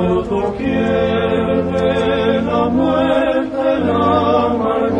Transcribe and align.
por 0.00 0.28
doquier 0.28 1.64
de 1.72 2.42
la 2.42 2.68
muerte 2.68 3.78
la 3.80 4.46
amargura, 4.46 4.99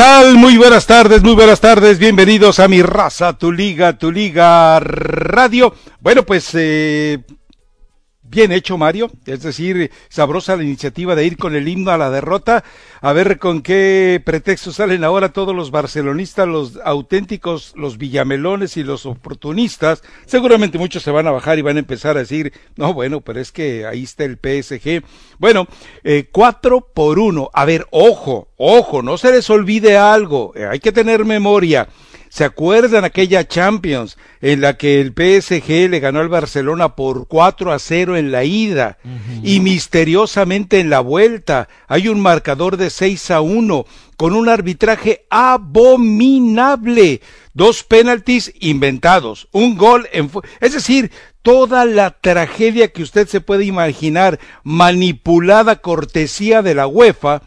tal? 0.00 0.38
Muy 0.38 0.56
buenas 0.56 0.86
tardes, 0.86 1.22
muy 1.22 1.34
buenas 1.34 1.60
tardes. 1.60 1.98
Bienvenidos 1.98 2.58
a 2.58 2.68
mi 2.68 2.80
raza, 2.80 3.36
tu 3.36 3.52
liga, 3.52 3.98
tu 3.98 4.10
liga 4.10 4.80
radio. 4.80 5.74
Bueno, 6.00 6.22
pues 6.22 6.48
eh, 6.54 7.18
bien 8.30 8.52
hecho, 8.52 8.78
Mario. 8.78 9.10
Es 9.26 9.42
decir, 9.42 9.90
sabrosa 10.08 10.56
la 10.56 10.62
iniciativa 10.62 11.14
de 11.14 11.26
ir 11.26 11.36
con 11.36 11.54
el 11.54 11.68
himno 11.68 11.90
a 11.90 11.98
la 11.98 12.10
derrota. 12.10 12.64
A 13.00 13.12
ver 13.12 13.38
con 13.38 13.62
qué 13.62 14.22
pretexto 14.24 14.72
salen 14.72 15.04
ahora 15.04 15.32
todos 15.32 15.54
los 15.54 15.70
barcelonistas, 15.70 16.46
los 16.46 16.78
auténticos, 16.84 17.72
los 17.76 17.98
villamelones 17.98 18.76
y 18.76 18.84
los 18.84 19.06
oportunistas. 19.06 20.02
Seguramente 20.26 20.78
muchos 20.78 21.02
se 21.02 21.10
van 21.10 21.26
a 21.26 21.32
bajar 21.32 21.58
y 21.58 21.62
van 21.62 21.76
a 21.76 21.80
empezar 21.80 22.16
a 22.16 22.20
decir, 22.20 22.52
no, 22.76 22.94
bueno, 22.94 23.20
pero 23.20 23.40
es 23.40 23.52
que 23.52 23.86
ahí 23.86 24.04
está 24.04 24.24
el 24.24 24.38
PSG. 24.38 25.02
Bueno, 25.38 25.66
eh, 26.04 26.28
cuatro 26.30 26.80
por 26.94 27.18
uno. 27.18 27.50
A 27.52 27.64
ver, 27.64 27.86
ojo, 27.90 28.48
ojo, 28.56 29.02
no 29.02 29.18
se 29.18 29.32
les 29.32 29.48
olvide 29.50 29.96
algo. 29.96 30.52
eh, 30.54 30.66
hay 30.70 30.78
que 30.78 30.92
tener 30.92 31.24
memoria. 31.24 31.88
¿Se 32.30 32.44
acuerdan 32.44 33.04
aquella 33.04 33.48
Champions 33.48 34.16
en 34.40 34.60
la 34.60 34.76
que 34.76 35.00
el 35.00 35.08
PSG 35.08 35.90
le 35.90 35.98
ganó 35.98 36.20
al 36.20 36.28
Barcelona 36.28 36.94
por 36.94 37.26
4 37.26 37.72
a 37.72 37.78
0 37.80 38.16
en 38.16 38.30
la 38.30 38.44
ida 38.44 38.98
y 39.42 39.58
misteriosamente 39.58 40.78
en 40.78 40.90
la 40.90 41.00
vuelta 41.00 41.68
hay 41.88 42.06
un 42.06 42.20
marcador 42.20 42.76
de 42.76 42.90
6 42.90 43.32
a 43.32 43.40
1 43.40 43.84
con 44.16 44.36
un 44.36 44.48
arbitraje 44.48 45.26
abominable, 45.28 47.20
dos 47.52 47.82
penaltis 47.82 48.54
inventados, 48.60 49.48
un 49.50 49.76
gol 49.76 50.08
en 50.12 50.30
es 50.60 50.72
decir, 50.72 51.10
toda 51.42 51.84
la 51.84 52.12
tragedia 52.12 52.92
que 52.92 53.02
usted 53.02 53.26
se 53.26 53.40
puede 53.40 53.64
imaginar 53.64 54.38
manipulada 54.62 55.80
cortesía 55.80 56.62
de 56.62 56.76
la 56.76 56.86
UEFA. 56.86 57.42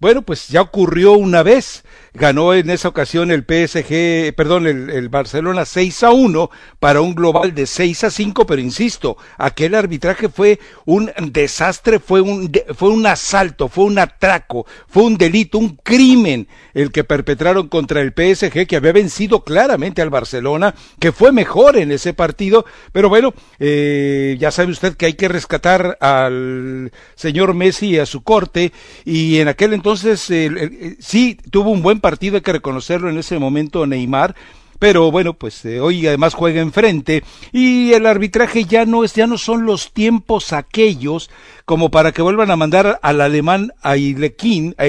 Bueno, 0.00 0.22
pues 0.22 0.48
ya 0.48 0.60
ocurrió 0.60 1.12
una 1.12 1.44
vez. 1.44 1.84
Ganó 2.16 2.54
en 2.54 2.70
esa 2.70 2.86
ocasión 2.86 3.32
el 3.32 3.40
PSG, 3.40 4.36
perdón, 4.36 4.68
el, 4.68 4.88
el, 4.88 5.08
Barcelona 5.08 5.64
6 5.64 6.04
a 6.04 6.12
1 6.12 6.48
para 6.78 7.00
un 7.00 7.12
global 7.12 7.56
de 7.56 7.66
6 7.66 8.04
a 8.04 8.10
5, 8.10 8.46
pero 8.46 8.62
insisto, 8.62 9.16
aquel 9.36 9.74
arbitraje 9.74 10.28
fue 10.28 10.60
un 10.84 11.10
desastre, 11.32 11.98
fue 11.98 12.20
un, 12.20 12.52
fue 12.76 12.90
un 12.90 13.04
asalto, 13.04 13.68
fue 13.68 13.86
un 13.86 13.98
atraco, 13.98 14.64
fue 14.86 15.02
un 15.02 15.18
delito, 15.18 15.58
un 15.58 15.74
crimen 15.82 16.46
el 16.72 16.92
que 16.92 17.02
perpetraron 17.02 17.66
contra 17.66 18.00
el 18.00 18.12
PSG, 18.12 18.68
que 18.68 18.76
había 18.76 18.92
vencido 18.92 19.42
claramente 19.42 20.00
al 20.00 20.10
Barcelona, 20.10 20.76
que 21.00 21.10
fue 21.10 21.32
mejor 21.32 21.76
en 21.76 21.90
ese 21.90 22.14
partido, 22.14 22.64
pero 22.92 23.08
bueno, 23.08 23.34
eh, 23.58 24.36
ya 24.38 24.52
sabe 24.52 24.70
usted 24.70 24.96
que 24.96 25.06
hay 25.06 25.14
que 25.14 25.26
rescatar 25.26 25.98
al 26.00 26.92
señor 27.16 27.54
Messi 27.54 27.88
y 27.88 27.98
a 27.98 28.06
su 28.06 28.22
corte, 28.22 28.72
y 29.04 29.38
en 29.38 29.48
aquel 29.48 29.72
entonces 29.72 30.30
eh, 30.30 30.96
sí 31.00 31.38
tuvo 31.50 31.70
un 31.70 31.82
buen 31.82 32.03
partido, 32.04 32.36
hay 32.36 32.42
que 32.42 32.52
reconocerlo 32.52 33.08
en 33.08 33.16
ese 33.16 33.38
momento 33.38 33.86
Neymar, 33.86 34.34
pero 34.78 35.10
bueno, 35.10 35.32
pues 35.32 35.64
eh, 35.64 35.80
hoy 35.80 36.06
además 36.06 36.34
juega 36.34 36.60
enfrente 36.60 37.24
y 37.50 37.94
el 37.94 38.04
arbitraje 38.04 38.66
ya 38.66 38.84
no 38.84 39.04
es, 39.04 39.14
ya 39.14 39.26
no 39.26 39.38
son 39.38 39.64
los 39.64 39.90
tiempos 39.90 40.52
aquellos 40.52 41.30
como 41.64 41.90
para 41.90 42.12
que 42.12 42.20
vuelvan 42.20 42.50
a 42.50 42.56
mandar 42.56 43.00
al 43.00 43.22
alemán 43.22 43.72
a 43.80 43.96
Ilequín, 43.96 44.76
a 44.76 44.84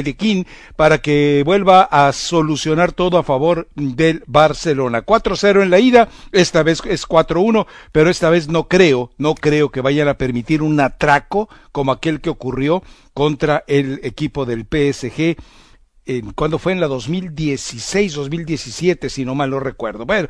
para 0.75 0.97
que 0.97 1.43
vuelva 1.45 1.83
a 1.83 2.11
solucionar 2.11 2.91
todo 2.91 3.17
a 3.17 3.23
favor 3.23 3.69
del 3.75 4.21
Barcelona. 4.27 5.05
4-0 5.05 5.63
en 5.63 5.69
la 5.69 5.79
ida, 5.79 6.09
esta 6.33 6.63
vez 6.63 6.81
es 6.83 7.07
4-1, 7.07 7.65
pero 7.93 8.09
esta 8.09 8.29
vez 8.29 8.49
no 8.49 8.67
creo, 8.67 9.11
no 9.17 9.35
creo 9.35 9.69
que 9.71 9.79
vayan 9.79 10.09
a 10.09 10.17
permitir 10.17 10.61
un 10.61 10.77
atraco 10.81 11.47
como 11.71 11.93
aquel 11.93 12.19
que 12.19 12.29
ocurrió 12.29 12.83
contra 13.13 13.63
el 13.67 14.01
equipo 14.03 14.45
del 14.45 14.65
PSG 14.69 15.37
en, 16.05 16.31
cuando 16.31 16.59
fue 16.59 16.71
en 16.71 16.79
la 16.79 16.87
2016, 16.87 18.13
2017, 18.13 19.09
si 19.09 19.25
no 19.25 19.35
mal 19.35 19.49
lo 19.49 19.59
recuerdo. 19.59 20.05
Bueno, 20.05 20.27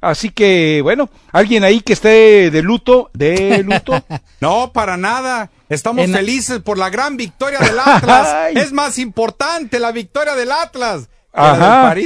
así 0.00 0.30
que, 0.30 0.80
bueno, 0.82 1.10
alguien 1.32 1.64
ahí 1.64 1.80
que 1.80 1.92
esté 1.92 2.50
de 2.50 2.62
luto, 2.62 3.10
de 3.14 3.62
luto. 3.62 4.02
no, 4.40 4.72
para 4.72 4.96
nada. 4.96 5.50
Estamos 5.68 6.04
en... 6.04 6.12
felices 6.12 6.60
por 6.60 6.78
la 6.78 6.90
gran 6.90 7.16
victoria 7.16 7.58
del 7.58 7.78
Atlas. 7.78 8.50
es 8.54 8.72
más 8.72 8.98
importante 8.98 9.78
la 9.78 9.92
victoria 9.92 10.34
del 10.34 10.52
Atlas. 10.52 11.08
Ajá. 11.32 11.94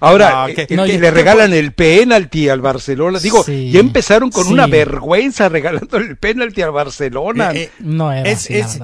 Ahora, 0.00 0.46
no, 0.48 0.54
que, 0.54 0.76
no, 0.76 0.84
que 0.84 0.98
le 0.98 1.10
regalan 1.10 1.54
el 1.54 1.72
penalti 1.72 2.48
al 2.48 2.60
Barcelona. 2.60 3.18
Digo, 3.18 3.42
sí, 3.42 3.70
ya 3.70 3.80
empezaron 3.80 4.30
con 4.30 4.44
sí. 4.44 4.52
una 4.52 4.66
vergüenza 4.66 5.48
regalando 5.48 5.96
el 5.96 6.16
penalti 6.18 6.60
al 6.60 6.72
Barcelona. 6.72 7.52
Eh, 7.52 7.62
eh, 7.62 7.70
no 7.78 8.12
era 8.12 8.28
es, 8.28 8.50
es, 8.50 8.80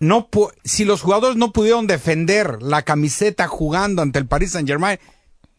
no 0.00 0.28
si 0.64 0.84
los 0.84 1.00
jugadores 1.02 1.36
no 1.36 1.52
pudieron 1.52 1.86
defender 1.86 2.62
la 2.62 2.82
camiseta 2.82 3.46
jugando 3.48 4.02
ante 4.02 4.18
el 4.18 4.26
Paris 4.26 4.52
Saint 4.52 4.68
Germain, 4.68 4.98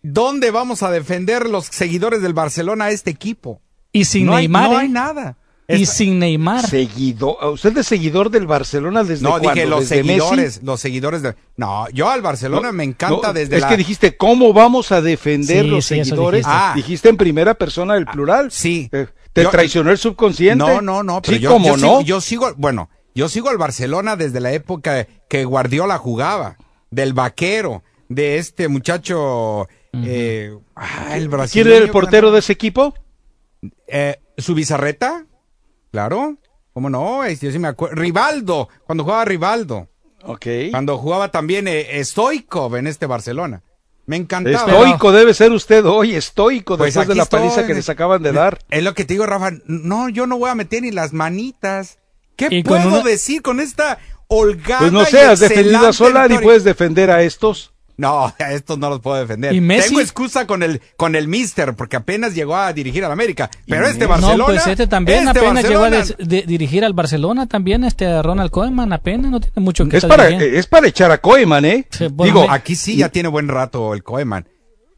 ¿dónde 0.02 0.52
vamos 0.52 0.84
a 0.84 0.92
defender 0.92 1.50
los 1.50 1.66
seguidores 1.66 2.22
del 2.22 2.34
Barcelona 2.34 2.86
a 2.86 2.92
este 2.92 3.12
equipo? 3.12 3.62
Y 3.92 4.06
sin 4.06 4.26
no 4.28 4.36
Neymar. 4.36 4.64
Hay, 4.64 4.70
no 4.70 4.76
¿eh? 4.78 4.82
hay 4.84 4.90
nada. 4.90 5.38
Y 5.68 5.82
Esta... 5.82 5.96
sin 5.96 6.20
Neymar. 6.20 6.68
Seguidor, 6.70 7.38
¿usted 7.46 7.76
es 7.80 7.88
seguidor 7.88 8.30
del 8.30 8.46
Barcelona 8.46 9.04
desde 9.04 9.24
No, 9.24 9.32
cuándo? 9.32 9.50
dije 9.52 9.66
los 9.66 9.80
¿Desde 9.90 9.96
seguidores, 10.04 10.38
Messi? 10.38 10.60
los 10.64 10.80
seguidores 10.80 11.22
de 11.24 11.36
No, 11.58 11.90
yo 11.90 12.08
al 12.10 12.22
Barcelona 12.22 12.68
No, 12.68 12.74
me 12.74 12.84
encanta 12.84 13.30
no, 13.30 13.34
desde 13.34 13.56
es 13.56 13.62
la 13.64 13.70
que 13.70 13.78
dijiste 13.78 14.16
cómo 14.16 14.54
vamos 14.54 14.92
a 14.92 15.02
defender 15.02 15.64
Sí, 15.64 15.72
los 15.72 15.86
sí, 15.86 15.96
seguidores. 16.04 16.42
dijiste. 16.46 16.52
Ah. 16.56 16.74
dijiste 16.76 17.10
en 17.10 17.18
primera 17.18 17.56
persona 17.56 17.96
el 17.98 18.06
plural. 18.06 18.52
Sí. 18.52 18.90
Eh, 18.92 19.08
¿Te 19.34 19.42
Yo- 19.44 19.50
traicionó 19.50 19.90
el 19.90 19.98
subconsciente? 19.98 20.64
No, 20.64 20.82
no, 20.82 21.02
no. 21.02 21.22
Pero 21.24 21.36
sí, 21.38 21.42
yo, 21.42 21.50
cómo 21.50 21.66
yo 21.70 21.78
no. 21.78 21.88
Sigo, 21.88 22.02
yo 22.02 22.22
sigo, 22.22 22.54
bueno, 22.58 22.90
yo 23.16 23.30
sigo 23.30 23.50
al 23.50 23.58
Barcelona 23.58 24.16
desde 24.16 24.42
la 24.42 24.52
época 24.52 25.08
que 25.30 25.46
Guardiola 25.46 25.98
jugaba, 25.98 26.58
del 26.92 27.14
vaquero, 27.14 27.84
de 28.10 28.38
este 28.38 28.68
muchacho, 28.68 29.68
eh, 29.94 30.56
ah, 30.76 31.14
el 31.14 31.22
¿Quién 31.22 31.30
brasileño. 31.32 31.76
era 31.76 31.86
el 31.86 31.92
portero 31.92 32.32
de 32.32 32.40
ese 32.40 32.54
equipo? 32.54 32.94
Eh, 33.88 34.20
¿Su 34.38 34.54
bizarreta? 34.54 35.26
Claro. 35.92 36.38
¿Cómo 36.74 36.90
no? 36.90 37.28
Yo 37.28 37.52
sí 37.52 37.58
me 37.58 37.70
acuerdo. 37.70 37.96
Rivaldo, 37.96 38.68
cuando 38.86 39.06
jugaba 39.06 39.24
Rivaldo. 39.24 39.88
Ok. 40.24 40.46
Cuando 40.72 40.98
jugaba 40.98 41.32
también 41.32 41.68
eh, 41.70 42.04
Stoikov 42.04 42.76
en 42.76 42.88
este 42.88 43.06
Barcelona. 43.06 43.64
Me 44.06 44.18
encantaba. 44.18 44.72
Estoico 44.72 45.12
debe 45.12 45.34
ser 45.34 45.52
usted 45.52 45.86
hoy, 45.86 46.16
estoico, 46.16 46.78
Pues 46.78 46.94
después 46.94 47.08
de 47.08 47.16
la 47.16 47.26
paliza 47.26 47.66
que 47.66 47.74
les 47.74 47.90
acaban 47.90 48.22
de 48.22 48.34
dar. 48.34 48.60
Es 48.70 48.84
lo 48.84 48.94
que 48.94 49.06
te 49.06 49.14
digo, 49.14 49.26
Rafa. 49.26 49.52
No, 49.66 50.10
yo 50.10 50.28
no 50.28 50.38
voy 50.38 50.50
a 50.50 50.56
meter 50.56 50.84
ni 50.84 50.92
las 50.92 51.14
manitas. 51.14 51.98
¿Qué 52.36 52.48
Y 52.52 52.64
puedo 52.64 52.88
una- 52.88 53.02
decir 53.02 53.42
con 53.42 53.60
esta 53.60 53.98
holgada 54.28 54.80
Pues 54.80 54.92
no 54.92 55.04
y 55.04 55.06
sé, 55.06 55.22
has 55.22 55.40
defendido 55.40 55.88
a 55.88 55.94
Solari, 55.94 56.30
victoria? 56.30 56.46
puedes 56.46 56.64
defender 56.64 57.12
a 57.12 57.22
estos. 57.24 57.72
No, 57.98 58.26
a 58.40 58.52
estos 58.52 58.78
no 58.78 58.90
los 58.90 59.00
puedo 59.00 59.16
defender. 59.18 59.54
¿Y 59.56 59.62
Messi? 59.62 59.88
Tengo 59.90 60.02
excusa 60.02 60.46
con 60.46 60.64
el 60.64 60.82
con 60.98 61.16
el 61.16 61.30
Mister 61.30 61.76
porque 61.76 61.96
apenas 61.96 62.36
llegó 62.36 62.58
a 62.58 62.74
dirigir 62.74 63.06
al 63.06 63.12
América. 63.14 63.50
Pero 63.68 63.88
este 63.88 64.04
No, 64.04 64.10
Barcelona. 64.10 64.46
pues 64.46 64.68
este 64.68 64.88
también 64.88 65.28
este 65.28 65.40
apenas 65.40 65.64
llegó 65.64 65.86
a 65.86 65.90
Barcelona- 65.90 66.16
des- 66.20 66.28
de- 66.30 66.42
dirigir 66.42 66.84
al 66.84 66.92
Barcelona 66.94 67.48
también, 67.48 67.86
este 67.86 68.22
Ronald 68.22 68.52
Koeman 68.52 68.92
apenas 68.92 69.32
no 69.32 69.40
tiene 69.40 69.62
mucho 69.62 69.88
que 69.88 69.96
Es 69.98 70.06
para, 70.06 70.28
es 70.28 70.68
para 70.68 70.88
echar 70.90 71.12
a 71.12 71.20
Koeman, 71.20 71.64
¿eh? 71.64 71.88
Sí, 71.90 72.08
bueno, 72.12 72.34
Digo, 72.42 72.52
Aquí 72.52 72.76
sí 72.76 72.98
ya 72.98 73.08
tiene 73.10 73.30
buen 73.30 73.48
rato 73.48 73.94
el 73.94 74.04
Koeman. 74.04 74.46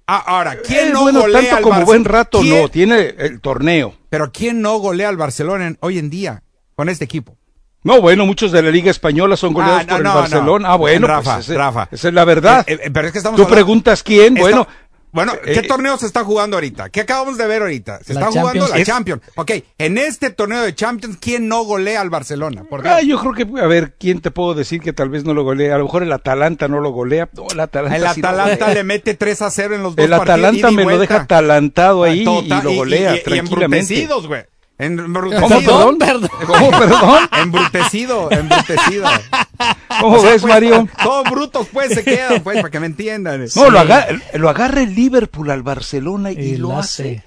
Ah, 0.08 0.24
ahora, 0.26 0.56
¿quién 0.66 0.88
eh, 0.88 0.92
no 0.94 1.02
bueno, 1.02 1.20
golea 1.20 1.42
tanto 1.42 1.56
al 1.58 1.62
como 1.64 1.86
buen 1.86 2.06
rato 2.06 2.40
¿Quién- 2.40 2.62
no, 2.62 2.70
tiene 2.70 3.14
el 3.20 3.42
torneo. 3.42 3.94
Pero 4.10 4.32
¿quién 4.32 4.62
no 4.62 4.78
golea 4.80 5.10
al 5.10 5.18
Barcelona 5.18 5.68
en- 5.68 5.78
hoy 5.82 6.00
en 6.00 6.10
día 6.10 6.44
con 6.78 6.90
este 6.90 7.06
equipo? 7.06 7.36
No, 7.84 8.00
bueno, 8.02 8.26
muchos 8.26 8.52
de 8.52 8.62
la 8.62 8.70
Liga 8.70 8.92
Española 8.92 9.36
son 9.36 9.54
goleados 9.54 9.82
Ah, 9.82 9.84
no, 9.86 9.90
por 9.90 9.98
el 9.98 10.04
no, 10.04 10.14
Barcelona. 10.16 10.68
no. 10.68 10.74
Ah, 10.74 10.78
bueno, 10.78 11.08
Rafa, 11.08 11.34
pues 11.36 11.46
ese- 11.50 11.58
Rafa. 11.58 11.88
esa 11.92 12.08
es 12.08 12.14
la 12.14 12.24
verdad. 12.26 12.64
Eh, 12.68 12.80
eh, 12.84 12.92
pero 12.94 13.08
es 13.08 13.12
que 13.14 13.18
estamos 13.18 13.38
Tú 13.38 13.44
hablando- 13.44 13.56
preguntas 13.56 14.04
quién, 14.04 14.38
Está- 14.38 14.42
bueno. 14.42 14.68
Bueno, 15.14 15.34
¿qué 15.44 15.54
eh, 15.60 15.64
torneo 15.64 15.98
se 15.98 16.06
está 16.06 16.24
jugando 16.24 16.58
ahorita? 16.58 16.90
¿Qué 16.90 17.00
acabamos 17.02 17.38
de 17.38 17.48
ver 17.48 17.62
ahorita? 17.64 18.00
Se 18.04 18.14
está 18.14 18.28
jugando 18.28 18.44
Champions. 18.52 18.70
la 18.72 18.78
Es- 18.78 18.88
Champions. 18.88 19.22
Ok, 19.36 19.52
en 19.80 19.98
este 19.98 20.30
torneo 20.30 20.62
de 20.62 20.76
Champions, 20.76 21.18
¿quién 21.20 21.48
no 21.48 21.64
golea 21.64 22.02
al 22.02 22.10
Barcelona? 22.12 22.66
Por. 22.70 22.86
Ah, 22.88 23.02
yo 23.02 23.18
creo 23.20 23.34
que, 23.34 23.62
a 23.62 23.66
ver, 23.68 23.96
¿quién 23.98 24.20
te 24.22 24.30
puedo 24.30 24.54
decir 24.54 24.80
que 24.82 24.94
tal 24.94 25.10
vez 25.10 25.24
no 25.24 25.34
lo 25.34 25.44
golea? 25.44 25.74
A 25.74 25.78
lo 25.80 25.86
mejor 25.86 26.04
el 26.04 26.12
Atalanta 26.12 26.68
no 26.68 26.82
lo 26.82 26.92
golea. 26.92 27.30
No, 27.34 27.46
el 27.52 27.60
Atalanta, 27.60 27.96
el 27.96 28.14
sí 28.14 28.22
lo 28.22 28.28
Atalanta 28.28 28.66
golea. 28.66 28.74
le 28.76 28.84
mete 28.84 29.14
3 29.16 29.42
a 29.42 29.50
0 29.50 29.76
en 29.76 29.82
los 29.82 29.96
dos 29.96 30.04
El 30.04 30.12
partidos. 30.12 30.30
Atalanta 30.36 30.60
ida 30.60 30.72
y 30.72 30.76
me 30.76 30.84
lo 30.92 31.00
deja 31.00 31.22
atalantado 31.22 32.04
ahí 32.04 32.24
Total, 32.26 32.60
y 32.60 32.64
lo 32.64 32.72
golea 32.74 33.16
y, 33.16 33.20
y 33.20 33.24
tranquilamente. 33.24 33.78
embrutecidos, 33.94 34.28
güey. 34.28 34.44
¿Cómo, 34.78 34.86
Embrutecidos. 34.86 35.64
perdón? 35.64 35.98
perdón. 36.00 36.30
¿Cómo, 36.46 36.70
perdón? 36.72 37.30
Embrutecido, 37.42 38.32
embrutecido. 38.32 39.06
¿Cómo 40.02 40.18
O 40.18 40.20
sea, 40.20 40.32
ves, 40.32 40.42
pues, 40.42 40.54
Mario? 40.54 40.88
Todos 41.02 41.32
brutos, 41.32 41.68
pues, 41.74 41.94
se 41.94 42.04
quedan, 42.04 42.44
pues, 42.44 42.58
para 42.58 42.70
que 42.70 42.80
me 42.80 42.86
entiendan. 42.86 43.46
No, 43.56 43.70
lo, 43.72 43.80
agarra, 43.80 44.18
lo 44.36 44.50
agarra 44.50 44.84
el 44.84 44.94
Liverpool 44.94 45.50
al 45.50 45.64
Barcelona 45.64 46.32
y, 46.32 46.38
Y 46.40 46.58
lo 46.58 46.78
hace. 46.78 47.24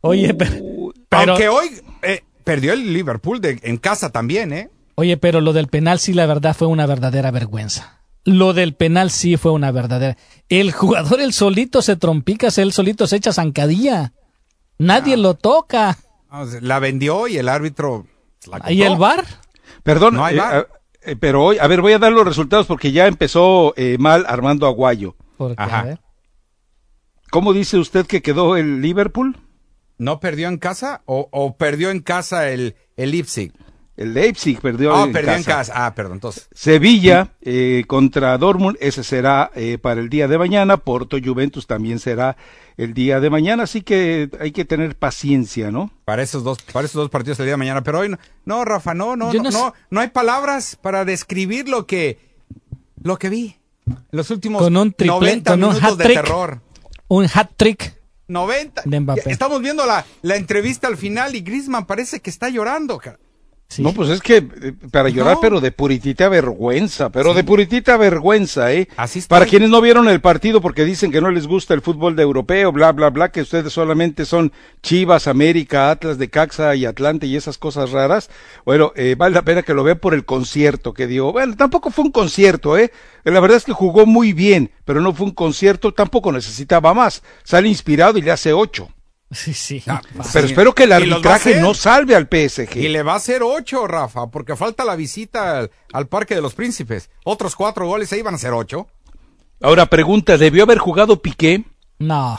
Oye, 0.00 0.32
pero, 0.34 0.54
pero- 1.08 1.32
Aunque 1.32 1.48
hoy 1.48 1.68
eh, 2.02 2.22
perdió 2.44 2.72
el 2.72 2.92
Liverpool 2.92 3.40
de- 3.40 3.58
en 3.62 3.76
casa 3.78 4.10
también, 4.10 4.52
¿eh? 4.52 4.70
oye, 4.94 5.16
pero 5.16 5.40
lo 5.40 5.52
del 5.52 5.66
penal 5.68 5.98
sí, 5.98 6.12
la 6.12 6.26
verdad, 6.26 6.54
fue 6.56 6.68
una 6.68 6.86
verdadera 6.86 7.30
vergüenza. 7.32 7.98
Lo 8.24 8.52
del 8.52 8.74
penal 8.74 9.10
sí 9.10 9.36
fue 9.36 9.50
una 9.50 9.72
verdadera. 9.72 10.16
El 10.48 10.70
jugador, 10.70 11.20
el 11.20 11.32
solito 11.32 11.82
se 11.82 11.96
trompica, 11.96 12.48
él 12.56 12.72
solito 12.72 13.08
se 13.08 13.16
echa 13.16 13.32
zancadilla. 13.32 14.12
Nadie 14.78 15.16
lo 15.16 15.34
toca. 15.34 15.98
La 16.60 16.78
vendió 16.78 17.28
y 17.28 17.36
el 17.36 17.48
árbitro 17.48 18.06
la 18.46 18.72
¿Y 18.72 18.82
el 18.82 18.96
bar? 18.96 19.24
Perdón, 19.82 20.14
No 20.14 20.24
hay 20.24 20.36
eh, 20.36 20.40
a- 20.40 20.66
eh, 21.04 21.16
pero 21.16 21.44
hoy, 21.44 21.58
a 21.58 21.66
ver, 21.66 21.80
voy 21.80 21.92
a 21.92 21.98
dar 21.98 22.12
los 22.12 22.24
resultados 22.24 22.66
porque 22.66 22.92
ya 22.92 23.06
empezó 23.06 23.74
eh, 23.76 23.96
mal 23.98 24.24
Armando 24.28 24.66
Aguayo. 24.66 25.16
Porque, 25.36 25.60
Ajá. 25.62 25.98
¿Cómo 27.30 27.52
dice 27.52 27.78
usted 27.78 28.06
que 28.06 28.22
quedó 28.22 28.56
el 28.56 28.80
Liverpool? 28.82 29.36
¿No 29.98 30.20
perdió 30.20 30.48
en 30.48 30.58
casa 30.58 31.02
o, 31.06 31.28
o 31.32 31.56
perdió 31.56 31.90
en 31.90 32.00
casa 32.00 32.48
el, 32.50 32.76
el 32.96 33.10
Leipzig? 33.12 33.52
El 33.96 34.14
Leipzig 34.14 34.58
perdió, 34.60 34.94
Ah, 34.96 35.04
en, 35.04 35.12
perdió 35.12 35.34
en 35.34 35.42
casa. 35.42 35.72
Ah, 35.86 35.94
perdón, 35.94 36.14
entonces. 36.14 36.48
Sevilla 36.52 37.28
eh, 37.42 37.84
contra 37.86 38.36
Dortmund, 38.38 38.76
ese 38.80 39.04
será 39.04 39.50
eh, 39.54 39.76
para 39.78 40.00
el 40.00 40.08
día 40.08 40.28
de 40.28 40.38
mañana. 40.38 40.78
Porto 40.78 41.18
Juventus 41.22 41.66
también 41.66 41.98
será 41.98 42.36
el 42.78 42.94
día 42.94 43.20
de 43.20 43.28
mañana, 43.28 43.64
así 43.64 43.82
que 43.82 44.30
hay 44.40 44.50
que 44.52 44.64
tener 44.64 44.96
paciencia, 44.96 45.70
¿no? 45.70 45.90
Para 46.06 46.22
esos 46.22 46.42
dos, 46.42 46.58
para 46.72 46.86
esos 46.86 46.94
dos 47.02 47.10
partidos 47.10 47.38
el 47.40 47.44
día 47.46 47.52
de 47.52 47.58
mañana. 47.58 47.82
Pero 47.82 47.98
hoy 47.98 48.08
no, 48.08 48.18
no 48.46 48.64
Rafa, 48.64 48.94
no, 48.94 49.14
no, 49.14 49.26
no, 49.30 49.42
no 49.42 49.50
no, 49.50 49.66
sé. 49.68 49.72
no 49.90 50.00
hay 50.00 50.08
palabras 50.08 50.76
para 50.80 51.04
describir 51.04 51.68
lo 51.68 51.86
que, 51.86 52.18
lo 53.02 53.18
que 53.18 53.28
vi. 53.28 53.56
Los 54.10 54.30
últimos 54.30 54.62
Con 54.62 54.76
un 54.76 54.92
triple- 54.94 55.06
90 55.08 55.50
con 55.50 55.64
un 55.64 55.68
minutos 55.74 55.98
de 55.98 56.04
hat-trick. 56.04 56.22
terror. 56.24 56.60
Un 57.08 57.26
hat 57.34 57.50
trick. 57.58 57.94
90. 58.28 58.82
De 58.86 59.00
Mbappé. 59.00 59.30
Estamos 59.30 59.60
viendo 59.60 59.84
la, 59.84 60.06
la 60.22 60.36
entrevista 60.36 60.88
al 60.88 60.96
final 60.96 61.34
y 61.36 61.42
Griezmann 61.42 61.84
parece 61.84 62.20
que 62.20 62.30
está 62.30 62.48
llorando. 62.48 62.96
cara. 62.96 63.18
Sí. 63.72 63.82
No, 63.82 63.94
pues 63.94 64.10
es 64.10 64.20
que 64.20 64.36
eh, 64.36 64.72
para 64.90 65.08
llorar, 65.08 65.36
No. 65.36 65.40
pero 65.40 65.60
de 65.62 65.72
puritita 65.72 66.28
vergüenza, 66.28 67.08
pero 67.10 67.32
de 67.32 67.42
puritita 67.42 67.96
vergüenza, 67.96 68.70
¿eh? 68.70 68.86
Así 68.98 69.20
estoy. 69.20 69.34
Para 69.34 69.46
quienes 69.46 69.70
no 69.70 69.80
vieron 69.80 70.08
el 70.08 70.20
partido 70.20 70.60
porque 70.60 70.84
dicen 70.84 71.10
que 71.10 71.22
no 71.22 71.30
les 71.30 71.46
gusta 71.46 71.72
el 71.72 71.80
fútbol 71.80 72.14
de 72.14 72.22
europeo, 72.22 72.70
bla, 72.70 72.92
bla, 72.92 73.08
bla, 73.08 73.30
que 73.32 73.40
ustedes 73.40 73.72
solamente 73.72 74.26
son 74.26 74.52
Chivas, 74.82 75.26
América, 75.26 75.90
Atlas 75.90 76.18
de 76.18 76.28
Caxa 76.28 76.74
y 76.74 76.84
Atlante 76.84 77.26
y 77.26 77.34
esas 77.36 77.56
cosas 77.56 77.92
raras, 77.92 78.28
bueno, 78.66 78.92
eh, 78.94 79.14
vale 79.16 79.34
la 79.34 79.42
pena 79.42 79.62
que 79.62 79.72
lo 79.72 79.84
vean 79.84 79.98
por 79.98 80.12
el 80.12 80.26
concierto 80.26 80.92
que 80.92 81.06
dio. 81.06 81.32
Bueno, 81.32 81.56
tampoco 81.56 81.90
fue 81.90 82.04
un 82.04 82.12
concierto, 82.12 82.76
¿eh? 82.76 82.92
La 83.24 83.40
verdad 83.40 83.56
es 83.56 83.64
que 83.64 83.72
jugó 83.72 84.04
muy 84.04 84.34
bien, 84.34 84.70
pero 84.84 85.00
no 85.00 85.14
fue 85.14 85.24
un 85.24 85.32
concierto, 85.32 85.94
tampoco 85.94 86.30
necesitaba 86.30 86.92
más. 86.92 87.22
Sale 87.42 87.68
inspirado 87.68 88.18
y 88.18 88.22
le 88.22 88.32
hace 88.32 88.52
ocho. 88.52 88.90
Sí, 89.36 89.54
sí. 89.54 89.82
Ah, 89.86 90.00
Pero 90.32 90.46
Sí. 90.46 90.52
espero 90.52 90.74
que 90.74 90.84
el 90.84 90.90
¿Y 90.90 91.06
los 91.06 91.24
va 91.24 91.30
a 91.30 91.34
arbitraje 91.34 91.60
no 91.60 91.74
salve 91.74 92.14
al 92.14 92.28
PSG. 92.28 92.76
Y 92.76 92.88
le 92.88 93.02
va 93.02 93.14
a 93.14 93.16
hacer 93.16 93.42
ocho, 93.42 93.86
Rafa, 93.86 94.30
porque 94.30 94.56
falta 94.56 94.84
la 94.84 94.94
visita 94.96 95.58
al, 95.58 95.70
al 95.92 96.06
Parque 96.08 96.34
de 96.34 96.42
los 96.42 96.54
Príncipes. 96.54 97.10
Otros 97.24 97.56
cuatro 97.56 97.86
goles 97.86 98.12
ahí 98.12 98.22
van 98.22 98.34
a 98.34 98.38
ser 98.38 98.52
ocho. 98.52 98.86
Ahora 99.60 99.86
pregunta, 99.86 100.36
¿debió 100.38 100.64
haber 100.64 100.78
jugado 100.78 101.20
Piqué? 101.22 101.64
No. 101.98 102.38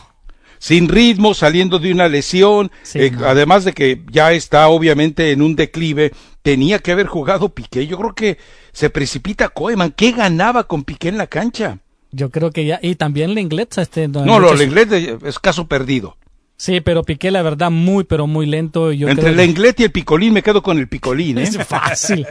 sin 0.60 0.88
ritmo, 0.88 1.34
saliendo 1.34 1.78
de 1.80 1.92
una 1.92 2.08
lesión, 2.08 2.72
Sí, 2.84 3.00
eh, 3.00 3.12
no. 3.12 3.26
además 3.28 3.66
de 3.66 3.74
que 3.74 4.02
ya 4.12 4.32
está 4.32 4.70
obviamente 4.70 5.32
en 5.32 5.42
un 5.42 5.56
declive, 5.58 6.14
tenía 6.42 6.80
que 6.80 6.92
haber 6.94 7.08
jugado 7.08 7.50
Piqué. 7.50 7.86
Yo 7.86 7.98
creo 7.98 8.14
que 8.16 8.38
se 8.72 8.90
precipita 8.90 9.50
Koeman. 9.50 9.92
¿Qué 9.92 10.12
ganaba 10.14 10.66
con 10.66 10.84
Piqué 10.86 11.10
en 11.10 11.18
la 11.18 11.28
cancha? 11.28 11.80
Yo 12.12 12.30
creo 12.30 12.52
que 12.52 12.66
ya. 12.66 12.80
Y 12.82 12.96
también 12.96 13.32
el 13.32 13.40
inglés. 13.40 13.68
Este, 13.78 14.08
No, 14.08 14.38
inglés 14.62 14.90
de- 14.90 15.18
es 15.26 15.38
caso 15.40 15.68
perdido. 15.68 16.16
Sí, 16.58 16.82
pero 16.82 17.04
Piqué, 17.04 17.32
la 17.32 17.42
verdad, 17.42 17.72
muy, 17.72 18.04
pero 18.04 18.28
muy 18.28 18.46
lento. 18.46 18.92
Yo 18.92 19.08
Entre 19.10 19.24
creo 19.34 19.42
el 19.44 19.54
que- 19.74 19.82
y 19.82 19.86
el 19.86 19.92
picolín 19.92 20.34
me 20.34 20.44
quedo 20.44 20.62
con 20.62 20.78
el 20.78 20.88
picolín, 20.88 21.38
¿eh? 21.40 21.44
Es 21.44 21.58
fácil. 21.66 22.26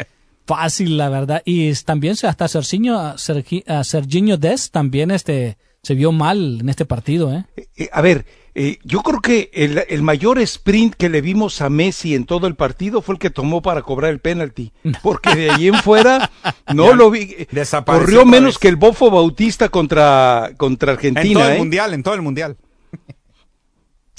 Fácil, 0.46 0.96
la 0.96 1.08
verdad. 1.08 1.42
Y 1.44 1.72
también 1.84 2.16
se- 2.16 2.26
hasta 2.26 2.48
Serginho, 2.48 3.16
Serginho 3.18 4.36
Des 4.38 4.70
también 4.70 5.10
este, 5.10 5.56
se 5.82 5.94
vio 5.94 6.12
mal 6.12 6.58
en 6.60 6.68
este 6.68 6.84
partido, 6.84 7.32
¿eh? 7.32 7.44
Eh, 7.76 7.88
a 7.92 8.00
ver, 8.00 8.24
eh, 8.54 8.78
yo 8.84 9.00
creo 9.02 9.20
que 9.20 9.50
el, 9.54 9.82
el 9.88 10.02
mayor 10.02 10.38
sprint 10.40 10.94
que 10.94 11.08
le 11.08 11.20
vimos 11.20 11.60
a 11.60 11.70
Messi 11.70 12.14
en 12.14 12.24
todo 12.26 12.46
el 12.46 12.54
partido 12.54 13.02
fue 13.02 13.14
el 13.14 13.18
que 13.18 13.30
tomó 13.30 13.62
para 13.62 13.82
cobrar 13.82 14.10
el 14.10 14.18
penalti. 14.20 14.72
Porque 15.02 15.34
de 15.34 15.50
ahí 15.50 15.68
en 15.68 15.74
fuera 15.74 16.30
no 16.74 16.90
Ya 16.90 16.96
lo 16.96 17.10
vi. 17.10 17.20
eh, 17.38 17.46
desapareció 17.50 18.04
Corrió 18.04 18.26
menos 18.26 18.54
vez. 18.54 18.58
que 18.58 18.68
el 18.68 18.76
Bofo 18.76 19.10
Bautista 19.10 19.68
contra, 19.68 20.50
contra 20.56 20.92
En 20.92 20.96
Argentina. 20.98 21.40
todo 21.40 21.48
el 21.50 21.54
¿eh? 21.56 21.58
mundial, 21.58 21.94
en 21.94 22.02
todo 22.02 22.14
el 22.14 22.22
mundial. 22.22 22.56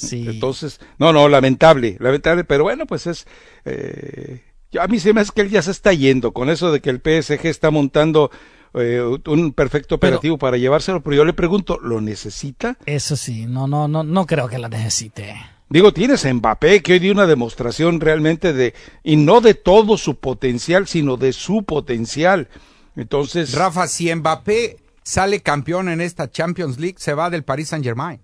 Sí. 0.07 0.25
Entonces, 0.27 0.79
no, 0.97 1.11
no, 1.13 1.27
lamentable, 1.29 1.97
lamentable, 1.99 2.43
pero 2.43 2.63
bueno, 2.63 2.85
pues 2.85 3.07
es... 3.07 3.25
eh, 3.65 4.41
yo- 4.71 4.81
a 4.81 4.87
mí 4.87 4.99
se 4.99 5.13
me 5.13 5.21
hace 5.21 5.31
que 5.35 5.41
él 5.41 5.49
ya 5.49 5.61
se 5.61 5.71
está 5.71 5.93
yendo 5.93 6.31
con 6.33 6.49
eso 6.49 6.71
de 6.71 6.81
que 6.81 6.89
el 6.89 6.97
PSG 7.01 7.45
está 7.47 7.71
montando 7.71 8.31
eh, 8.73 9.01
un 9.27 9.53
perfecto 9.53 9.99
Pero- 9.99 10.15
operativo 10.15 10.37
para 10.37 10.57
llevárselo, 10.57 11.01
pero 11.03 11.15
yo 11.17 11.25
le 11.25 11.33
pregunto, 11.33 11.79
¿lo 11.81 12.01
necesita? 12.01 12.77
Eso 12.85 13.15
sí, 13.15 13.45
no, 13.45 13.67
no, 13.67 13.87
no, 13.87 14.03
no 14.03 14.25
creo 14.25 14.47
que 14.47 14.57
la 14.57 14.69
necesite. 14.69 15.35
Digo, 15.69 15.91
tienes 15.93 16.25
a 16.25 16.33
Mbappé 16.33 16.81
que 16.83 16.93
hoy 16.93 16.99
dio 16.99 17.11
una 17.13 17.25
demostración 17.27 17.99
realmente 17.99 18.51
de, 18.53 18.73
y 19.03 19.15
no 19.15 19.41
de 19.41 19.53
todo 19.55 19.97
su 19.97 20.15
potencial, 20.19 20.87
sino 20.87 21.17
de 21.17 21.33
su 21.33 21.63
potencial. 21.63 22.47
Entonces, 22.95 23.53
Rafa, 23.53 23.87
si 23.87 24.13
Mbappé 24.13 24.77
sale 25.03 25.41
campeón 25.41 25.89
en 25.89 25.99
esta 26.01 26.29
Champions 26.29 26.79
League, 26.79 26.95
se 26.99 27.13
va 27.13 27.29
del 27.29 27.43
Paris 27.43 27.69
Saint 27.69 27.83
Germain. 27.85 28.21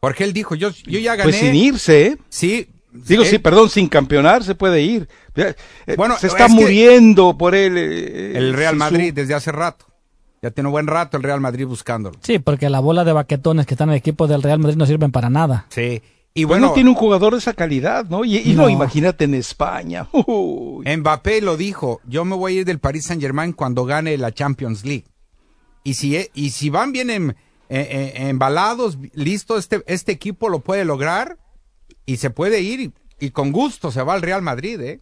Porque 0.00 0.24
él 0.24 0.32
dijo, 0.32 0.54
yo, 0.54 0.70
yo 0.70 0.98
ya 0.98 1.12
gané. 1.16 1.24
pues 1.30 1.36
sin 1.36 1.54
irse, 1.54 2.06
¿eh? 2.06 2.18
Sí. 2.28 2.68
Digo, 2.92 3.22
eh, 3.22 3.26
sí, 3.26 3.38
perdón, 3.38 3.68
sin 3.70 3.86
campeonar 3.88 4.42
se 4.42 4.54
puede 4.54 4.82
ir. 4.82 5.08
Eh, 5.36 5.54
Bueno, 5.96 6.16
se 6.18 6.26
está 6.26 6.46
es 6.46 6.52
muriendo 6.52 7.36
por 7.38 7.54
él. 7.54 7.76
eh, 7.78 8.32
El 8.36 8.54
Real 8.54 8.76
Madrid 8.76 9.12
desde 9.14 9.34
hace 9.34 9.52
rato. 9.52 9.86
Ya 10.42 10.50
tiene 10.50 10.68
un 10.68 10.72
buen 10.72 10.86
rato 10.86 11.16
el 11.18 11.22
Real 11.22 11.40
Madrid 11.40 11.66
buscándolo. 11.66 12.18
Sí, 12.22 12.38
porque 12.38 12.70
la 12.70 12.80
bola 12.80 13.04
de 13.04 13.12
baquetones 13.12 13.66
que 13.66 13.74
están 13.74 13.90
en 13.90 13.94
el 13.94 13.98
equipo 13.98 14.26
del 14.26 14.42
Real 14.42 14.58
Madrid 14.58 14.76
no 14.76 14.86
sirven 14.86 15.12
para 15.12 15.28
nada. 15.30 15.66
Sí. 15.68 16.02
Y 16.32 16.44
Bueno, 16.44 16.68
bueno, 16.68 16.74
tiene 16.74 16.88
un 16.90 16.96
jugador 16.96 17.32
de 17.34 17.38
esa 17.40 17.52
calidad, 17.52 18.06
¿no? 18.08 18.24
Y, 18.24 18.38
y 18.38 18.54
no. 18.54 18.62
No. 18.62 18.70
imagínate 18.70 19.24
en 19.24 19.34
España. 19.34 20.08
Uy. 20.26 20.86
Mbappé 20.96 21.42
lo 21.42 21.56
dijo, 21.58 22.00
yo 22.06 22.24
me 22.24 22.36
voy 22.36 22.56
a 22.56 22.60
ir 22.60 22.64
del 22.64 22.78
Paris 22.78 23.04
Saint 23.04 23.20
Germain 23.20 23.52
cuando 23.52 23.84
gane 23.84 24.16
la 24.16 24.32
Champions 24.32 24.84
League. 24.84 25.04
Y 25.84 25.94
si, 25.94 26.16
y 26.34 26.50
si 26.50 26.70
van 26.70 26.92
bien 26.92 27.10
em- 27.10 27.34
eh, 27.72 28.12
eh, 28.16 28.28
embalados, 28.28 28.98
listo, 29.14 29.56
este, 29.56 29.82
este 29.86 30.12
equipo 30.12 30.48
lo 30.48 30.58
puede 30.60 30.84
lograr 30.84 31.38
y 32.04 32.16
se 32.18 32.30
puede 32.30 32.60
ir 32.60 32.80
y, 32.80 32.92
y 33.20 33.30
con 33.30 33.52
gusto 33.52 33.90
se 33.92 34.02
va 34.02 34.14
al 34.14 34.22
Real 34.22 34.42
Madrid, 34.42 34.80
¿eh? 34.80 35.00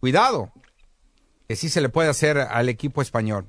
Cuidado, 0.00 0.52
que 1.48 1.56
sí 1.56 1.68
se 1.68 1.80
le 1.80 1.88
puede 1.88 2.08
hacer 2.10 2.38
al 2.38 2.68
equipo 2.68 3.00
español. 3.02 3.46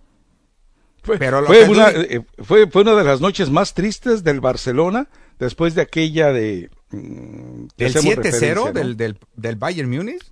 Fue, 1.03 1.18
Pero 1.20 1.44
fue 1.46 1.68
una, 1.68 1.89
eh, 1.89 2.24
fue, 2.44 2.70
fue 2.70 2.84
una 2.84 2.96
de 2.96 3.03
las 3.03 3.20
noches 3.20 3.50
más 3.50 3.74
tristes 3.74 4.24
del 4.24 4.39
Barcelona 4.39 5.10
después 5.38 5.75
de 5.75 5.82
aquella 5.82 6.32
de... 6.32 6.70
mm, 6.92 7.65
que 7.75 7.84
¿Del 7.86 7.98
hacemos 7.98 8.15
7-0 8.15 8.24
referencia, 8.24 8.56
¿no? 8.56 8.72
del, 8.72 8.96
del, 8.96 9.20
del 9.36 9.56
Bayern 9.58 9.89
Múnich? 9.89 10.24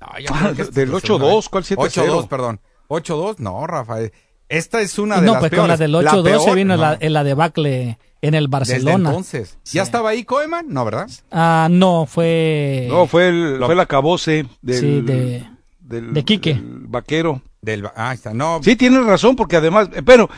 No, 0.00 0.06
Ah, 0.30 0.52
del 0.52 0.88
es 0.88 0.88
la 0.88 1.00
segunda 1.00 1.26
8-2, 1.26 1.36
vez. 1.36 1.48
¿cuál 1.50 1.64
7-0? 1.64 1.76
8-2, 2.06 2.28
perdón. 2.28 2.60
8-2, 2.88 3.38
no, 3.38 3.66
Rafael. 3.66 4.12
Esta 4.48 4.80
es 4.80 4.98
una 4.98 5.20
de 5.20 5.26
no, 5.26 5.32
las 5.32 5.40
pues 5.40 5.50
peores. 5.50 5.62
con 5.62 5.68
la 5.70 5.76
del 5.76 5.92
La 5.92 6.12
8-2 6.12 6.38
se 6.38 6.44
peor, 6.44 6.56
vino 6.56 6.76
no. 6.76 6.82
la, 6.82 6.96
en 7.00 7.12
la 7.12 7.24
debacle 7.24 7.98
en 8.22 8.34
el 8.34 8.44
Desde 8.46 8.50
Barcelona. 8.50 9.08
entonces. 9.10 9.58
Sí. 9.62 9.76
¿Ya 9.78 9.82
estaba 9.82 10.10
ahí 10.10 10.24
Koeman? 10.24 10.66
No, 10.68 10.84
¿verdad? 10.84 11.08
Ah, 11.30 11.68
no, 11.70 12.06
fue... 12.06 12.86
No, 12.90 13.06
fue 13.06 13.28
el, 13.28 13.58
Lo- 13.58 13.66
fue 13.66 13.74
el 13.74 13.80
acabose 13.80 14.46
del, 14.62 14.80
Sí, 14.80 15.00
de- 15.02 15.46
del- 15.80 16.12
de 16.14 16.24
Quique. 16.24 16.54
del 16.54 16.86
vaquero. 16.86 17.42
Del, 17.60 17.86
ah, 17.86 18.10
ahí 18.10 18.14
está. 18.16 18.32
No, 18.34 18.60
Sí, 18.62 18.76
tienes 18.76 19.04
razón, 19.06 19.36
porque 19.36 19.56
además, 19.56 19.88
eh, 19.94 20.02
pero 20.02 20.28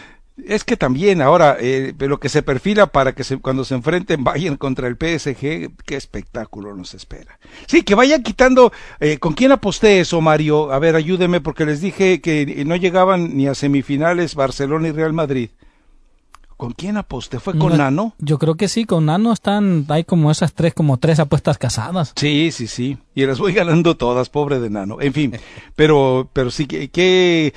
es 0.45 0.65
que 0.65 0.77
también 0.77 1.23
ahora 1.23 1.57
eh, 1.59 1.95
lo 1.99 2.21
que 2.21 2.29
se 2.29 2.43
perfila 2.43 2.87
para 2.89 3.15
que 3.15 3.25
se, 3.25 3.39
cuando 3.39 3.65
se 3.65 3.75
enfrenten 3.75 4.23
Bayern 4.25 4.57
contra 4.57 4.87
el 4.89 4.97
PSG, 4.97 5.71
qué 5.85 5.97
espectáculo 5.97 6.75
nos 6.77 6.95
espera. 6.95 7.39
Sí, 7.67 7.83
que 7.83 7.95
vayan 7.95 8.23
quitando. 8.23 8.73
Eh, 9.01 9.19
¿Con 9.19 9.33
quién 9.33 9.53
aposté 9.53 10.01
eso, 10.01 10.21
Mario? 10.21 10.73
A 10.73 10.79
ver, 10.79 10.95
ayúdeme, 10.97 11.41
porque 11.41 11.65
les 11.65 11.81
dije 11.81 12.21
que 12.21 12.65
no 12.67 12.77
llegaban 12.77 13.37
ni 13.37 13.47
a 13.47 13.55
semifinales 13.55 14.35
Barcelona 14.35 14.89
y 14.89 14.93
Real 14.93 15.13
Madrid. 15.13 15.51
¿Con 16.57 16.73
quién 16.73 16.97
aposté? 16.97 17.39
¿Fue 17.39 17.53
con 17.59 17.73
No, 17.73 17.77
Nano? 17.77 18.15
Yo 18.19 18.39
creo 18.39 18.55
que 18.55 18.69
sí, 18.69 18.87
con 18.87 19.05
Nano 19.07 19.31
están, 19.33 19.85
hay 19.91 20.05
como 20.05 20.31
esas 20.31 20.55
tres, 20.55 20.73
como 20.73 20.97
tres 20.97 21.19
apuestas 21.21 21.59
casadas. 21.59 22.15
Sí, 22.17 22.51
sí, 22.51 22.67
sí. 22.67 22.97
Y 23.15 23.27
las 23.27 23.39
voy 23.39 23.53
ganando 23.53 23.97
todas, 23.99 24.31
pobre 24.31 24.59
de 24.59 24.71
Nano. 24.71 24.97
En 25.03 25.13
fin, 25.13 25.33
pero, 25.77 26.31
pero 26.33 26.51
sí 26.51 26.67
que, 26.67 26.89
que- 26.89 27.53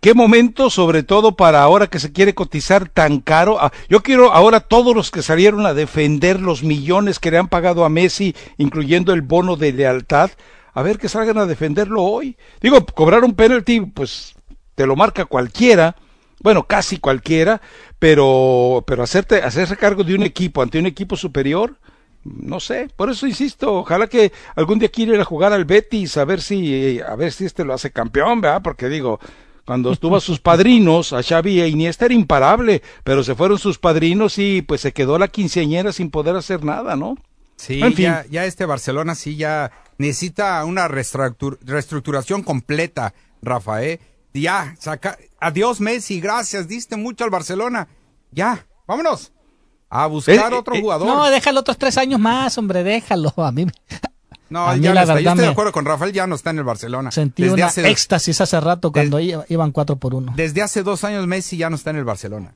qué 0.00 0.14
momento, 0.14 0.70
sobre 0.70 1.02
todo 1.02 1.36
para 1.36 1.62
ahora 1.62 1.86
que 1.86 1.98
se 1.98 2.12
quiere 2.12 2.34
cotizar 2.34 2.88
tan 2.88 3.20
caro. 3.20 3.58
Ah, 3.60 3.72
Yo 3.88 4.02
quiero 4.02 4.32
ahora 4.32 4.60
todos 4.60 4.94
los 4.94 5.10
que 5.10 5.22
salieron 5.22 5.66
a 5.66 5.74
defender 5.74 6.40
los 6.40 6.62
millones 6.62 7.18
que 7.18 7.30
le 7.30 7.38
han 7.38 7.48
pagado 7.48 7.84
a 7.84 7.88
Messi, 7.88 8.34
incluyendo 8.58 9.12
el 9.12 9.22
bono 9.22 9.56
de 9.56 9.72
lealtad, 9.72 10.30
a 10.74 10.82
ver 10.82 10.98
que 10.98 11.08
salgan 11.08 11.38
a 11.38 11.46
defenderlo 11.46 12.02
hoy. 12.02 12.36
Digo, 12.60 12.84
cobrar 12.86 13.24
un 13.24 13.34
penalti, 13.34 13.80
pues 13.80 14.34
te 14.74 14.86
lo 14.86 14.96
marca 14.96 15.24
cualquiera, 15.24 15.96
bueno, 16.40 16.64
casi 16.64 16.98
cualquiera, 16.98 17.60
pero, 17.98 18.82
pero 18.86 19.02
hacerte, 19.02 19.42
hacerse 19.42 19.76
cargo 19.76 20.02
de 20.02 20.14
un 20.14 20.22
equipo 20.22 20.62
ante 20.62 20.78
un 20.78 20.86
equipo 20.86 21.16
superior, 21.16 21.76
no 22.24 22.60
sé, 22.60 22.88
por 22.96 23.10
eso 23.10 23.26
insisto, 23.26 23.74
ojalá 23.74 24.06
que 24.06 24.32
algún 24.54 24.78
día 24.78 24.88
quiera 24.90 25.14
ir 25.14 25.20
a 25.20 25.24
jugar 25.24 25.52
al 25.52 25.64
Betis 25.64 26.16
a 26.16 26.24
ver 26.24 26.40
si, 26.40 26.74
eh, 26.74 27.02
a 27.02 27.16
ver 27.16 27.32
si 27.32 27.44
este 27.44 27.64
lo 27.64 27.74
hace 27.74 27.90
campeón, 27.90 28.40
¿verdad? 28.40 28.62
Porque 28.62 28.88
digo, 28.88 29.18
cuando 29.64 29.92
estuvo 29.92 30.16
a 30.16 30.20
sus 30.20 30.38
padrinos, 30.50 31.12
a 31.12 31.22
Xavi 31.22 31.60
e 31.60 31.68
Iniesta 31.68 32.04
era 32.06 32.14
imparable, 32.14 32.82
pero 33.04 33.24
se 33.24 33.34
fueron 33.34 33.58
sus 33.58 33.78
padrinos 33.78 34.38
y 34.38 34.62
pues 34.62 34.80
se 34.80 34.92
quedó 34.92 35.18
la 35.18 35.28
quinceañera 35.28 35.92
sin 35.92 36.10
poder 36.10 36.36
hacer 36.36 36.64
nada, 36.64 36.96
¿no? 36.96 37.16
sí, 37.56 37.80
en 37.80 37.94
fin. 37.94 38.04
ya, 38.06 38.24
ya 38.30 38.44
este 38.44 38.66
Barcelona 38.66 39.14
sí 39.14 39.36
ya 39.36 39.70
necesita 39.98 40.64
una 40.64 40.88
reestructur- 40.88 41.58
reestructuración 41.62 42.42
completa, 42.42 43.14
Rafael. 43.40 44.00
Ya, 44.34 44.74
saca, 44.78 45.18
adiós 45.40 45.80
Messi, 45.80 46.20
gracias, 46.20 46.66
diste 46.66 46.96
mucho 46.96 47.22
al 47.24 47.30
Barcelona. 47.30 47.88
Ya, 48.30 48.66
vámonos. 48.86 49.32
A 49.94 50.06
buscar 50.06 50.50
Eh, 50.52 50.56
otro 50.56 50.74
eh, 50.74 50.80
jugador. 50.80 51.06
No, 51.06 51.28
déjalo 51.30 51.60
otros 51.60 51.76
tres 51.76 51.98
años 51.98 52.18
más, 52.18 52.56
hombre, 52.56 52.82
déjalo. 52.82 53.30
A 53.36 53.52
mí 53.52 53.66
No, 54.48 54.66
A 54.66 54.74
mí 54.76 54.80
ya 54.82 54.94
la 54.94 55.00
no 55.00 55.00
está. 55.02 55.12
Yo 55.12 55.14
verdad 55.16 55.32
estoy 55.34 55.44
de 55.44 55.50
acuerdo 55.52 55.72
con 55.72 55.84
Rafael, 55.84 56.12
ya 56.12 56.26
no 56.26 56.34
está 56.34 56.48
en 56.50 56.58
el 56.58 56.64
Barcelona. 56.64 57.10
sentí 57.10 57.42
desde 57.42 57.54
una 57.54 57.66
hace, 57.66 57.88
éxtasis 57.90 58.40
hace 58.40 58.58
rato 58.60 58.90
cuando 58.90 59.20
iba- 59.20 59.44
iban 59.50 59.70
cuatro 59.70 59.96
por 59.96 60.14
uno. 60.14 60.32
desde 60.34 60.62
hace 60.62 60.82
dos 60.82 61.04
años 61.04 61.26
Messi 61.26 61.58
ya 61.58 61.68
no 61.68 61.76
está 61.76 61.90
en 61.90 61.96
el 61.96 62.04
Barcelona. 62.04 62.54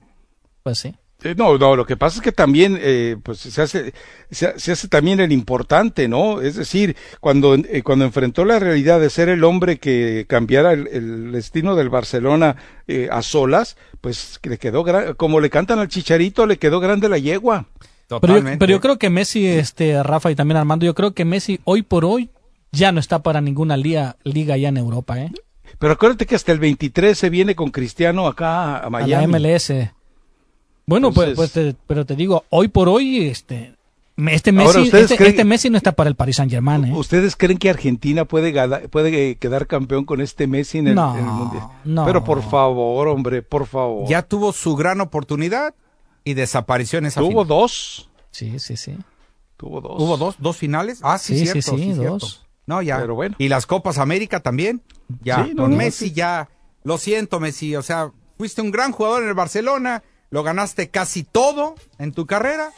Pues 0.63 0.79
sí. 0.79 0.95
Eh, 1.27 1.35
No, 1.37 1.59
no, 1.59 1.77
lo 1.77 1.85
que 1.87 1.97
pasa 1.97 2.17
es 2.17 2.23
que 2.23 2.33
también 2.33 2.79
eh, 2.81 3.17
pues 3.23 3.39
se 3.39 3.63
hace, 3.63 3.93
se, 4.31 4.59
se 4.59 4.73
hace 4.73 4.89
también 4.89 5.21
el 5.21 5.33
importante, 5.33 6.09
¿no? 6.09 6.41
Es 6.41 6.57
decir, 6.57 6.97
cuando, 7.21 7.55
eh, 7.55 7.83
cuando 7.83 8.05
enfrentó 8.05 8.45
la 8.45 8.59
realidad 8.59 9.01
de 9.01 9.11
ser 9.11 9.29
el 9.29 9.45
hombre 9.45 9.79
que 9.79 10.27
cambiara 10.29 10.73
el, 10.73 10.89
el 10.89 11.33
destino 11.33 11.75
del 11.75 11.89
Barcelona 11.89 12.57
eh, 12.87 13.09
a 13.11 13.23
solas, 13.23 13.77
pues 14.01 14.39
le 14.43 14.59
quedó, 14.59 14.85
como 15.17 15.41
le 15.41 15.51
cantan 15.51 15.79
al 15.79 15.89
chicharito, 15.89 16.47
le 16.47 16.59
quedó 16.59 16.81
grande 16.81 17.09
la 17.09 17.19
yegua. 17.19 17.67
Pero 18.09 18.21
yo, 18.21 18.21
Totalmente. 18.21 18.59
pero 18.59 18.71
yo 18.71 18.81
creo 18.81 18.99
que 18.99 19.11
Messi, 19.11 19.47
este, 19.47 20.01
Rafa 20.03 20.31
y 20.31 20.37
también 20.37 20.59
Armando, 20.59 20.87
yo 20.87 20.95
creo 20.95 21.13
que 21.13 21.25
Messi 21.25 21.59
hoy 21.65 21.83
por 21.83 22.05
hoy 22.05 22.31
ya 22.71 22.93
no 22.93 23.01
está 23.01 23.23
para 23.23 23.41
ninguna 23.41 23.77
liga, 23.77 24.17
liga 24.23 24.57
ya 24.57 24.69
en 24.69 24.77
Europa, 24.77 25.21
¿eh? 25.21 25.33
Pero 25.79 25.93
acuérdate 25.95 26.27
que 26.27 26.37
hasta 26.37 26.53
el 26.53 26.61
23 26.61 27.19
se 27.19 27.31
viene 27.31 27.55
con 27.57 27.71
Cristiano 27.71 28.29
acá 28.29 28.77
a 28.77 28.87
A 28.87 28.91
Miami. 28.91 29.33
la 29.33 29.39
MLS. 29.39 29.73
Bueno, 30.87 31.13
pues, 31.13 31.31
Entonces- 31.31 31.53
pues 31.55 31.75
te- 31.75 31.81
pero 31.87 32.05
te 32.07 32.15
digo, 32.17 32.45
hoy 32.51 32.69
por 32.69 32.89
hoy, 32.89 33.27
este, 33.27 33.75
este 34.29 34.53
Messi, 34.53 34.81
¿ustedes 34.83 35.11
este, 35.11 35.17
creen- 35.17 35.31
este 35.31 35.45
Messi 35.45 35.69
no 35.71 35.77
está 35.77 35.93
para 35.93 36.09
el 36.09 36.15
Paris 36.15 36.37
Saint 36.37 36.51
Germain, 36.51 36.85
¿eh? 36.85 36.93
¿Ustedes 36.95 37.35
creen 37.37 37.59
que 37.59 37.69
Argentina 37.71 38.25
puede, 38.25 38.53
gada- 38.53 38.83
puede 38.91 39.35
quedar 39.37 39.67
campeón 39.67 40.05
con 40.05 40.21
este 40.21 40.47
Messi 40.47 40.79
en 40.79 40.89
el, 40.89 40.95
No, 40.95 41.15
en 41.19 41.25
el 41.25 41.31
Mundial? 41.31 41.65
no. 41.85 42.05
Pero 42.07 42.23
por 42.25 42.43
favor, 42.43 43.09
hombre, 43.09 43.43
por 43.43 43.67
favor. 43.67 44.09
Ya 44.09 44.23
tuvo 44.23 44.53
su 44.53 44.77
gran 44.77 45.01
oportunidad 45.01 45.75
y 46.25 46.35
desapareció 46.35 46.99
en 47.01 47.07
esa 47.07 47.21
Tuvo 47.21 47.31
final. 47.31 47.47
dos. 47.49 48.09
Sí, 48.31 48.59
sí, 48.59 48.77
sí. 48.77 48.97
Tuvo 49.57 49.81
dos. 49.81 50.01
¿Hubo 50.01 50.17
dos, 50.17 50.37
dos 50.39 50.57
finales? 50.57 51.01
Ah, 51.03 51.19
sí, 51.19 51.35
Sí, 51.39 51.47
sí, 51.47 51.53
cierto, 51.63 51.77
sí, 51.79 51.85
cierto. 51.95 52.03
dos. 52.19 52.47
No, 52.67 52.83
ya. 52.83 52.99
Pero 53.01 53.15
bueno. 53.15 53.35
Y 53.39 53.49
las 53.49 53.67
Copas 53.67 53.99
América 53.99 54.41
también. 54.41 54.83
Ya, 55.23 55.45
Sí, 55.45 55.53
no, 55.55 55.63
con 55.63 55.71
no, 55.73 55.77
Messi 55.79 56.09
sí. 56.09 56.15
ya. 56.15 56.49
Lo 56.85 56.99
siento, 56.99 57.41
Messi. 57.41 57.75
O 57.77 57.83
sea, 57.83 58.13
fuiste 58.37 58.61
un 58.61 58.71
gran 58.71 58.93
jugador 58.93 59.23
en 59.23 59.29
el 59.29 59.35
Barcelona. 59.35 60.03
Lo 60.31 60.43
ganaste 60.43 60.89
casi 60.91 61.23
todo 61.25 61.75
en 61.99 62.13
tu 62.13 62.27
carrera. 62.27 62.71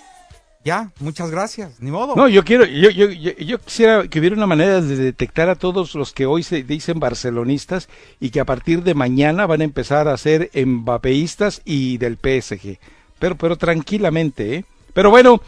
Ya, 0.64 0.90
muchas 1.00 1.31
gracias. 1.31 1.81
Ni 1.81 1.90
modo. 1.90 2.14
No, 2.17 2.28
yo 2.28 2.45
quiero, 2.45 2.67
yo, 2.67 2.90
yo, 2.90 3.09
yo, 3.11 3.31
yo 3.33 3.59
quisiera 3.61 4.07
que 4.09 4.19
hubiera 4.19 4.37
una 4.37 4.47
manera 4.47 4.81
de 4.83 4.97
detectar 4.97 5.49
a 5.49 5.55
todos 5.55 5.95
los 5.95 6.12
que 6.12 6.26
hoy 6.26 6.43
se 6.43 6.62
dicen 6.62 7.00
barcelonistas 7.00 7.88
y 8.21 8.31
que 8.31 8.40
a 8.40 8.45
partir 8.45 8.83
de 8.83 8.93
mañana 8.95 9.47
van 9.47 9.61
a 9.62 9.64
empezar 9.64 10.09
a 10.09 10.17
ser 10.19 10.50
embapeístas 10.52 11.62
y 11.64 11.97
del 11.99 12.17
PSG. 12.19 12.78
Pero, 13.19 13.37
pero 13.37 13.57
tranquilamente, 13.57 14.57
¿eh? 14.57 14.64
Pero 14.93 15.11
bueno, 15.11 15.40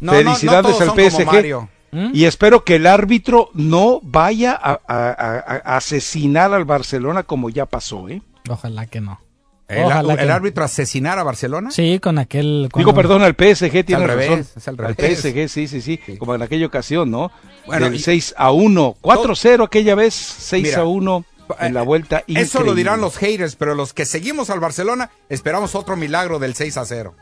No, 0.00 0.12
no, 0.12 0.18
no 0.18 0.24
felicidades 0.24 0.62
todos 0.76 0.80
al 0.80 0.86
son 0.88 0.96
como 0.96 1.10
PSG. 1.10 1.26
Mario. 1.26 1.68
¿Mm? 1.92 2.10
Y 2.14 2.24
espero 2.24 2.64
que 2.64 2.76
el 2.76 2.86
árbitro 2.86 3.50
no 3.54 4.00
vaya 4.02 4.52
a, 4.52 4.80
a- 4.86 5.10
a- 5.10 5.62
a 5.64 5.76
asesinar 5.76 6.52
al 6.52 6.64
Barcelona 6.64 7.22
como 7.22 7.48
ya 7.50 7.66
pasó, 7.66 8.08
¿eh? 8.08 8.22
Ojalá 8.48 8.86
que 8.86 9.00
no. 9.00 9.20
¿El, 9.68 9.84
Ojalá 9.84 10.12
el 10.14 10.18
que 10.18 10.26
no. 10.26 10.34
árbitro 10.34 10.64
asesinar 10.64 11.18
a 11.18 11.22
Barcelona? 11.22 11.70
Sí, 11.70 11.98
con 11.98 12.18
aquel... 12.18 12.68
Digo, 12.76 12.92
perdón, 12.94 13.22
al 13.22 13.32
PSG 13.34 13.84
tiene 13.84 14.02
al 14.02 14.08
revés, 14.08 14.28
razón. 14.30 14.46
es 14.56 14.68
al 14.68 14.74
al 14.84 14.94
revés. 14.96 15.18
PSG, 15.20 15.48
sí, 15.48 15.68
sí, 15.68 15.80
sí, 15.80 15.98
como 16.18 16.34
en 16.34 16.42
aquella 16.42 16.66
ocasión, 16.66 17.10
¿no? 17.10 17.30
Bueno, 17.66 17.86
Del 17.86 17.94
y- 17.94 17.98
6 18.00 18.34
a 18.36 18.50
1, 18.50 18.96
4-0 19.00 19.64
aquella 19.64 19.94
vez, 19.94 20.12
6 20.14 20.62
Mira, 20.64 20.80
a 20.80 20.84
1 20.84 21.24
en 21.60 21.74
la 21.74 21.82
vuelta 21.82 22.18
Eso 22.28 22.58
lo 22.58 22.66
increíble. 22.66 22.74
dirán 22.74 23.00
los 23.00 23.16
haters, 23.16 23.56
pero 23.56 23.74
los 23.74 23.92
que 23.94 24.04
seguimos 24.04 24.50
al 24.50 24.60
Barcelona 24.60 25.10
esperamos 25.28 25.74
otro 25.74 25.96
milagro 25.96 26.38
del 26.38 26.54
6 26.54 26.76
a 26.76 26.84
0. 26.84 27.14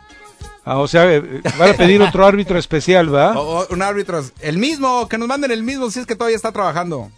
Ah, 0.64 0.78
o 0.78 0.88
sea, 0.88 1.12
eh, 1.12 1.22
van 1.58 1.70
a 1.70 1.74
pedir 1.74 2.00
otro 2.02 2.24
árbitro 2.26 2.58
especial, 2.58 3.14
¿va? 3.14 3.32
O, 3.38 3.60
o 3.60 3.66
un 3.70 3.82
árbitro, 3.82 4.24
el 4.40 4.58
mismo, 4.58 5.08
que 5.08 5.18
nos 5.18 5.28
manden 5.28 5.50
el 5.52 5.62
mismo 5.62 5.90
si 5.90 6.00
es 6.00 6.06
que 6.06 6.16
todavía 6.16 6.36
está 6.36 6.52
trabajando. 6.52 7.10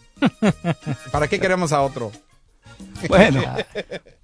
¿Para 1.10 1.26
qué 1.28 1.40
queremos 1.40 1.72
a 1.72 1.80
otro? 1.82 2.12
Bueno, 3.08 3.42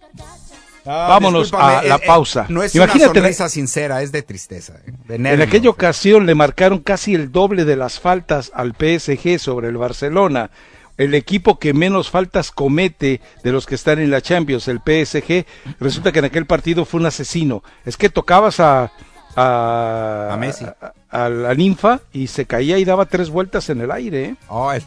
Ah, 0.91 1.07
Vámonos 1.09 1.53
a 1.53 1.83
la 1.83 1.97
eh, 1.97 1.99
eh, 2.03 2.07
pausa. 2.07 2.47
no 2.49 2.63
es 2.63 2.75
Imagínate, 2.75 3.11
una 3.11 3.21
sonrisa 3.21 3.49
sincera, 3.51 4.01
es 4.03 4.11
de 4.11 4.23
tristeza. 4.23 4.75
eh, 4.87 4.95
en 5.09 5.43
aquella 5.43 5.69
ocasión 5.69 6.25
le 6.25 6.35
marcaron 6.35 6.79
casi 6.79 7.15
el 7.15 7.31
doble 7.31 7.67
de 7.67 7.77
las 7.77 8.01
faltas 8.01 8.51
al 8.55 8.73
PSG 8.75 9.39
sobre 9.39 9.69
el 9.69 9.77
Barcelona. 9.77 10.51
El 10.97 11.15
equipo 11.15 11.59
que 11.61 11.75
menos 11.75 12.11
faltas 12.11 12.51
comete 12.51 13.21
de 13.45 13.53
los 13.53 13.67
que 13.67 13.77
están 13.77 14.01
en 14.01 14.11
la 14.11 14.21
Champions, 14.21 14.67
el 14.67 14.79
PSG, 14.79 15.45
resulta 15.79 16.11
que 16.11 16.19
en 16.19 16.25
aquel 16.25 16.47
partido 16.47 16.85
fue 16.85 16.99
un 17.01 17.07
asesino. 17.07 17.63
Es 17.85 17.97
que 17.97 18.09
tocabas 18.09 18.59
a 18.59 18.91
a, 19.37 20.31
A 20.33 20.37
Messi. 20.37 20.65
a, 20.65 20.93
a 21.11 21.29
la 21.29 21.55
ninfa 21.55 22.01
y 22.13 22.27
se 22.27 22.45
caía 22.47 22.79
y 22.79 22.85
daba 22.85 23.07
tres 23.07 23.31
vueltas 23.31 23.69
en 23.71 23.81
el 23.81 23.91
aire. 23.91 24.25
¿eh? 24.25 24.37
Oh, 24.49 24.73
el- 24.73 24.83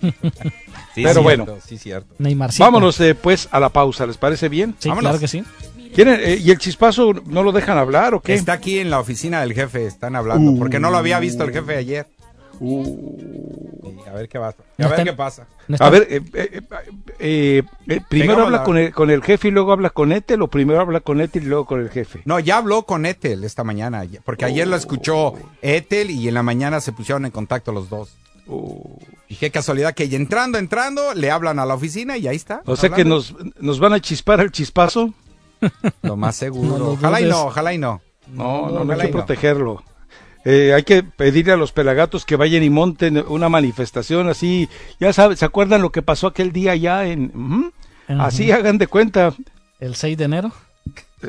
Pero 0.00 0.22
cierto, 0.94 1.22
bueno. 1.22 1.46
sí, 1.64 1.78
cierto. 1.78 2.14
Neymarcito. 2.18 2.64
Vámonos 2.64 3.00
eh, 3.00 3.14
pues 3.14 3.48
a 3.50 3.60
la 3.60 3.68
pausa, 3.70 4.06
¿les 4.06 4.16
parece 4.16 4.48
bien? 4.48 4.74
Sí, 4.78 4.88
Vámonos. 4.88 5.10
claro 5.10 5.20
que 5.20 5.28
sí. 5.28 5.42
¿Quieren, 5.94 6.18
eh, 6.22 6.36
¿Y 6.42 6.50
el 6.50 6.58
chispazo 6.58 7.12
no 7.26 7.42
lo 7.42 7.52
dejan 7.52 7.76
hablar 7.76 8.14
o 8.14 8.20
qué? 8.20 8.32
Está 8.34 8.54
aquí 8.54 8.78
en 8.78 8.88
la 8.88 8.98
oficina 8.98 9.40
del 9.42 9.52
jefe, 9.52 9.84
están 9.86 10.16
hablando, 10.16 10.58
porque 10.58 10.80
no 10.80 10.90
lo 10.90 10.96
había 10.96 11.18
visto 11.18 11.44
el 11.44 11.52
jefe 11.52 11.76
ayer. 11.76 12.06
Uh. 12.62 14.02
A 14.08 14.14
ver 14.14 14.28
qué 14.28 14.38
pasa. 14.38 14.58
No 14.78 14.86
A 14.86 14.88
ver 14.90 14.98
está- 15.00 15.10
qué 15.10 15.16
pasa. 15.16 15.46
No 15.68 15.76
A 15.80 15.90
ver, 15.90 16.06
eh, 16.10 16.20
eh, 16.34 16.60
eh, 17.18 17.62
eh, 17.88 18.00
primero 18.08 18.42
habla 18.44 18.58
la- 18.58 18.64
con 18.64 18.76
el, 18.78 18.92
con 18.92 19.10
el 19.10 19.22
jefe 19.22 19.48
y 19.48 19.50
luego 19.50 19.72
habla 19.72 19.90
con 19.90 20.12
Ethel, 20.12 20.42
o 20.42 20.48
primero 20.48 20.80
habla 20.80 21.00
con 21.00 21.20
Ethel 21.20 21.42
y 21.44 21.46
luego 21.46 21.64
con 21.66 21.80
el 21.80 21.88
jefe. 21.90 22.20
No, 22.24 22.38
ya 22.38 22.58
habló 22.58 22.82
con 22.84 23.06
Ethel 23.06 23.42
esta 23.44 23.64
mañana, 23.64 24.04
porque 24.24 24.44
ayer 24.44 24.66
Oh. 24.66 24.70
lo 24.70 24.76
escuchó 24.76 25.34
Ethel 25.62 26.10
y 26.10 26.28
en 26.28 26.34
la 26.34 26.42
mañana 26.42 26.80
se 26.80 26.92
pusieron 26.92 27.24
en 27.24 27.30
contacto 27.30 27.72
los 27.72 27.88
dos. 27.88 28.14
Uh. 28.46 28.96
Y 29.28 29.36
qué 29.36 29.50
casualidad 29.50 29.94
que 29.94 30.04
entrando, 30.04 30.58
entrando, 30.58 31.14
le 31.14 31.30
hablan 31.30 31.58
a 31.58 31.66
la 31.66 31.74
oficina 31.74 32.16
y 32.18 32.28
ahí 32.28 32.36
está. 32.36 32.62
O 32.66 32.76
sea 32.76 32.90
que 32.90 33.02
hablando. 33.02 33.16
nos, 33.16 33.34
nos 33.60 33.78
van 33.80 33.92
a 33.94 34.00
chispar 34.00 34.40
el 34.40 34.50
chispazo. 34.52 35.12
Lo 36.02 36.16
más 36.16 36.36
seguro. 36.36 36.76
No 36.78 36.88
ojalá 36.92 37.20
y 37.20 37.24
no, 37.28 37.44
ojalá 37.46 37.72
y 37.74 37.78
no. 37.78 38.00
No, 38.28 38.68
no, 38.68 38.70
no 38.70 38.78
hay 38.80 38.84
ojalá 38.84 39.02
que 39.04 39.10
no. 39.10 39.16
protegerlo. 39.18 39.82
Eh, 40.44 40.72
hay 40.74 40.82
que 40.82 41.02
pedirle 41.02 41.52
a 41.52 41.56
los 41.56 41.72
pelagatos 41.72 42.24
que 42.24 42.36
vayan 42.36 42.62
y 42.62 42.70
monten 42.70 43.18
una 43.28 43.48
manifestación 43.48 44.28
así. 44.28 44.68
Ya 44.98 45.12
saben, 45.12 45.36
¿se 45.36 45.44
acuerdan 45.44 45.82
lo 45.82 45.92
que 45.92 46.02
pasó 46.02 46.26
aquel 46.26 46.52
día 46.52 46.72
allá 46.72 47.06
en... 47.06 47.72
Así 48.08 48.50
hagan 48.50 48.78
de 48.78 48.86
cuenta. 48.86 49.32
¿El 49.80 49.94
6 49.94 50.18
de 50.18 50.24
enero? 50.24 50.52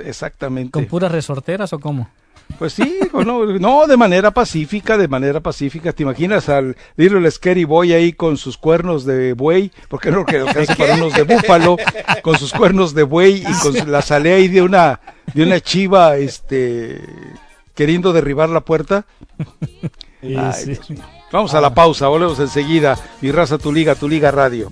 Exactamente. 0.05 0.72
¿Con 0.72 0.86
puras 0.86 1.12
resorteras 1.12 1.72
o 1.74 1.79
cómo? 1.79 2.10
Pues 2.58 2.74
sí, 2.74 3.00
no, 3.13 3.46
no, 3.46 3.88
de 3.88 3.98
manera 3.98 4.32
pacífica, 4.32 4.98
de 4.98 5.08
manera 5.08 5.39
pacífica. 5.39 5.91
¿Te 5.91 6.03
imaginas 6.03 6.50
al 6.50 6.77
Little 6.98 7.29
Scary 7.29 7.63
Boy 7.63 7.93
ahí 7.93 8.13
con 8.13 8.38
sus 8.38 8.58
cuernos 8.58 9.05
de 9.05 9.34
buey? 9.34 9.72
¿Por 9.88 10.00
qué 10.00 10.12
no 10.12 10.25
que 10.25 10.38
alcanza 10.38 10.75
para 10.75 10.96
unos 10.96 11.13
de 11.13 11.24
búfalo? 11.24 11.77
Con 12.22 12.38
sus 12.38 12.53
cuernos 12.53 12.93
de 12.93 13.03
buey 13.03 13.43
y 13.48 13.53
con 13.62 13.74
la 13.91 14.01
salea 14.01 14.36
ahí 14.36 14.48
de 14.48 14.62
una, 14.62 15.00
de 15.34 15.43
una 15.43 15.60
chiva, 15.60 16.17
este, 16.17 17.01
queriendo 17.75 18.13
derribar 18.13 18.50
la 18.50 18.62
puerta. 18.62 19.06
Ay. 20.22 20.80
Vamos 21.32 21.53
a 21.53 21.62
la 21.62 21.74
pausa, 21.74 22.08
volvemos 22.08 22.39
enseguida. 22.39 22.98
Mi 23.22 23.32
raza, 23.32 23.58
tu 23.58 23.74
liga, 23.74 23.96
tu 23.96 24.08
liga 24.08 24.32
radio. 24.32 24.72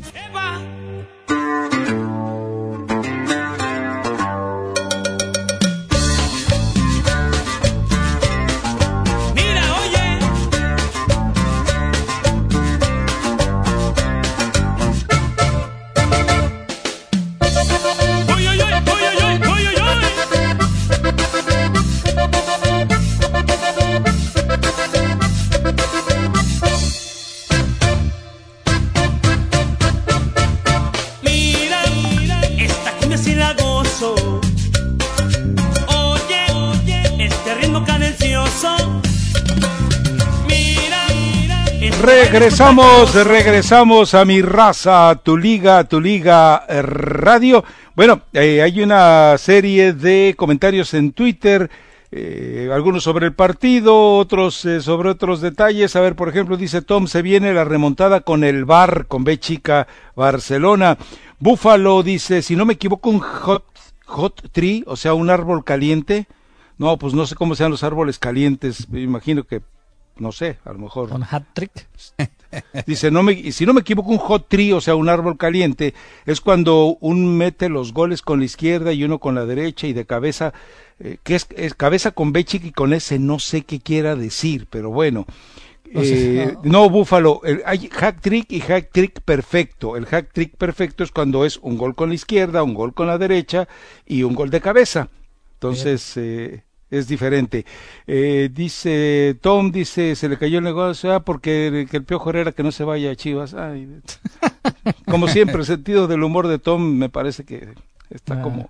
Regresamos, 42.02 43.14
regresamos 43.14 44.16
a 44.16 44.26
mi 44.26 44.42
raza, 44.42 45.22
tu 45.24 45.38
liga, 45.38 45.84
tu 45.84 46.02
liga 46.02 46.66
radio. 46.68 47.64
Bueno, 47.96 48.24
eh, 48.34 48.64
hay 48.64 48.82
una 48.82 49.38
serie 49.38 49.94
de 49.94 50.34
comentarios 50.36 50.96
en 50.96 51.12
Twitter, 51.12 51.70
eh, 52.12 52.72
algunos 52.74 53.04
sobre 53.04 53.28
el 53.28 53.34
partido, 53.36 54.18
otros 54.18 54.66
eh, 54.66 54.82
sobre 54.82 55.10
otros 55.10 55.42
detalles. 55.42 55.96
A 55.96 56.02
ver, 56.02 56.16
por 56.16 56.28
ejemplo, 56.28 56.58
dice 56.58 56.82
Tom, 56.82 57.06
se 57.06 57.22
viene 57.22 57.54
la 57.54 57.66
remontada 57.66 58.22
con 58.22 58.44
el 58.44 58.66
Bar, 58.66 59.06
con 59.06 59.24
B 59.24 59.40
chica, 59.40 59.86
Barcelona. 60.16 60.98
Búfalo 61.38 62.02
dice, 62.02 62.42
si 62.42 62.56
no 62.56 62.66
me 62.66 62.74
equivoco, 62.74 63.12
un 63.12 63.20
hot, 63.20 63.66
hot 64.08 64.50
tree, 64.52 64.84
o 64.88 64.96
sea, 64.96 65.14
un 65.14 65.30
árbol 65.30 65.64
caliente. 65.64 66.28
No, 66.80 66.98
pues 66.98 67.14
no 67.14 67.28
sé 67.28 67.36
cómo 67.36 67.54
sean 67.54 67.70
los 67.70 67.84
árboles 67.84 68.18
calientes, 68.18 68.90
me 68.90 69.02
imagino 69.02 69.44
que, 69.44 69.62
no 70.22 70.32
sé, 70.32 70.58
a 70.64 70.72
lo 70.72 70.80
mejor. 70.80 71.10
Con 71.10 71.24
hat 71.30 71.44
trick. 71.54 71.72
Dice, 72.86 73.12
no 73.12 73.24
me, 73.24 73.32
y 73.34 73.52
si 73.54 73.66
no 73.66 73.74
me 73.74 73.82
equivoco, 73.82 74.10
un 74.10 74.18
hot 74.18 74.48
tree, 74.50 74.74
o 74.74 74.82
sea, 74.82 74.96
un 74.96 75.08
árbol 75.10 75.38
caliente, 75.38 75.94
es 76.26 76.42
cuando 76.42 76.98
un 77.00 77.38
mete 77.38 77.70
los 77.70 77.94
goles 77.94 78.22
con 78.22 78.40
la 78.40 78.46
izquierda 78.46 78.92
y 78.94 79.04
uno 79.04 79.20
con 79.20 79.36
la 79.36 79.46
derecha 79.46 79.88
y 79.88 79.94
de 79.94 80.06
cabeza, 80.06 80.54
eh, 81.00 81.18
que 81.24 81.36
es, 81.36 81.48
es 81.56 81.74
cabeza 81.74 82.12
con 82.12 82.34
B 82.34 82.44
chica 82.44 82.68
y 82.68 82.72
con 82.72 82.94
S, 82.94 83.18
no 83.20 83.40
sé 83.40 83.62
qué 83.64 83.80
quiera 83.80 84.16
decir, 84.16 84.68
pero 84.70 84.92
bueno. 84.92 85.26
Eh, 85.94 86.56
no, 86.64 86.90
Búfalo, 86.90 87.42
el- 87.44 87.64
hay 87.66 87.90
hack 87.92 88.22
trick 88.22 88.52
y 88.52 88.62
hack 88.62 88.92
trick 88.92 89.22
perfecto. 89.22 89.98
El 89.98 90.06
hack 90.06 90.32
trick 90.32 90.56
perfecto 90.56 91.04
es 91.04 91.12
cuando 91.12 91.44
es 91.46 91.58
un 91.58 91.78
gol 91.78 91.96
con 91.96 92.10
la 92.10 92.16
izquierda, 92.16 92.64
un 92.64 92.74
gol 92.74 92.94
con 92.94 93.08
la 93.08 93.18
derecha 93.18 93.68
y 94.06 94.24
un 94.24 94.34
gol 94.36 94.50
de 94.50 94.62
cabeza. 94.62 95.10
Entonces, 95.56 96.14
eh, 96.16 96.64
es 96.92 97.08
diferente. 97.08 97.66
Eh, 98.06 98.50
dice, 98.54 99.36
Tom 99.42 99.72
dice, 99.72 100.16
se 100.16 100.30
le 100.30 100.38
cayó 100.38 100.60
el 100.60 100.64
negocio, 100.64 101.14
ah, 101.14 101.22
porque 101.22 101.88
que 101.90 101.98
el 101.98 102.04
Piojo 102.04 102.30
Herrera 102.30 102.52
que 102.52 102.62
no 102.64 102.72
se 102.72 102.84
vaya 102.84 103.10
a 103.12 103.16
Chivas. 103.16 103.54
Ay, 103.56 103.88
como 105.10 105.28
siempre, 105.28 105.58
el 105.62 105.66
sentido 105.66 106.08
del 106.08 106.22
humor 106.24 106.48
de 106.48 106.60
Tom 106.60 106.84
me 106.98 107.10
parece 107.10 107.44
que 107.46 107.70
está 108.10 108.36
Ah. 108.40 108.42
como, 108.44 108.70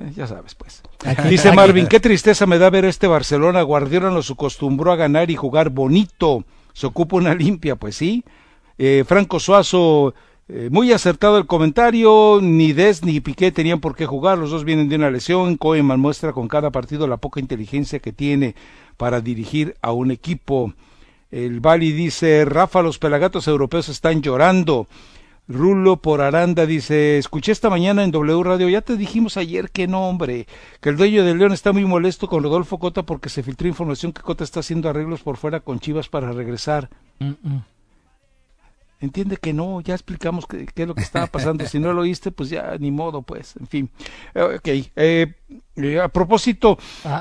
eh, 0.00 0.12
ya 0.14 0.26
sabes, 0.26 0.54
pues. 0.54 0.82
Aquí- 1.06 1.28
Dice 1.28 1.48
aquí- 1.48 1.56
Marvin, 1.56 1.86
qué 1.86 2.00
tristeza 2.00 2.44
me 2.46 2.58
da 2.58 2.68
ver 2.70 2.84
este 2.84 3.06
Barcelona. 3.06 3.62
Guardiola 3.62 4.10
nos 4.10 4.30
acostumbró 4.30 4.92
a 4.92 4.96
ganar 4.96 5.30
y 5.30 5.36
jugar 5.36 5.70
bonito. 5.70 6.44
Se 6.74 6.86
ocupa 6.86 7.16
una 7.16 7.34
limpia, 7.34 7.76
pues 7.76 7.96
sí. 7.96 8.24
Eh, 8.78 9.04
Franco 9.06 9.40
Suazo, 9.40 10.14
eh, 10.48 10.68
muy 10.70 10.92
acertado 10.92 11.38
el 11.38 11.46
comentario. 11.46 12.40
Ni 12.42 12.72
Des 12.72 13.04
ni 13.04 13.20
Piqué 13.20 13.52
tenían 13.52 13.80
por 13.80 13.94
qué 13.94 14.06
jugar. 14.06 14.38
Los 14.38 14.50
dos 14.50 14.64
vienen 14.64 14.88
de 14.88 14.96
una 14.96 15.10
lesión. 15.10 15.56
Koeman 15.56 16.00
muestra 16.00 16.32
con 16.32 16.48
cada 16.48 16.70
partido 16.70 17.06
la 17.06 17.18
poca 17.18 17.40
inteligencia 17.40 17.98
que 17.98 18.12
tiene 18.12 18.54
para 18.96 19.20
dirigir 19.20 19.76
a 19.82 19.92
un 19.92 20.10
equipo. 20.10 20.72
El 21.30 21.60
Bali 21.60 21.92
dice, 21.92 22.44
Rafa, 22.46 22.82
los 22.82 22.98
pelagatos 22.98 23.46
europeos 23.46 23.88
están 23.88 24.22
llorando. 24.22 24.88
Rulo 25.46 25.96
por 25.96 26.20
Aranda 26.20 26.66
dice, 26.66 27.16
escuché 27.16 27.52
esta 27.52 27.70
mañana 27.70 28.04
en 28.04 28.10
W 28.10 28.42
Radio, 28.42 28.68
ya 28.68 28.82
te 28.82 28.98
dijimos 28.98 29.38
ayer 29.38 29.70
que 29.70 29.86
no, 29.86 30.06
hombre, 30.06 30.46
que 30.82 30.90
el 30.90 30.98
dueño 30.98 31.24
del 31.24 31.38
León 31.38 31.52
está 31.52 31.72
muy 31.72 31.86
molesto 31.86 32.28
con 32.28 32.42
Rodolfo 32.42 32.78
Cota 32.78 33.02
porque 33.04 33.30
se 33.30 33.42
filtró 33.42 33.66
información 33.66 34.12
que 34.12 34.20
Cota 34.20 34.44
está 34.44 34.60
haciendo 34.60 34.90
arreglos 34.90 35.22
por 35.22 35.38
fuera 35.38 35.60
con 35.60 35.80
Chivas 35.80 36.10
para 36.10 36.32
regresar. 36.32 36.90
Mm, 37.18 37.30
mm. 37.42 37.64
Entiende 39.00 39.36
que 39.36 39.52
no, 39.52 39.80
ya 39.80 39.94
explicamos 39.94 40.44
qué, 40.46 40.66
qué 40.74 40.82
es 40.82 40.88
lo 40.88 40.94
que 40.94 41.02
estaba 41.02 41.26
pasando. 41.28 41.64
si 41.66 41.78
no 41.78 41.92
lo 41.92 42.00
oíste, 42.02 42.32
pues 42.32 42.50
ya 42.50 42.76
ni 42.80 42.90
modo, 42.90 43.22
pues, 43.22 43.54
en 43.60 43.66
fin. 43.68 43.90
Eh, 44.34 44.42
ok, 44.42 44.68
eh, 44.96 45.34
eh, 45.76 46.00
a 46.00 46.08
propósito, 46.08 46.76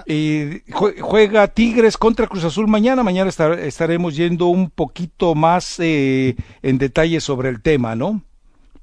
eh, 0.07 0.63
jue- 0.69 0.99
juega 0.99 1.47
Tigres 1.47 1.95
contra 1.97 2.25
Cruz 2.27 2.43
Azul 2.45 2.67
mañana. 2.67 3.03
Mañana 3.03 3.29
estar- 3.29 3.59
estaremos 3.59 4.15
yendo 4.15 4.47
un 4.47 4.71
poquito 4.71 5.35
más 5.35 5.75
eh, 5.79 6.35
en 6.63 6.77
detalle 6.79 7.21
sobre 7.21 7.49
el 7.49 7.61
tema, 7.61 7.95
¿no? 7.95 8.23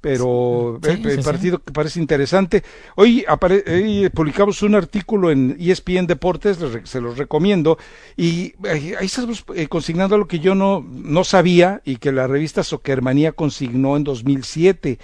Pero 0.05 0.79
Sí, 0.83 0.91
el, 0.91 1.05
el 1.07 1.11
sí, 1.13 1.17
sí. 1.17 1.23
partido 1.23 1.57
que 1.63 1.71
parece 1.73 1.99
interesante. 1.99 2.63
Hoy, 2.95 3.25
apare- 3.27 3.63
hoy 3.67 4.07
publicamos 4.09 4.61
un 4.61 4.75
artículo 4.75 5.31
en 5.31 5.57
ESPN 5.59 6.05
Deportes, 6.05 6.59
se 6.83 7.01
los 7.01 7.17
recomiendo, 7.17 7.79
y 8.15 8.53
eh, 8.65 8.95
ahí 8.99 9.05
estamos 9.07 9.43
eh, 9.55 9.67
consignando 9.67 10.19
lo 10.19 10.27
que 10.27 10.37
yo 10.39 10.53
no, 10.53 10.85
no 10.87 11.23
sabía 11.23 11.81
y 11.85 11.95
que 11.95 12.11
la 12.11 12.27
revista 12.27 12.63
Soccermanía 12.63 13.31
consignó 13.31 13.97
en 13.97 14.03
2007, 14.03 14.99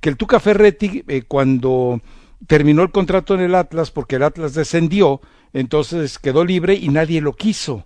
que 0.00 0.08
el 0.08 0.16
Tuca 0.16 0.40
Ferretti, 0.40 1.04
eh, 1.06 1.22
cuando 1.28 2.00
terminó 2.46 2.82
el 2.82 2.90
contrato 2.92 3.34
en 3.34 3.40
el 3.40 3.54
Atlas, 3.54 3.90
porque 3.90 4.16
el 4.16 4.22
Atlas 4.22 4.54
descendió, 4.54 5.20
entonces 5.52 6.18
quedó 6.18 6.46
libre 6.46 6.74
y 6.76 6.88
nadie 6.88 7.20
lo 7.20 7.34
quiso. 7.34 7.84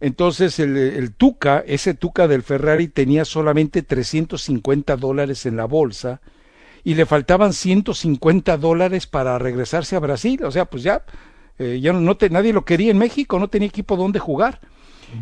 Entonces 0.00 0.58
el, 0.58 0.76
el 0.76 1.12
Tuca, 1.12 1.62
ese 1.66 1.94
Tuca 1.94 2.26
del 2.26 2.42
Ferrari 2.42 2.88
tenía 2.88 3.24
solamente 3.24 3.82
350 3.82 4.96
dólares 4.96 5.44
en 5.46 5.56
la 5.56 5.66
bolsa 5.66 6.20
y 6.84 6.94
le 6.94 7.06
faltaban 7.06 7.52
150 7.52 8.56
dólares 8.56 9.06
para 9.06 9.38
regresarse 9.38 9.96
a 9.96 10.00
Brasil. 10.00 10.42
O 10.44 10.50
sea, 10.50 10.64
pues 10.64 10.82
ya, 10.82 11.04
eh, 11.58 11.78
ya 11.82 11.92
no, 11.92 12.00
no 12.00 12.16
te, 12.16 12.30
nadie 12.30 12.52
lo 12.52 12.64
quería 12.64 12.90
en 12.90 12.98
México, 12.98 13.38
no 13.38 13.48
tenía 13.48 13.68
equipo 13.68 13.96
donde 13.96 14.18
jugar. 14.18 14.60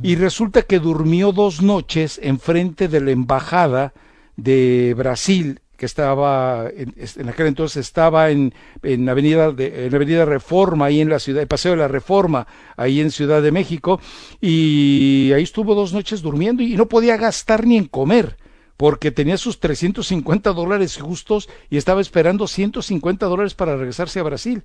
Y 0.03 0.17
resulta 0.17 0.63
que 0.63 0.81
durmió 0.81 1.33
dos 1.33 1.63
noches 1.63 2.21
enfrente 2.23 2.89
de 2.89 3.01
la 3.01 3.11
embajada 3.11 3.95
de 4.37 4.95
Brasil 4.95 5.61
que 5.79 5.87
estaba 5.87 6.69
en, 6.77 6.93
en 6.97 7.29
aquel 7.29 7.47
entonces 7.47 7.87
estaba 7.87 8.31
en, 8.31 8.53
en 8.83 9.09
avenida 9.09 9.53
de, 9.53 9.87
en 9.87 9.95
avenida 9.95 10.25
Reforma 10.25 10.87
ahí 10.87 11.01
en 11.01 11.09
la 11.09 11.21
ciudad 11.21 11.47
Paseo 11.47 11.71
de 11.71 11.79
la 11.79 11.87
Reforma 11.87 12.49
ahí 12.77 13.01
en 13.01 13.13
Ciudad 13.13 13.41
de 13.41 13.53
México 13.53 14.01
y 14.41 15.31
ahí 15.33 15.45
estuvo 15.45 15.77
dos 15.77 15.93
noches 15.93 16.21
durmiendo 16.21 16.65
y 16.65 16.75
no 16.75 16.87
podía 16.89 17.17
gastar 17.17 17.65
ni 17.65 17.77
en 17.77 17.85
comer 17.85 18.37
porque 18.77 19.13
tenía 19.13 19.37
sus 19.37 19.61
350 19.61 20.53
dólares 20.53 20.99
justos 21.01 21.49
y 21.71 21.77
estaba 21.77 22.01
esperando 22.01 22.49
150 22.49 23.27
dólares 23.27 23.55
para 23.55 23.77
regresarse 23.77 24.19
a 24.19 24.25
Brasil. 24.25 24.63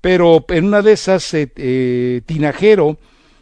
Pero 0.00 0.44
en 0.48 0.64
una 0.64 0.80
de 0.80 0.92
esas, 0.92 1.34
eh, 1.34 1.52
eh, 1.56 2.22
Tinajero, 2.24 2.98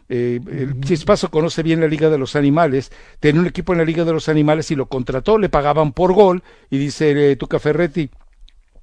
eh, 0.08 0.40
el 0.50 0.80
Chispazo 0.80 1.30
conoce 1.30 1.62
bien 1.62 1.80
la 1.80 1.86
Liga 1.88 2.08
de 2.10 2.18
los 2.18 2.34
Animales, 2.36 2.90
tenía 3.20 3.40
un 3.40 3.46
equipo 3.46 3.72
en 3.72 3.78
la 3.78 3.84
Liga 3.84 4.04
de 4.04 4.12
los 4.12 4.28
Animales 4.28 4.70
y 4.70 4.74
lo 4.76 4.86
contrató, 4.86 5.38
le 5.38 5.48
pagaban 5.48 5.92
por 5.92 6.12
gol 6.14 6.42
y 6.70 6.78
dice 6.78 7.32
eh, 7.32 7.36
Tuca 7.36 7.58
Ferretti, 7.58 8.10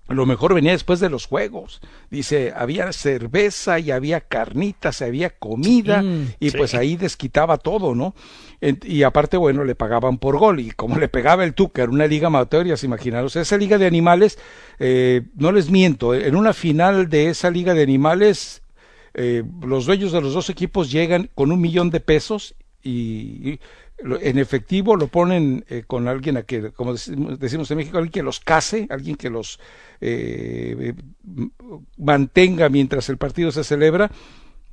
lo 0.07 0.27
mejor 0.27 0.53
venía 0.53 0.71
después 0.73 0.99
de 0.99 1.09
los 1.09 1.25
juegos. 1.25 1.81
Dice, 2.11 2.53
había 2.55 2.93
cerveza 2.93 3.79
y 3.79 3.89
había 3.89 4.21
carnitas, 4.21 5.01
había 5.01 5.31
comida 5.31 6.03
Mm, 6.03 6.27
y 6.39 6.51
pues 6.51 6.75
ahí 6.75 6.95
desquitaba 6.95 7.57
todo, 7.57 7.95
¿no? 7.95 8.13
En- 8.61 8.79
y 8.83 9.01
aparte, 9.01 9.35
bueno, 9.35 9.63
le 9.63 9.73
pagaban 9.73 10.19
por 10.19 10.37
gol 10.37 10.59
y 10.59 10.69
como 10.69 10.99
le 10.99 11.07
pegaba 11.07 11.43
el 11.43 11.55
Tuca, 11.55 11.81
era 11.81 11.91
una 11.91 12.05
liga 12.05 12.27
amateur, 12.27 12.67
ya 12.67 12.77
se 12.77 12.85
imaginaron. 12.85 13.25
O 13.25 13.29
sea, 13.29 13.41
esa 13.41 13.57
liga 13.57 13.79
de 13.79 13.87
animales, 13.87 14.37
eh, 14.77 15.23
no 15.35 15.51
les 15.51 15.71
miento, 15.71 16.13
en 16.13 16.35
una 16.35 16.53
final 16.53 17.09
de 17.09 17.29
esa 17.29 17.49
liga 17.49 17.73
de 17.73 17.81
animales, 17.81 18.61
eh, 19.17 19.43
los 19.61 19.85
dueños 19.85 20.11
de 20.11 20.19
los 20.19 20.33
dos 20.33 20.49
equipos 20.49 20.91
llegan 20.91 21.29
con 21.33 21.53
un 21.53 21.61
millón 21.61 21.89
de 21.89 22.01
pesos 22.01 22.53
y, 22.83 23.59
en 23.97 24.37
efectivo 24.37 24.97
lo 24.97 25.07
ponen 25.07 25.63
eh, 25.69 25.83
con 25.87 26.09
alguien 26.09 26.35
a 26.35 26.43
que, 26.43 26.71
como 26.71 26.93
decimos, 26.93 27.71
en 27.71 27.77
México, 27.77 27.97
alguien 27.97 28.11
que 28.11 28.23
los 28.23 28.41
case, 28.41 28.87
alguien 28.89 29.15
que 29.15 29.29
los 29.29 29.57
eh, 30.01 30.93
mantenga 31.97 32.67
mientras 32.67 33.07
el 33.07 33.17
partido 33.17 33.53
se 33.53 33.63
celebra, 33.63 34.11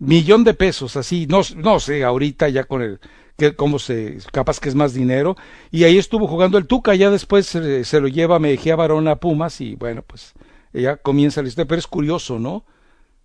millón 0.00 0.42
de 0.42 0.54
pesos, 0.54 0.96
así, 0.96 1.28
no, 1.28 1.42
no 1.56 1.78
sé, 1.78 2.02
ahorita 2.02 2.48
ya 2.48 2.64
con 2.64 2.82
el, 2.82 2.98
que, 3.36 3.54
cómo 3.54 3.78
se, 3.78 4.18
capaz 4.32 4.58
que 4.58 4.70
es 4.70 4.74
más 4.74 4.92
dinero, 4.92 5.36
y 5.70 5.84
ahí 5.84 5.98
estuvo 5.98 6.26
jugando 6.26 6.58
el 6.58 6.66
Tuca, 6.66 6.96
ya 6.96 7.10
después 7.10 7.46
se, 7.46 7.84
se 7.84 8.00
lo 8.00 8.08
lleva 8.08 8.40
Mejía 8.40 8.74
Barón 8.74 9.06
a 9.06 9.16
Pumas, 9.16 9.60
y 9.60 9.76
bueno, 9.76 10.02
pues 10.04 10.32
ya 10.72 10.96
comienza 10.96 11.42
la 11.42 11.48
historia, 11.48 11.68
pero 11.68 11.78
es 11.78 11.86
curioso, 11.86 12.40
¿no? 12.40 12.64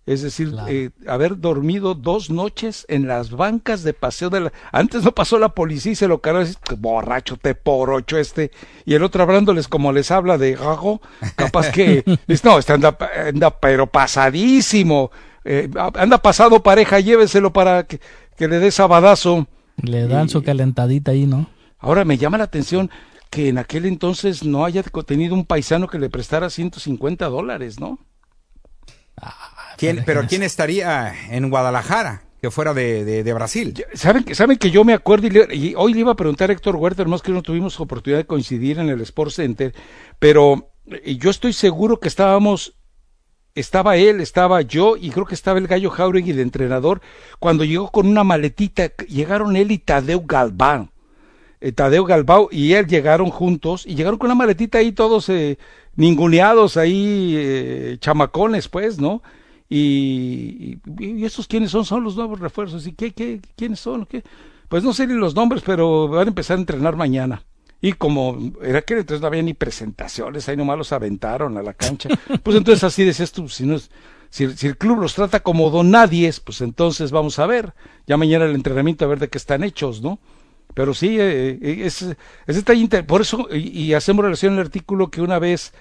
Es 0.08 0.22
decir, 0.22 0.52
Claro. 0.52 0.68
eh, 0.70 0.90
haber 1.06 1.38
dormido 1.38 1.94
dos 1.94 2.30
noches 2.30 2.86
en 2.88 3.06
las 3.06 3.30
bancas 3.30 3.82
de 3.82 3.92
paseo 3.92 4.30
de 4.30 4.40
la... 4.40 4.52
Antes 4.72 5.04
no 5.04 5.12
pasó 5.12 5.38
la 5.38 5.50
policía 5.50 5.92
y 5.92 5.96
se 5.96 6.08
lo 6.08 6.22
cargó, 6.22 6.40
borracho, 6.78 7.36
te 7.36 7.54
por 7.54 7.90
ocho 7.90 8.16
este, 8.16 8.50
y 8.86 8.94
el 8.94 9.02
otro 9.02 9.22
hablándoles 9.22 9.68
como 9.68 9.92
les 9.92 10.10
habla 10.10 10.38
de 10.38 10.54
gago, 10.54 11.02
capaz 11.36 11.70
que... 11.70 12.04
no, 12.42 12.58
este 12.58 12.72
anda, 12.72 12.96
anda 13.28 13.60
pero 13.60 13.86
pasadísimo, 13.86 15.10
eh, 15.44 15.68
anda 15.94 16.22
pasado 16.22 16.62
pareja, 16.62 17.00
lléveselo 17.00 17.52
para 17.52 17.84
que, 17.84 18.00
que 18.34 18.48
le 18.48 18.60
dé 18.60 18.70
sabadazo. 18.70 19.46
Le 19.76 20.06
dan 20.06 20.30
su 20.30 20.42
calentadita 20.42 21.10
ahí, 21.10 21.26
¿no? 21.26 21.50
Ahora 21.78 22.06
me 22.06 22.16
llama 22.16 22.38
la 22.38 22.44
atención 22.44 22.90
que 23.28 23.50
en 23.50 23.58
aquel 23.58 23.84
entonces 23.84 24.42
no 24.42 24.64
haya 24.64 24.82
tenido 24.82 25.34
un 25.34 25.44
paisano 25.44 25.86
que 25.86 25.98
le 25.98 26.08
prestara 26.08 26.48
150 26.48 27.26
dólares, 27.26 27.78
¿no? 27.78 27.98
¿Quién, 29.78 30.02
pero 30.04 30.26
¿quién 30.26 30.42
estaría 30.42 31.14
en 31.30 31.48
Guadalajara 31.50 32.22
que 32.42 32.50
fuera 32.50 32.74
de, 32.74 33.04
de- 33.04 33.22
de 33.24 33.32
Brasil? 33.32 33.74
¿Saben 33.94 34.24
que, 34.24 34.34
saben 34.34 34.58
que 34.58 34.70
yo 34.70 34.84
me 34.84 34.92
acuerdo 34.92 35.26
y, 35.28 35.30
le- 35.30 35.54
y 35.54 35.74
hoy 35.76 35.94
le 35.94 36.00
iba 36.00 36.12
a 36.12 36.16
preguntar 36.16 36.50
a 36.50 36.52
Héctor 36.52 36.76
Huerta, 36.76 37.04
más 37.04 37.22
que 37.22 37.32
no 37.32 37.42
tuvimos 37.42 37.78
oportunidad 37.80 38.18
de 38.18 38.26
coincidir 38.26 38.78
en 38.78 38.88
el 38.88 39.00
Sports 39.02 39.36
Center, 39.36 39.74
pero 40.18 40.70
eh, 40.86 41.16
yo 41.16 41.30
estoy 41.30 41.52
seguro 41.52 42.00
que 42.00 42.08
estábamos, 42.08 42.74
estaba 43.54 43.96
él, 43.96 44.20
estaba 44.20 44.62
yo 44.62 44.96
y 44.96 45.10
creo 45.10 45.26
que 45.26 45.34
estaba 45.34 45.58
el 45.58 45.66
Gallo 45.66 45.90
Jauregui 45.90 46.32
de 46.32 46.42
entrenador, 46.42 47.00
cuando 47.38 47.64
llegó 47.64 47.90
con 47.90 48.06
una 48.06 48.24
maletita, 48.24 48.92
llegaron 49.08 49.56
él 49.56 49.70
y 49.72 49.78
Tadeu 49.78 50.22
Galván. 50.26 50.90
eh, 51.60 51.72
Tadeo 51.72 52.04
Galbao 52.04 52.48
y 52.52 52.72
él 52.74 52.86
llegaron 52.86 53.30
juntos 53.30 53.84
y 53.86 53.94
llegaron 53.96 54.18
con 54.18 54.26
una 54.28 54.36
maletita 54.36 54.78
ahí 54.78 54.92
todos 54.92 55.28
eh, 55.28 55.58
ninguneados 55.96 56.76
ahí, 56.76 57.34
eh, 57.36 57.96
chamacones 58.00 58.68
pues, 58.68 58.98
¿no? 59.00 59.22
Y, 59.68 60.78
y, 60.98 61.04
y 61.04 61.24
esos 61.24 61.46
quiénes 61.46 61.70
son, 61.70 61.84
son 61.84 62.04
los 62.04 62.16
nuevos 62.16 62.40
refuerzos. 62.40 62.86
¿Y 62.86 62.92
qué, 62.92 63.12
qué, 63.12 63.40
quiénes 63.56 63.80
son? 63.80 64.06
¿Qué? 64.06 64.22
Pues 64.68 64.82
no 64.84 64.92
sé 64.92 65.06
ni 65.06 65.14
los 65.14 65.34
nombres, 65.34 65.62
pero 65.64 66.08
van 66.08 66.26
a 66.26 66.30
empezar 66.30 66.56
a 66.56 66.60
entrenar 66.60 66.96
mañana. 66.96 67.42
Y 67.80 67.92
como 67.92 68.52
era 68.62 68.82
que 68.82 68.94
entonces 68.94 69.20
no 69.20 69.28
había 69.28 69.42
ni 69.42 69.54
presentaciones, 69.54 70.48
ahí 70.48 70.56
nomás 70.56 70.78
los 70.78 70.92
aventaron 70.92 71.56
a 71.58 71.62
la 71.62 71.74
cancha. 71.74 72.08
Pues 72.42 72.56
entonces 72.56 72.82
así 72.84 73.04
decías 73.04 73.30
tú, 73.32 73.48
si 73.48 73.66
no 73.66 73.76
es, 73.76 73.90
si, 74.30 74.50
si 74.56 74.66
el 74.66 74.76
club 74.76 75.00
los 75.00 75.14
trata 75.14 75.40
como 75.40 75.70
don 75.70 75.90
nadies, 75.90 76.40
pues 76.40 76.60
entonces 76.60 77.10
vamos 77.12 77.38
a 77.38 77.46
ver, 77.46 77.74
ya 78.06 78.16
mañana 78.16 78.46
el 78.46 78.54
entrenamiento 78.54 79.04
a 79.04 79.08
ver 79.08 79.18
de 79.20 79.28
qué 79.28 79.38
están 79.38 79.62
hechos, 79.64 80.02
¿no? 80.02 80.18
Pero 80.74 80.92
sí, 80.94 81.16
eh, 81.18 81.58
eh, 81.62 81.82
es, 81.84 82.04
es 82.46 82.64
inter- 82.74 83.06
por 83.06 83.20
eso, 83.20 83.48
y, 83.52 83.68
y 83.68 83.94
hacemos 83.94 84.24
relación 84.24 84.54
al 84.54 84.60
artículo 84.60 85.10
que 85.10 85.22
una 85.22 85.38
vez 85.38 85.72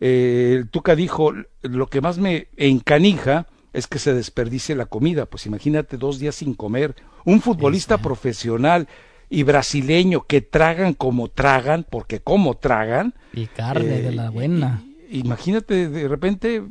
eh, 0.00 0.54
el 0.58 0.68
Tuca 0.68 0.94
dijo, 0.96 1.32
lo 1.62 1.86
que 1.88 2.00
más 2.00 2.18
me 2.18 2.48
encanija 2.56 3.46
es 3.72 3.86
que 3.86 3.98
se 3.98 4.14
desperdicie 4.14 4.74
la 4.74 4.86
comida, 4.86 5.26
pues 5.26 5.46
imagínate 5.46 5.96
dos 5.98 6.18
días 6.18 6.34
sin 6.36 6.54
comer, 6.54 6.94
un 7.24 7.40
futbolista 7.40 7.98
profesional 7.98 8.88
y 9.28 9.42
brasileño 9.42 10.22
que 10.26 10.40
tragan 10.40 10.94
como 10.94 11.28
tragan, 11.28 11.84
porque 11.90 12.20
como 12.20 12.56
tragan, 12.56 13.14
Y 13.32 13.46
carne 13.48 13.98
eh, 13.98 14.02
de 14.02 14.12
la 14.12 14.30
buena. 14.30 14.82
i- 15.10 15.18
imagínate 15.18 15.88
de 15.88 16.08
repente 16.08 16.62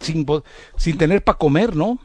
sin, 0.00 0.26
sin 0.76 0.96
tener 0.98 1.22
para 1.22 1.38
comer, 1.38 1.76
¿no? 1.76 1.98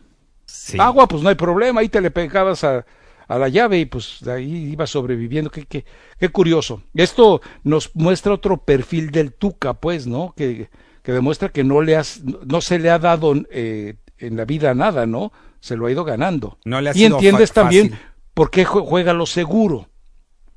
Sí. 0.46 0.78
Agua, 0.80 1.08
pues 1.08 1.24
no 1.24 1.30
hay 1.30 1.36
problema, 1.36 1.82
ahí 1.82 1.90
te 1.90 2.02
le 2.02 2.12
pegabas 2.12 2.64
a, 2.64 2.86
a 3.28 3.38
la 3.38 3.50
llave 3.50 3.80
y 3.80 3.86
pues 3.86 4.18
de 4.22 4.32
ahí 4.32 4.54
ibas 4.72 4.90
sobreviviendo. 4.90 5.50
Qué, 5.52 5.66
qué, 5.66 5.86
qué 6.20 6.30
curioso. 6.30 6.82
Esto 6.94 7.42
nos 7.64 7.92
muestra 7.96 8.34
otro 8.34 8.58
perfil 8.58 9.12
del 9.12 9.34
Tuca, 9.34 9.74
pues, 9.76 10.08
¿no? 10.08 10.34
Que, 10.36 10.70
que 11.02 11.12
demuestra 11.12 11.50
que 11.50 11.64
no 11.64 11.82
le 11.82 11.96
has, 11.96 12.22
no, 12.24 12.62
se 12.62 12.80
le 12.80 12.90
ha 12.90 13.00
dado 13.00 13.34
eh, 13.52 13.96
en 14.18 14.38
la 14.38 14.46
vida 14.46 14.74
nada, 14.74 15.06
¿no? 15.06 15.32
Se 15.60 15.76
lo 15.76 15.86
ha 15.88 15.92
ido 15.92 16.04
ganando. 16.04 16.58
No 16.66 16.80
le 16.82 16.90
ha 16.90 16.94
y 16.94 17.00
sido 17.00 17.16
entiendes 17.18 17.52
también 17.52 17.90
fácil. 17.92 18.06
por 18.34 18.52
qué 18.52 18.66
jue- 18.66 18.86
juega 18.86 19.14
lo 19.14 19.26
seguro. 19.26 19.90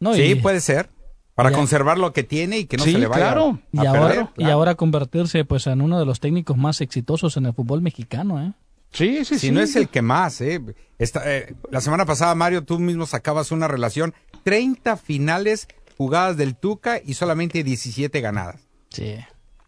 No, 0.00 0.12
sí, 0.14 0.22
y, 0.22 0.34
puede 0.34 0.60
ser. 0.60 0.90
Para 1.34 1.50
Ya. 1.50 1.56
conservar 1.56 1.98
lo 1.98 2.12
que 2.12 2.22
tiene 2.24 2.58
y 2.58 2.64
que 2.66 2.76
no 2.76 2.84
Sí, 2.84 2.92
se 2.92 2.98
le 2.98 3.06
vaya 3.06 3.28
claro. 3.32 3.58
a 3.76 3.82
y 3.82 3.86
ahora, 3.86 4.00
perder. 4.08 4.26
y 4.36 4.38
claro. 4.42 4.52
ahora 4.52 4.74
convertirse 4.74 5.44
pues 5.44 5.66
en 5.66 5.80
uno 5.80 5.98
de 5.98 6.04
los 6.04 6.20
técnicos 6.20 6.56
más 6.56 6.80
exitosos 6.80 7.36
en 7.38 7.46
el 7.46 7.54
fútbol 7.54 7.80
mexicano, 7.80 8.40
¿eh? 8.42 8.52
Sí, 8.94 9.24
sí, 9.24 9.34
Si 9.38 9.48
sí. 9.48 9.50
no 9.50 9.60
es 9.60 9.76
el 9.76 9.88
que 9.88 10.00
más, 10.02 10.40
¿eh? 10.40 10.62
Esta, 10.98 11.22
eh, 11.30 11.54
La 11.70 11.80
semana 11.82 12.06
pasada, 12.06 12.34
Mario, 12.34 12.64
tú 12.64 12.78
mismo 12.78 13.04
sacabas 13.06 13.50
una 13.52 13.68
relación. 13.68 14.14
30 14.44 14.96
finales 14.96 15.68
jugadas 15.98 16.36
del 16.36 16.54
Tuca 16.56 17.00
y 17.04 17.14
solamente 17.14 17.62
17 17.64 18.20
ganadas. 18.20 18.60
Sí. 18.90 19.16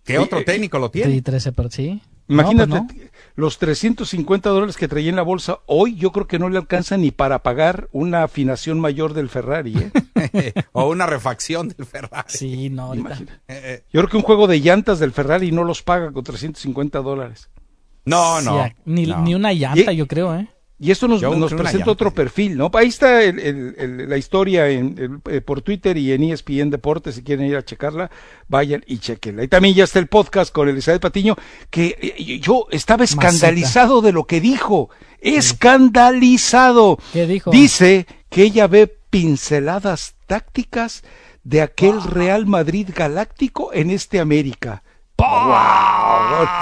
¿Qué 0.04 0.12
Sí, 0.14 0.16
otro 0.18 0.38
eh, 0.38 0.44
técnico 0.44 0.78
lo 0.78 0.86
Sí, 0.86 0.92
tiene? 0.92 1.20
13 1.22 1.52
per 1.52 1.70
sí. 1.72 2.00
Imagínate, 2.28 2.68
No, 2.74 2.86
pues 2.88 2.98
no. 2.98 3.04
los 3.36 3.58
350 3.58 4.50
dólares 4.50 4.76
que 4.76 4.88
traía 4.88 5.10
en 5.10 5.16
la 5.16 5.22
bolsa, 5.22 5.60
hoy 5.66 5.94
yo 5.94 6.10
creo 6.10 6.26
que 6.26 6.40
no 6.40 6.48
le 6.48 6.58
alcanza 6.58 6.96
ni 6.96 7.12
para 7.12 7.42
pagar 7.44 7.88
una 7.92 8.24
afinación 8.24 8.80
mayor 8.80 9.14
del 9.14 9.28
Ferrari. 9.28 9.74
¿eh? 10.14 10.52
o 10.72 10.88
una 10.90 11.06
refacción 11.06 11.68
del 11.68 11.86
Ferrari. 11.86 12.24
Sí, 12.28 12.68
no, 12.70 12.82
ahorita. 12.86 13.06
Imagina. 13.08 13.40
Eh, 13.48 13.82
Yo 13.92 14.00
creo 14.00 14.08
que 14.10 14.16
un 14.16 14.22
juego 14.24 14.46
de 14.48 14.60
llantas 14.60 14.98
del 14.98 15.12
Ferrari 15.12 15.52
no 15.52 15.62
los 15.64 15.82
paga 15.82 16.10
con 16.12 16.24
350 16.24 16.98
dólares. 17.00 17.48
No, 18.06 18.40
no. 18.40 18.64
Sí, 18.64 18.72
ni, 18.86 19.06
no. 19.06 19.20
ni 19.22 19.34
una 19.34 19.52
llanta, 19.52 19.92
Y- 19.92 19.96
yo 19.96 20.06
creo, 20.06 20.34
¿eh? 20.34 20.48
Y 20.78 20.90
esto 20.90 21.08
nos, 21.08 21.22
nos 21.22 21.54
presenta 21.54 21.90
otro 21.90 22.12
perfil, 22.12 22.54
¿no? 22.58 22.70
Ahí 22.74 22.88
está 22.88 23.22
el- 23.22 23.38
el- 23.38 23.74
el- 23.78 24.08
la 24.10 24.18
historia 24.18 24.68
en, 24.68 24.94
el- 24.98 25.34
eh, 25.34 25.40
por 25.40 25.62
Twitter 25.62 25.96
y 25.96 26.12
en 26.12 26.22
ESPN 26.24 26.68
Deportes, 26.68 27.14
si 27.14 27.22
quieren 27.22 27.46
ir 27.46 27.56
a 27.56 27.64
checarla, 27.64 28.10
vayan 28.46 28.84
y 28.86 28.98
chequenla. 28.98 29.42
Y 29.42 29.48
también 29.48 29.74
ya 29.74 29.84
está 29.84 30.00
el 30.00 30.06
podcast 30.08 30.52
con 30.52 30.68
Elizabeth 30.68 31.00
Patiño, 31.00 31.34
que 31.70 31.96
eh, 32.18 32.38
yo 32.40 32.66
estaba 32.70 33.04
escandalizado 33.04 34.02
de 34.02 34.12
lo 34.12 34.24
que 34.24 34.42
dijo, 34.42 34.90
escandalizado. 35.22 36.98
¿Qué 37.12 37.26
dijo? 37.26 37.50
Dice 37.50 38.06
que 38.28 38.42
ella 38.42 38.66
ve 38.66 38.86
pinceladas 39.10 40.14
tácticas 40.26 41.02
de 41.44 41.62
aquel 41.62 42.02
Real 42.02 42.46
Madrid 42.46 42.88
galáctico 42.94 43.72
en 43.72 43.90
este 43.90 44.20
América. 44.20 44.82
¡Wow! 45.18 45.26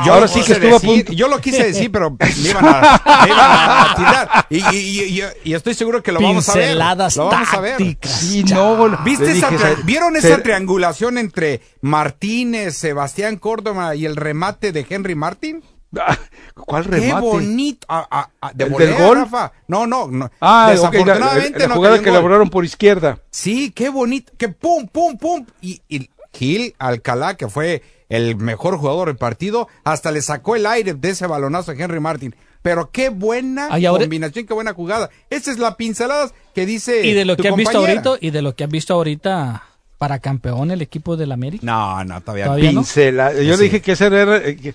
Yo 0.05 0.13
Ahora 0.13 0.21
lo 0.23 0.29
sí 0.29 0.35
que 0.41 0.41
quise 0.47 0.53
estuvo 0.55 0.71
a 0.77 0.79
decir, 0.79 1.05
punto. 1.05 1.13
Yo 1.13 1.29
lo 1.29 1.41
quise 1.41 1.65
decir, 1.65 1.91
pero 1.91 2.11
me 2.13 2.17
iban 2.49 2.65
a, 2.65 3.03
me 3.23 3.29
iban 3.29 3.51
a 3.51 3.95
tirar. 3.97 4.47
Y, 4.49 4.59
y- 4.77 5.01
y- 5.01 5.21
y- 5.23 5.51
y 5.51 5.55
estoy 5.55 5.75
seguro 5.75 6.03
que 6.03 6.13
lo 6.13 6.21
vamos 6.21 6.49
a 6.49 6.55
ver. 6.55 6.63
Pinceladas 6.65 7.17
Lo 7.17 7.27
vamos 7.27 7.53
a 7.53 7.61
ver. 7.61 7.77
Sí, 8.03 8.45
no, 8.45 8.89
¿Viste 9.05 9.33
esa 9.33 9.51
dije, 9.51 9.77
¿Vieron 9.85 10.13
se- 10.21 10.29
esa 10.29 10.43
triangulación 10.43 11.19
entre 11.19 11.63
Martínez, 11.81 12.77
Sebastián 12.77 13.37
Córdoba 13.39 13.95
y 13.97 14.07
el 14.07 14.15
remate 14.17 14.71
de 14.73 14.87
Henry 14.89 15.15
Martín? 15.17 15.65
Ah, 15.99 16.17
¿Cuál 16.55 16.85
Qué 16.85 16.91
remate? 16.91 17.21
bonito. 17.27 17.87
Ah, 17.89 18.07
ah, 18.11 18.29
ah, 18.41 18.51
de 18.55 18.65
¿El 18.65 18.71
volea, 18.71 18.89
del 18.95 19.07
gol? 19.07 19.19
Rafa. 19.19 19.53
No, 19.69 19.87
no, 19.87 20.07
no. 20.09 20.31
Ah, 20.41 20.67
la- 20.69 20.73
Desafortunadamente 20.75 21.59
la, 21.59 21.65
la 21.65 21.69
no 21.69 21.75
jugada 21.75 21.97
en 21.97 22.03
que 22.05 22.11
elaboraron 22.11 22.51
por 22.51 22.65
izquierda. 22.65 23.19
Sí, 23.31 23.73
qué 23.73 23.89
bonito. 23.89 24.33
Que 24.39 24.49
pum, 24.49 24.87
pum, 24.87 25.17
pum. 25.19 25.45
Y, 25.61 25.81
y 25.89 26.09
Gil 26.33 26.75
Alcalá, 26.79 27.37
que 27.37 27.49
fue 27.49 27.83
el 28.15 28.37
mejor 28.37 28.77
jugador 28.79 29.09
del 29.09 29.17
partido, 29.17 29.69
hasta 29.85 30.11
le 30.11 30.23
sacó 30.23 30.57
el 30.57 30.67
aire 30.67 30.95
de 30.95 31.11
ese 31.11 31.27
balonazo 31.27 31.73
a 31.73 31.75
Henry 31.75 32.01
Martin. 32.01 32.35
Pero 32.63 32.91
qué 32.91 33.11
buena 33.11 33.69
Ay, 33.71 33.85
ahora- 33.87 34.05
combinación, 34.05 34.47
qué 34.47 34.55
buena 34.55 34.73
jugada. 34.73 35.11
Esa 35.29 35.51
es 35.51 35.59
la 35.59 35.77
pincelada 35.77 36.31
que 36.55 36.65
dice. 36.65 37.05
Y 37.07 37.13
de 37.13 37.25
lo 37.27 37.37
tu 37.37 37.43
que 37.43 37.49
han 37.51 37.57
visto 37.57 37.79
ahorita, 37.79 38.13
y 38.21 38.31
de 38.31 38.41
lo 38.43 38.55
que 38.57 38.65
han 38.65 38.71
visto 38.71 38.95
ahorita 38.95 39.65
para 39.99 40.19
campeón 40.19 40.71
el 40.71 40.81
equipo 40.83 41.17
del 41.17 41.33
América? 41.33 41.65
No, 41.65 42.03
no, 42.05 42.21
todavía, 42.21 42.47
Todavía 42.47 42.73
no. 42.73 42.81
Pincela. 42.81 43.33
Yo 43.35 43.55
Sí. 43.55 43.59
le 43.59 43.65
dije 43.65 43.81
que 43.83 43.93
esa 43.93 44.07
era. 44.07 44.39
eh, 44.39 44.75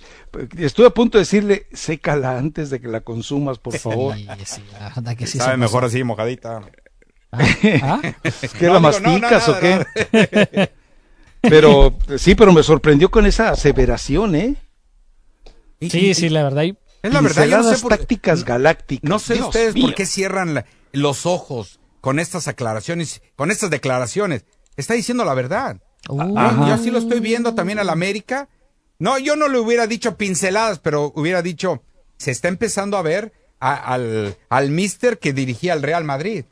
Estuve 0.57 0.87
a 0.87 0.91
punto 0.91 1.17
de 1.17 1.23
decirle, 1.23 1.65
sécala 1.73 2.37
antes 2.37 2.69
de 2.69 2.79
que 2.79 2.87
la 2.87 3.01
consumas, 3.01 3.57
por 3.57 3.73
favor. 3.79 4.15
Sí, 4.15 4.27
sí, 4.45 4.61
la 4.73 4.89
verdad 4.95 5.15
que 5.17 5.25
sí. 5.27 5.37
Sabe 5.39 5.57
mejor 5.57 5.83
así, 5.85 6.03
mojadita. 6.03 6.61
Ah, 7.31 7.39
ah. 7.83 8.01
¿Es 8.23 8.53
que 8.53 8.67
No, 8.67 8.79
la 8.79 8.79
digo, 8.79 8.91
no, 8.91 8.99
no, 8.99 9.19
masticas 9.19 9.49
o 9.49 9.51
nada, 9.53 9.87
qué? 9.93 10.71
Pero 11.41 11.97
sí, 12.17 12.35
pero 12.35 12.51
me 12.53 12.63
sorprendió 12.63 13.09
con 13.11 13.25
esa 13.25 13.49
aseveración, 13.51 14.35
¿eh? 14.35 14.55
Y- 15.79 15.89
Sí, 15.89 16.07
y- 16.09 16.13
sí, 16.13 16.29
la 16.29 16.43
verdad. 16.43 16.63
y- 16.63 16.77
Es 17.01 17.13
la 17.13 17.21
verdad, 17.21 17.45
yo 17.45 17.57
no 17.61 17.73
sé 17.73 17.81
por 17.81 17.95
tácticas 17.95 18.43
galácticas. 18.43 19.09
No 19.09 19.19
sé 19.19 19.35
Dios 19.35 19.47
ustedes 19.47 19.73
mío. 19.73 19.85
por 19.85 19.95
qué 19.95 20.05
cierran 20.05 20.53
la- 20.53 20.65
los 20.91 21.25
ojos 21.25 21.79
con 22.01 22.19
estas 22.19 22.47
aclaraciones, 22.49 23.21
con 23.37 23.51
estas 23.51 23.69
declaraciones. 23.69 24.43
Está 24.75 24.95
diciendo 24.95 25.23
la 25.23 25.33
verdad. 25.33 25.77
Uh, 26.09 26.37
Ajá. 26.37 26.67
Yo 26.67 26.73
así 26.73 26.91
lo 26.91 26.97
estoy 26.99 27.19
viendo 27.21 27.55
también 27.55 27.79
al 27.79 27.89
América. 27.89 28.49
No, 28.97 29.17
yo 29.17 29.35
no 29.37 29.47
le 29.47 29.59
hubiera 29.59 29.87
dicho 29.87 30.17
pinceladas, 30.17 30.79
pero 30.79 31.13
hubiera 31.15 31.41
dicho, 31.41 31.83
se 32.17 32.31
está 32.31 32.49
empezando 32.49 32.97
a 32.97 33.01
ver 33.01 33.31
a- 33.61 33.75
al, 33.93 34.35
al 34.49 34.69
mister 34.69 35.19
que 35.19 35.31
dirigía 35.31 35.71
al 35.73 35.81
Real 35.83 36.03
Madrid. 36.03 36.43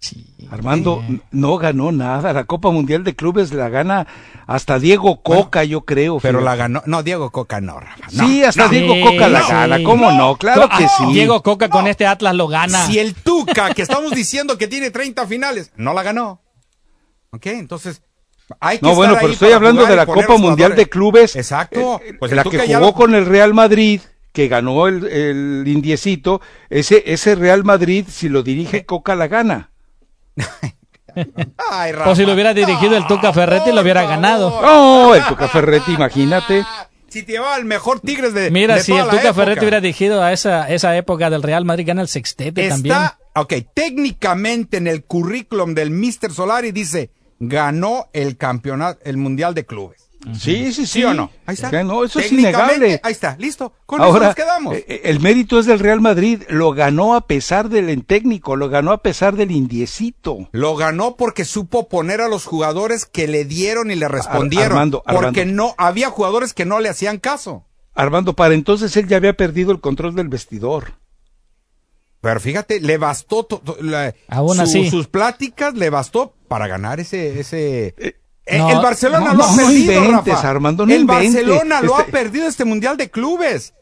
Sí. 0.00 0.26
Armando 0.50 1.04
no 1.30 1.56
ganó 1.58 1.92
nada. 1.92 2.32
La 2.32 2.44
Copa 2.44 2.70
Mundial 2.70 3.04
de 3.04 3.14
Clubes 3.14 3.52
la 3.52 3.68
gana 3.68 4.06
hasta 4.48 4.78
Diego 4.80 5.22
Coca, 5.22 5.62
yo 5.62 5.82
creo. 5.82 6.18
Pero 6.18 6.40
fíjate. 6.40 6.44
la 6.44 6.56
ganó. 6.56 6.82
No, 6.86 7.02
Diego 7.04 7.30
Coca 7.30 7.60
no, 7.60 7.78
Rafa. 7.78 8.06
no. 8.12 8.26
Sí, 8.26 8.42
hasta 8.42 8.64
no. 8.64 8.68
Diego 8.70 8.94
Sí, 8.94 9.02
Coca 9.04 9.28
la 9.28 9.42
sí. 9.42 9.52
gana. 9.52 9.82
¿Cómo 9.84 10.10
no? 10.10 10.36
Claro 10.36 10.66
Ah, 10.68 10.76
que 10.78 10.88
sí. 10.88 11.12
Diego 11.12 11.42
Coca 11.42 11.68
con 11.68 11.86
este 11.86 12.06
Atlas 12.06 12.34
lo 12.34 12.48
gana. 12.48 12.84
Si 12.86 12.98
el 12.98 13.14
Tuca, 13.14 13.72
que 13.74 13.82
estamos 13.82 14.10
diciendo 14.12 14.58
que 14.58 14.66
tiene 14.66 14.90
30 14.90 15.26
finales, 15.28 15.70
no 15.76 15.94
la 15.94 16.02
ganó. 16.02 16.40
¿Ok? 17.30 17.46
Entonces, 17.46 18.02
hay 18.58 18.78
que 18.78 18.82
No, 18.86 18.88
estar 18.90 18.96
bueno, 18.96 19.12
ahí 19.14 19.18
pero 19.20 19.32
estoy 19.34 19.52
hablando 19.52 19.86
de 19.86 19.94
la 19.94 20.06
Copa 20.06 20.36
Mundial 20.36 20.74
de. 20.74 20.88
Clubes. 20.88 21.36
Exacto. 21.36 22.00
eh, 22.04 22.14
Pues 22.18 22.32
la 22.32 22.42
que 22.42 22.58
jugó 22.58 22.80
lo- 22.86 22.92
con 22.94 23.14
el 23.14 23.26
Real 23.26 23.54
Madrid, 23.54 24.00
que 24.32 24.48
ganó 24.48 24.88
el, 24.88 25.04
el 25.06 25.64
indiecito. 25.68 26.40
Ese, 26.70 27.04
ese 27.06 27.36
Real 27.36 27.62
Madrid, 27.62 28.06
si 28.08 28.28
lo 28.28 28.42
dirige 28.42 28.84
Coca, 28.84 29.14
la 29.14 29.28
gana. 29.28 29.69
Ay, 31.70 31.92
Rafa. 31.92 32.10
O 32.10 32.16
si 32.16 32.24
lo 32.24 32.34
hubiera 32.34 32.54
dirigido 32.54 32.96
el 32.96 33.06
Tuca 33.06 33.32
Ferretti, 33.32 33.72
lo 33.72 33.80
hubiera 33.80 34.02
ganado. 34.04 34.60
No, 34.62 35.14
el 35.14 35.24
Tuca 35.26 35.48
Ferretti, 35.48 35.92
imagínate. 35.92 36.64
Si 37.08 37.24
te 37.24 37.32
llevaba 37.32 37.56
el 37.56 37.64
mejor 37.64 37.98
Tigres 38.00 38.32
de 38.34 38.50
Mira, 38.52 38.76
de 38.76 38.82
si 38.82 38.92
toda 38.92 39.02
el 39.02 39.06
la 39.08 39.12
Tuca 39.12 39.22
época. 39.24 39.34
Ferretti 39.34 39.60
hubiera 39.60 39.80
dirigido 39.80 40.22
a 40.22 40.32
esa, 40.32 40.68
esa 40.70 40.96
época 40.96 41.28
del 41.28 41.42
Real 41.42 41.64
Madrid, 41.64 41.86
gana 41.88 42.02
el 42.02 42.08
sextete 42.08 42.68
también. 42.68 42.96
Ok, 43.34 43.54
técnicamente 43.74 44.76
en 44.76 44.86
el 44.86 45.04
currículum 45.04 45.74
del 45.74 45.90
Mr. 45.90 46.32
Solari 46.32 46.70
dice, 46.72 47.10
ganó 47.40 48.08
el 48.12 48.36
campeonato, 48.36 49.00
el 49.04 49.16
Mundial 49.16 49.54
de 49.54 49.66
Clubes. 49.66 50.09
Sí, 50.38 50.66
sí, 50.66 50.72
sí. 50.72 50.86
¿Sí 50.86 51.04
o 51.04 51.14
no? 51.14 51.30
Ahí 51.46 51.54
está. 51.54 51.82
No, 51.82 52.04
eso 52.04 52.20
es 52.20 52.30
innegable. 52.30 53.00
Ahí 53.02 53.12
está, 53.12 53.36
listo. 53.38 53.72
Con 53.86 54.00
eso 54.00 54.10
Ahora, 54.10 54.26
nos 54.26 54.34
quedamos. 54.34 54.76
eh, 54.76 54.84
eh, 54.86 55.00
el 55.04 55.20
mérito 55.20 55.58
es 55.58 55.64
del 55.66 55.78
Real 55.78 56.00
Madrid. 56.02 56.42
Lo 56.50 56.72
ganó 56.72 57.14
a 57.14 57.26
pesar 57.26 57.70
del 57.70 58.04
técnico, 58.04 58.54
lo 58.54 58.68
ganó 58.68 58.92
a 58.92 58.98
pesar 59.02 59.36
del 59.36 59.50
indiecito. 59.50 60.48
Lo 60.52 60.76
ganó 60.76 61.16
porque 61.16 61.44
supo 61.46 61.88
poner 61.88 62.20
a 62.20 62.28
los 62.28 62.44
jugadores 62.44 63.06
que 63.06 63.28
le 63.28 63.46
dieron 63.46 63.90
y 63.90 63.94
le 63.94 64.08
respondieron. 64.08 64.72
Armando, 64.72 65.02
porque 65.06 65.40
Armando. 65.40 65.54
no 65.68 65.74
había 65.78 66.10
jugadores 66.10 66.52
que 66.52 66.66
no 66.66 66.80
le 66.80 66.90
hacían 66.90 67.18
caso. 67.18 67.64
Armando, 67.94 68.34
para 68.36 68.52
entonces 68.54 68.94
él 68.98 69.08
ya 69.08 69.16
había 69.16 69.32
perdido 69.36 69.72
el 69.72 69.80
control 69.80 70.14
del 70.14 70.28
vestidor. 70.28 70.94
Pero 72.20 72.38
fíjate, 72.38 72.80
le 72.80 72.98
bastó 72.98 73.44
to- 73.44 73.60
to- 73.64 73.78
la- 73.80 74.14
Aún 74.28 74.56
su- 74.56 74.62
así. 74.62 74.90
sus 74.90 75.06
pláticas, 75.08 75.72
le 75.74 75.88
bastó 75.88 76.34
para 76.48 76.66
ganar 76.66 77.00
ese 77.00 77.40
ese. 77.40 77.94
Eh, 78.50 78.58
no, 78.58 78.70
el 78.70 78.76
Barcelona 78.78 79.26
no, 79.32 79.34
lo 79.34 79.44
ha 79.44 79.50
no 79.50 79.56
perdido, 79.56 80.04
inventes, 80.04 80.34
Rafa. 80.34 80.50
Armando, 80.50 80.86
no 80.86 80.92
el 80.92 81.00
inventes. 81.02 81.34
Barcelona 81.34 81.80
lo 81.82 81.96
ha 81.96 82.00
Este- 82.00 82.12
perdido 82.12 82.46
este 82.48 82.64
mundial 82.64 82.96
de 82.96 83.10
clubes. 83.10 83.74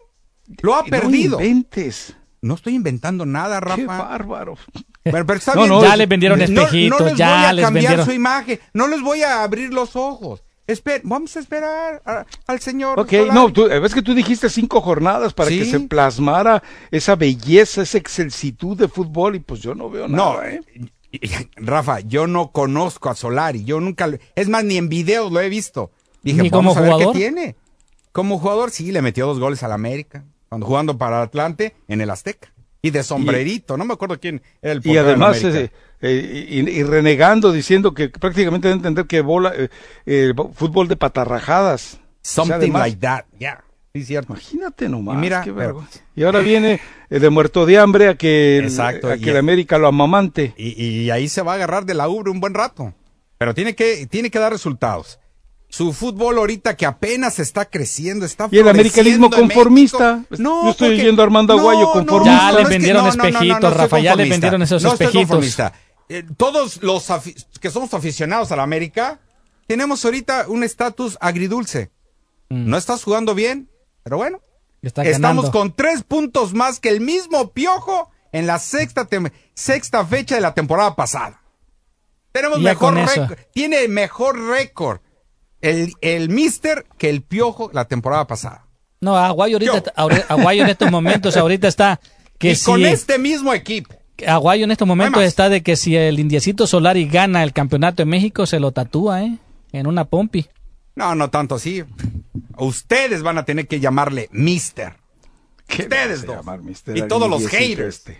Lo 0.62 0.74
ha 0.74 0.84
perdido. 0.84 1.38
No 1.38 1.44
inventes. 1.44 2.14
No 2.40 2.54
estoy 2.54 2.74
inventando 2.74 3.26
nada, 3.26 3.60
Qué 3.60 3.84
Rafa. 3.84 4.02
bárbaro. 4.08 4.56
Pero, 5.02 5.26
pero 5.26 5.38
está 5.38 5.54
No, 5.54 5.62
bien. 5.62 5.72
no, 5.72 5.82
ya 5.82 5.92
es- 5.92 5.98
les 5.98 6.08
vendieron 6.08 6.38
No- 6.38 6.44
espejitos, 6.44 7.00
no, 7.00 7.06
les 7.06 7.16
ya 7.16 7.28
voy 7.36 7.44
a 7.46 7.52
les 7.52 7.64
cambiar 7.64 7.82
vendieron. 7.84 8.06
su 8.06 8.12
imagen. 8.12 8.60
No 8.74 8.86
les 8.88 9.00
voy 9.02 9.22
a 9.22 9.42
abrir 9.42 9.72
los 9.72 9.96
ojos. 9.96 10.42
Esper- 10.68 11.00
vamos 11.02 11.34
a 11.34 11.40
esperar 11.40 12.02
a- 12.04 12.26
al 12.46 12.60
señor. 12.60 13.00
Ok, 13.00 13.10
Solari. 13.10 13.30
no, 13.30 13.50
tú, 13.52 13.66
eh, 13.66 13.80
ves 13.80 13.94
que 13.94 14.02
tú 14.02 14.12
dijiste 14.14 14.50
cinco 14.50 14.82
jornadas 14.82 15.32
para 15.32 15.48
Sí. 15.48 15.60
que 15.60 15.64
se 15.64 15.80
plasmara 15.80 16.62
esa 16.90 17.16
belleza, 17.16 17.80
esa 17.82 17.96
excelsitud 17.98 18.76
de 18.76 18.86
fútbol 18.86 19.34
y 19.36 19.40
pues 19.40 19.60
yo 19.60 19.74
no 19.74 19.88
veo 19.88 20.06
No, 20.08 20.34
nada. 20.34 20.50
¿eh? 20.50 20.60
Y- 21.12 21.20
Rafa, 21.56 22.00
yo 22.00 22.26
no 22.26 22.50
conozco 22.52 23.08
a 23.10 23.14
Solari. 23.14 23.64
Yo 23.64 23.80
nunca. 23.80 24.08
Es 24.34 24.48
más, 24.48 24.64
ni 24.64 24.76
en 24.76 24.88
videos 24.88 25.30
lo 25.32 25.40
he 25.40 25.48
visto. 25.48 25.90
Dije, 26.22 26.42
¿Ni 26.42 26.50
como 26.50 26.70
vamos 26.74 26.76
a 26.76 26.80
ver 26.80 26.92
jugador? 26.92 27.12
qué 27.14 27.18
tiene. 27.18 27.56
Como 28.12 28.38
jugador, 28.38 28.70
sí, 28.70 28.90
le 28.90 29.02
metió 29.02 29.26
dos 29.26 29.38
goles 29.38 29.62
al 29.62 29.72
América. 29.72 30.24
Cuando 30.48 30.66
jugando 30.66 30.98
para 30.98 31.22
Atlante 31.22 31.74
en 31.88 32.00
el 32.00 32.10
Azteca. 32.10 32.52
Y 32.80 32.90
de 32.90 33.02
sombrerito. 33.02 33.76
no 33.76 33.84
me 33.84 33.94
acuerdo 33.94 34.18
quién 34.20 34.40
era 34.62 34.72
el 34.72 34.80
Y 34.84 34.96
además, 34.96 35.42
eh, 35.42 35.70
eh, 36.00 36.46
y, 36.48 36.60
y 36.60 36.82
renegando, 36.84 37.52
diciendo 37.52 37.92
que 37.92 38.08
prácticamente 38.08 38.68
debe 38.68 38.78
entender 38.78 39.06
que 39.06 39.20
bola, 39.20 39.52
eh, 39.54 39.68
eh, 40.06 40.32
fútbol 40.54 40.86
de 40.88 40.96
patarrajadas. 40.96 41.94
O 41.94 41.98
sea, 42.22 42.44
Something 42.44 42.54
además, 42.54 42.80
like 42.82 42.96
that. 43.00 43.24
Yeah. 43.38 43.64
Sí, 44.00 44.06
cierto. 44.06 44.32
Imagínate 44.32 44.88
nomás. 44.88 45.16
Y 45.16 45.18
mira, 45.18 45.40
qué 45.42 45.52
pero- 45.52 45.66
vergüenza. 45.74 46.00
y 46.14 46.22
ahora 46.24 46.40
viene 46.40 46.80
eh, 47.10 47.18
de 47.20 47.30
muerto 47.30 47.66
de 47.66 47.78
hambre 47.78 48.08
a 48.08 48.14
que, 48.16 48.58
el, 48.58 48.64
Exacto, 48.64 49.08
a 49.08 49.16
y- 49.16 49.20
que 49.20 49.30
el 49.30 49.36
América 49.36 49.78
lo 49.78 49.86
amamante. 49.88 50.54
Y, 50.56 50.82
y 50.82 51.10
ahí 51.10 51.28
se 51.28 51.42
va 51.42 51.52
a 51.52 51.54
agarrar 51.56 51.84
de 51.86 51.94
la 51.94 52.08
ubre 52.08 52.30
un 52.30 52.40
buen 52.40 52.54
rato. 52.54 52.94
Pero 53.38 53.54
tiene 53.54 53.74
que, 53.74 54.06
tiene 54.06 54.30
que 54.30 54.38
dar 54.38 54.52
resultados. 54.52 55.18
Su 55.70 55.92
fútbol 55.92 56.38
ahorita 56.38 56.76
que 56.76 56.86
apenas 56.86 57.38
está 57.38 57.66
creciendo, 57.66 58.24
está 58.24 58.48
Y 58.50 58.58
el 58.58 58.68
americanismo 58.68 59.28
conformista. 59.30 60.24
No, 60.38 60.64
Yo 60.64 60.70
estoy 60.70 60.88
porque- 60.88 61.02
oyendo 61.02 61.22
a 61.22 61.24
Armando 61.26 61.52
Aguayo 61.58 61.80
no, 61.82 61.92
conformista. 61.92 62.52
Ya 62.52 62.58
le 62.58 62.64
vendieron 62.68 63.02
no, 63.04 63.08
espejitos, 63.10 63.76
Rafa, 63.76 63.98
ya 64.00 64.16
le 64.16 64.28
vendieron 64.28 64.62
esos 64.62 64.82
No 64.82 64.92
estoy 64.92 65.06
espejitos. 65.08 65.28
conformista. 65.28 65.72
Eh, 66.08 66.24
todos 66.38 66.82
los 66.82 67.06
que 67.60 67.70
somos 67.70 67.92
aficionados 67.92 68.50
a 68.50 68.56
la 68.56 68.62
América, 68.62 69.20
tenemos 69.66 70.02
ahorita 70.06 70.46
un 70.48 70.64
estatus 70.64 71.18
agridulce. 71.20 71.90
Mm. 72.48 72.70
No 72.70 72.78
estás 72.78 73.04
jugando 73.04 73.34
bien, 73.34 73.68
pero 74.08 74.16
bueno. 74.16 74.40
Está 74.80 75.02
Estamos 75.02 75.50
con 75.50 75.74
tres 75.74 76.02
puntos 76.02 76.54
más 76.54 76.80
que 76.80 76.88
el 76.88 77.02
mismo 77.02 77.50
Piojo 77.50 78.10
en 78.32 78.46
la 78.46 78.58
sexta, 78.58 79.06
sexta 79.52 80.06
fecha 80.06 80.34
de 80.34 80.40
la 80.40 80.54
temporada 80.54 80.96
pasada. 80.96 81.42
Tenemos 82.32 82.58
mejor 82.58 82.94
récord. 82.94 83.38
Tiene 83.52 83.86
mejor 83.88 84.48
récord 84.48 85.00
el, 85.60 85.92
el 86.00 86.30
Mister 86.30 86.86
que 86.96 87.10
el 87.10 87.22
Piojo 87.22 87.70
la 87.74 87.84
temporada 87.84 88.26
pasada. 88.26 88.66
No, 89.02 89.14
Aguayo 89.14 89.56
ahorita, 89.56 89.92
Aguayo 90.28 90.62
en 90.62 90.70
estos 90.70 90.90
momentos 90.90 91.36
ahorita 91.36 91.68
está 91.68 92.00
que 92.38 92.52
y 92.52 92.54
si 92.56 92.64
con 92.64 92.86
este 92.86 93.18
mismo 93.18 93.52
equipo. 93.52 93.94
Aguayo 94.26 94.64
en 94.64 94.70
estos 94.70 94.88
momentos 94.88 95.22
está 95.22 95.50
de 95.50 95.62
que 95.62 95.76
si 95.76 95.96
el 95.96 96.18
Indiecito 96.18 96.66
Solari 96.66 97.06
gana 97.06 97.42
el 97.42 97.52
campeonato 97.52 97.96
de 97.96 98.06
México 98.06 98.46
se 98.46 98.58
lo 98.58 98.72
tatúa, 98.72 99.22
¿eh? 99.22 99.38
En 99.72 99.86
una 99.86 100.06
pompi. 100.06 100.46
No, 100.98 101.14
no 101.14 101.30
tanto 101.30 101.54
así. 101.54 101.84
Ustedes 102.56 103.22
van 103.22 103.38
a 103.38 103.44
tener 103.44 103.68
que 103.68 103.78
llamarle 103.78 104.28
Mister. 104.32 104.94
¿Qué 105.68 105.82
Ustedes 105.82 106.26
dos. 106.26 106.34
llamar, 106.36 106.60
mister, 106.60 106.96
Y 106.98 107.02
todos 107.02 107.30
los 107.30 107.46
haters. 107.46 107.98
este? 107.98 108.18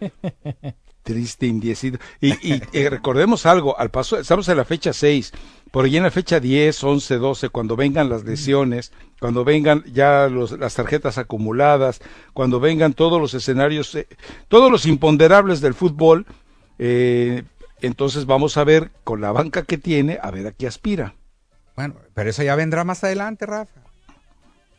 Triste 1.04 1.46
indiecito. 1.46 1.98
Y, 2.20 2.32
y, 2.42 2.60
eh, 2.72 2.90
recordemos 2.90 3.46
algo, 3.46 3.78
al 3.78 3.90
paso, 3.90 4.18
estamos 4.18 4.48
en 4.48 4.56
la 4.56 4.64
fecha 4.64 4.92
6, 4.92 5.32
por 5.70 5.84
allí 5.84 5.96
en 5.96 6.02
la 6.02 6.10
fecha 6.10 6.40
10, 6.40 6.82
11, 6.82 7.18
12, 7.18 7.48
cuando 7.50 7.76
vengan 7.76 8.08
las 8.08 8.24
lesiones, 8.24 8.92
cuando 9.20 9.44
vengan 9.44 9.84
ya 9.84 10.28
los, 10.28 10.58
las 10.58 10.74
tarjetas 10.74 11.18
acumuladas, 11.18 12.00
cuando 12.34 12.58
vengan 12.58 12.94
todos 12.94 13.20
los 13.20 13.32
escenarios, 13.32 13.94
eh, 13.94 14.08
todos 14.48 14.72
los 14.72 14.86
imponderables 14.86 15.60
del 15.60 15.74
fútbol, 15.74 16.26
eh, 16.80 17.44
entonces 17.80 18.26
vamos 18.26 18.56
a 18.56 18.64
ver 18.64 18.90
con 19.04 19.20
la 19.20 19.30
banca 19.30 19.62
que 19.62 19.78
tiene, 19.78 20.18
a 20.20 20.30
ver 20.32 20.48
a 20.48 20.52
qué 20.52 20.66
aspira. 20.66 21.14
Bueno, 21.78 21.94
pero 22.12 22.28
eso 22.28 22.42
ya 22.42 22.56
vendrá 22.56 22.82
más 22.82 23.04
adelante, 23.04 23.46
Rafa. 23.46 23.70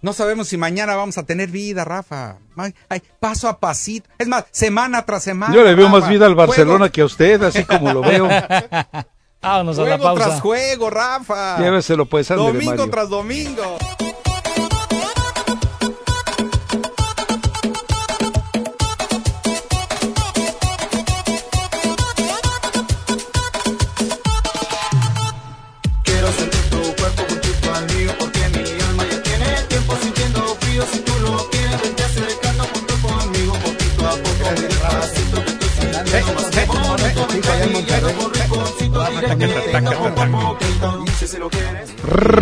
No 0.01 0.11
sabemos 0.11 0.49
si 0.49 0.57
mañana 0.57 0.97
vamos 0.97 1.17
a 1.17 1.23
tener 1.23 1.47
vida, 1.49 1.85
Rafa. 1.85 2.39
Ay, 2.57 2.75
ay, 2.89 3.01
paso 3.21 3.47
a 3.47 3.57
pasito. 3.57 4.09
Es 4.17 4.27
más, 4.27 4.43
semana 4.51 5.05
tras 5.05 5.23
semana. 5.23 5.55
Yo 5.55 5.63
le 5.63 5.75
veo 5.75 5.85
Rafa. 5.85 5.99
más 6.01 6.09
vida 6.09 6.25
al 6.25 6.35
Barcelona 6.35 6.77
Juego- 6.79 6.91
que 6.91 6.99
a 7.01 7.05
usted, 7.05 7.41
así 7.43 7.63
como 7.63 7.93
lo 7.93 8.01
veo. 8.01 8.27
Vámonos 9.41 9.79
a 9.79 9.83
la 9.83 9.97
Juego 9.97 10.13
tras 10.15 10.27
pausa. 10.27 10.41
juego, 10.41 10.89
Rafa. 10.89 11.57
Lléveselo 11.57 12.05
pues, 12.05 12.29
ándele, 12.31 12.49
Domingo 12.51 12.71
Mario. 12.71 12.89
tras 12.89 13.07
domingo. 13.09 13.77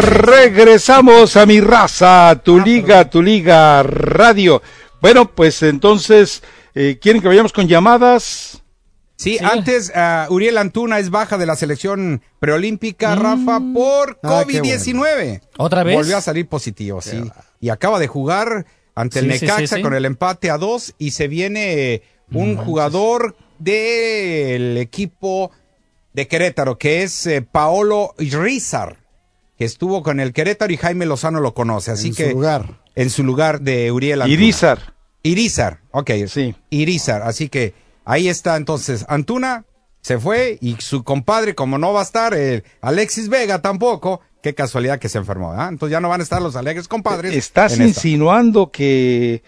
Regresamos 0.07 1.35
a 1.35 1.45
mi 1.45 1.59
raza, 1.59 2.39
tu 2.43 2.59
liga, 2.59 3.09
tu 3.09 3.21
liga 3.21 3.83
radio. 3.83 4.61
Bueno, 5.01 5.29
pues 5.33 5.61
entonces, 5.63 6.43
eh, 6.75 6.97
¿quieren 7.01 7.21
que 7.21 7.27
vayamos 7.27 7.51
con 7.53 7.67
llamadas? 7.67 8.61
Sí, 9.15 9.39
antes 9.43 9.91
ah, 9.95 10.27
Uriel 10.29 10.57
Antuna 10.57 10.99
es 10.99 11.09
baja 11.09 11.37
de 11.37 11.47
la 11.47 11.55
selección 11.55 12.21
preolímpica, 12.39 13.15
Rafa, 13.15 13.59
por 13.73 14.19
Ah, 14.23 14.43
qué 14.47 14.61
COVID-19. 14.61 15.41
¿Otra 15.57 15.83
vez? 15.83 15.95
Volvió 15.95 16.17
a 16.17 16.21
salir 16.21 16.47
positivo, 16.47 17.01
sí. 17.01 17.23
Y 17.59 17.69
acaba 17.69 17.99
de 17.99 18.07
jugar 18.07 18.65
ante 18.93 19.19
el 19.19 19.25
Sí, 19.25 19.31
sí, 19.31 19.39
sí, 19.39 19.45
Necaxa 19.45 19.75
sí. 19.77 19.81
con 19.81 19.95
el 19.95 20.05
empate 20.05 20.51
a 20.51 20.57
dos 20.57 20.93
y 20.99 21.11
se 21.11 21.27
viene 21.27 22.03
un 22.31 22.57
jugador 22.57 23.35
del 23.59 24.77
equipo 24.77 25.51
de 26.13 26.27
Querétaro, 26.27 26.77
que 26.77 27.03
es 27.03 27.27
eh, 27.27 27.41
Paolo 27.41 28.15
Rizar, 28.17 28.97
que 29.57 29.65
estuvo 29.65 30.03
con 30.03 30.19
el 30.19 30.33
Querétaro 30.33 30.73
y 30.73 30.77
Jaime 30.77 31.05
Lozano 31.05 31.39
lo 31.39 31.53
conoce. 31.53 31.91
Así 31.91 32.09
en 32.09 32.15
que 32.15 32.29
su 32.29 32.35
lugar. 32.35 32.81
en 32.95 33.09
su 33.09 33.23
lugar 33.23 33.61
de 33.61 33.91
Uriel 33.91 34.21
Antuna. 34.21 34.33
Irizar. 34.33 34.93
Irizar, 35.23 35.81
ok. 35.91 36.11
Sí. 36.27 36.55
Irizar, 36.69 37.21
así 37.21 37.49
que 37.49 37.73
ahí 38.05 38.29
está 38.29 38.55
entonces 38.55 39.05
Antuna, 39.09 39.65
se 40.01 40.19
fue 40.19 40.57
y 40.61 40.77
su 40.79 41.03
compadre, 41.03 41.53
como 41.53 41.77
no 41.77 41.91
va 41.91 41.99
a 41.99 42.03
estar, 42.03 42.33
eh, 42.33 42.63
Alexis 42.81 43.27
Vega 43.27 43.61
tampoco, 43.61 44.21
qué 44.41 44.55
casualidad 44.55 44.99
que 44.99 45.09
se 45.09 45.17
enfermó, 45.17 45.51
¿ah? 45.51 45.67
Entonces 45.69 45.91
ya 45.91 45.99
no 45.99 46.09
van 46.09 46.21
a 46.21 46.23
estar 46.23 46.41
los 46.41 46.55
alegres 46.55 46.87
compadres. 46.87 47.35
Estás 47.35 47.73
esta. 47.73 47.83
insinuando 47.83 48.71
que 48.71 49.43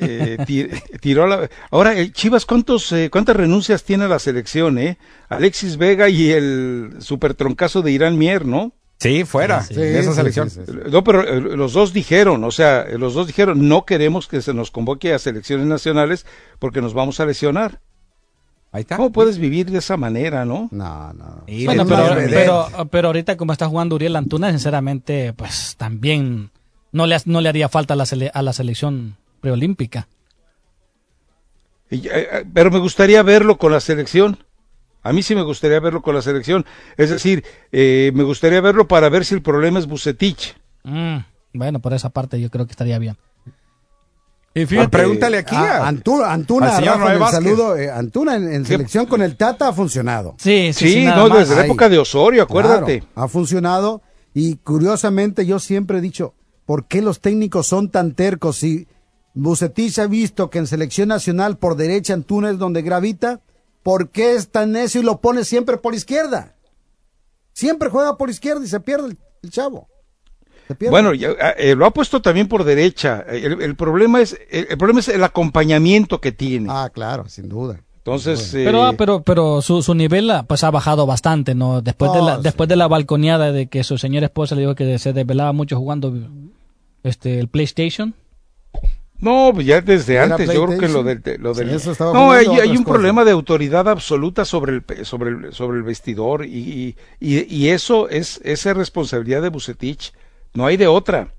eh, 0.00 0.38
ti- 0.46 0.68
tiró 1.00 1.26
la... 1.26 1.48
Ahora, 1.70 1.94
el 1.98 2.12
Chivas, 2.12 2.46
¿cuántos, 2.46 2.90
eh, 2.92 3.10
¿cuántas 3.10 3.36
renuncias 3.36 3.84
tiene 3.84 4.08
la 4.08 4.18
selección, 4.18 4.78
eh? 4.78 4.98
Alexis 5.28 5.76
Vega 5.76 6.08
y 6.08 6.30
el 6.30 6.96
supertroncazo 7.00 7.82
de 7.82 7.92
Irán 7.92 8.16
Mier, 8.18 8.46
¿no? 8.46 8.72
Sí, 9.00 9.24
fuera 9.24 9.62
Sí, 9.62 9.74
de 9.74 9.98
esa 10.00 10.10
sí, 10.10 10.16
selección. 10.16 10.50
sí, 10.50 10.60
sí, 10.66 10.72
sí. 10.72 10.78
No, 10.90 11.04
pero 11.04 11.22
eh, 11.22 11.40
los 11.40 11.72
dos 11.72 11.92
dijeron, 11.92 12.42
o 12.42 12.50
sea, 12.50 12.82
eh, 12.82 12.98
los 12.98 13.14
dos 13.14 13.26
dijeron, 13.28 13.68
no 13.68 13.84
queremos 13.84 14.26
que 14.26 14.42
se 14.42 14.52
nos 14.54 14.70
convoque 14.72 15.14
a 15.14 15.18
selecciones 15.20 15.66
nacionales 15.66 16.26
porque 16.58 16.80
nos 16.82 16.94
vamos 16.94 17.20
a 17.20 17.26
lesionar. 17.26 17.80
Ahí 18.72 18.82
está. 18.82 18.96
¿Cómo 18.96 19.12
puedes 19.12 19.38
vivir 19.38 19.70
de 19.70 19.78
esa 19.78 19.96
manera, 19.96 20.44
no? 20.44 20.68
No, 20.72 21.12
no. 21.14 21.44
Y 21.46 21.64
Bueno, 21.64 21.86
pero, 21.86 22.14
pero, 22.28 22.68
pero 22.90 23.08
ahorita 23.08 23.36
como 23.36 23.52
está 23.52 23.66
jugando 23.68 23.94
Uriel 23.94 24.16
Antuna, 24.16 24.50
sinceramente, 24.50 25.32
pues 25.32 25.76
también 25.78 26.50
no 26.92 27.06
le, 27.06 27.16
no 27.24 27.40
le 27.40 27.48
haría 27.48 27.68
falta 27.68 27.94
a 27.94 27.96
la, 27.96 28.04
sele- 28.04 28.30
a 28.34 28.42
la 28.42 28.52
selección 28.52 29.16
preolímpica. 29.40 30.08
Eh, 31.90 32.02
eh, 32.04 32.44
pero 32.52 32.70
me 32.70 32.78
gustaría 32.78 33.22
verlo 33.22 33.58
con 33.58 33.72
la 33.72 33.80
selección. 33.80 34.38
A 35.02 35.12
mí 35.12 35.22
sí 35.22 35.34
me 35.34 35.42
gustaría 35.42 35.80
verlo 35.80 36.02
con 36.02 36.14
la 36.14 36.22
selección. 36.22 36.66
Es 36.96 37.10
decir, 37.10 37.44
eh, 37.72 38.10
me 38.14 38.24
gustaría 38.24 38.60
verlo 38.60 38.86
para 38.88 39.08
ver 39.08 39.24
si 39.24 39.34
el 39.34 39.42
problema 39.42 39.78
es 39.78 39.86
Bucetich. 39.86 40.54
Mm, 40.84 41.18
bueno, 41.54 41.80
por 41.80 41.94
esa 41.94 42.10
parte 42.10 42.40
yo 42.40 42.50
creo 42.50 42.66
que 42.66 42.72
estaría 42.72 42.98
bien. 42.98 43.16
Y 44.54 44.66
fíjate, 44.66 44.88
pregúntale 44.88 45.38
aquí 45.38 45.54
Ah, 45.56 45.78
a- 45.84 45.88
Antuna, 45.88 46.32
Antuna 46.32 46.70
al 46.70 46.76
señor 46.76 46.98
Rafa, 46.98 47.12
el 47.14 47.32
saludo. 47.44 47.76
eh, 47.76 47.90
Antuna 47.90 48.34
en, 48.36 48.52
en 48.52 48.66
selección 48.66 49.06
con 49.06 49.22
el 49.22 49.36
Tata 49.36 49.68
ha 49.68 49.72
funcionado. 49.72 50.34
Sí, 50.38 50.72
sí, 50.72 50.92
Sí, 50.92 51.04
no, 51.04 51.28
más. 51.28 51.38
desde 51.40 51.54
la 51.54 51.64
época 51.64 51.88
de 51.88 51.98
Osorio, 51.98 52.42
acuérdate. 52.42 53.00
Claro, 53.00 53.12
ha 53.14 53.28
funcionado 53.28 54.02
y 54.34 54.56
curiosamente 54.56 55.46
yo 55.46 55.58
siempre 55.60 55.98
he 55.98 56.00
dicho, 56.00 56.34
¿por 56.66 56.86
qué 56.86 57.02
los 57.02 57.20
técnicos 57.20 57.66
son 57.68 57.90
tan 57.90 58.14
tercos? 58.14 58.56
Si 58.56 58.88
Bucetich 59.42 59.98
ha 59.98 60.06
visto 60.06 60.50
que 60.50 60.58
en 60.58 60.66
selección 60.66 61.08
nacional 61.08 61.56
por 61.56 61.76
derecha 61.76 62.14
Antuna 62.14 62.50
es 62.50 62.58
donde 62.58 62.82
gravita, 62.82 63.40
¿por 63.82 64.10
qué 64.10 64.34
es 64.34 64.50
tan 64.50 64.72
necio 64.72 65.00
y 65.00 65.04
lo 65.04 65.20
pone 65.20 65.44
siempre 65.44 65.76
por 65.76 65.94
izquierda? 65.94 66.54
Siempre 67.52 67.88
juega 67.88 68.16
por 68.16 68.30
izquierda 68.30 68.64
y 68.64 68.68
se 68.68 68.80
pierde 68.80 69.08
el, 69.08 69.18
el 69.42 69.50
chavo. 69.50 69.88
Bueno, 70.90 71.14
ya, 71.14 71.30
eh, 71.56 71.74
lo 71.74 71.86
ha 71.86 71.92
puesto 71.92 72.20
también 72.20 72.46
por 72.46 72.64
derecha. 72.64 73.24
El, 73.26 73.62
el 73.62 73.74
problema 73.74 74.20
es 74.20 74.38
el, 74.50 74.66
el 74.70 74.78
problema 74.78 75.00
es 75.00 75.08
el 75.08 75.24
acompañamiento 75.24 76.20
que 76.20 76.32
tiene. 76.32 76.68
Ah, 76.70 76.90
claro, 76.92 77.28
sin 77.28 77.48
duda. 77.48 77.80
Entonces, 77.96 78.50
Pero, 78.52 78.84
eh, 78.84 78.88
ah, 78.88 78.94
pero, 78.96 79.22
pero 79.22 79.60
su, 79.60 79.82
su 79.82 79.94
nivel 79.94 80.30
ah, 80.30 80.44
pues 80.46 80.64
ha 80.64 80.70
bajado 80.70 81.04
bastante, 81.06 81.54
¿no? 81.54 81.82
Después 81.82 82.12
de 82.12 82.22
la, 82.22 82.36
sí. 82.36 82.42
después 82.42 82.68
de 82.68 82.76
la 82.76 82.88
balconeada 82.88 83.52
de 83.52 83.66
que 83.66 83.84
su 83.84 83.98
señora 83.98 84.26
esposa 84.26 84.54
le 84.54 84.62
dijo 84.62 84.74
que 84.74 84.98
se 84.98 85.12
desvelaba 85.12 85.52
mucho 85.52 85.76
jugando 85.76 86.14
este 87.02 87.38
el 87.38 87.48
PlayStation. 87.48 88.14
No, 89.20 89.50
pues 89.54 89.66
ya 89.66 89.80
desde 89.80 90.18
antes. 90.20 90.52
Yo 90.52 90.66
creo 90.66 90.78
que 90.78 90.88
lo 90.88 91.02
del, 91.02 91.22
lo 91.40 91.52
del- 91.54 91.68
Sí, 91.70 91.74
eso 91.74 91.92
estaba 91.92 92.12
no, 92.12 92.30
hay, 92.32 92.46
un 92.46 92.56
cosas. 92.56 92.84
problema 92.84 93.24
de 93.24 93.32
autoridad 93.32 93.88
absoluta 93.88 94.44
sobre 94.44 94.72
el 94.72 94.82
pe- 94.82 95.04
sobre 95.04 95.30
el, 95.30 95.52
sobre 95.52 95.78
el 95.78 95.82
vestidor 95.82 96.44
y, 96.46 96.96
y, 97.20 97.46
y- 97.54 97.68
eso 97.70 98.08
es 98.08 98.40
esa 98.44 98.70
es 98.70 98.76
responsabilidad 98.76 99.42
de 99.42 99.48
Bucetich. 99.48 100.12
No 100.54 100.66
hay 100.66 100.76
de 100.76 100.86
otra. 100.86 101.32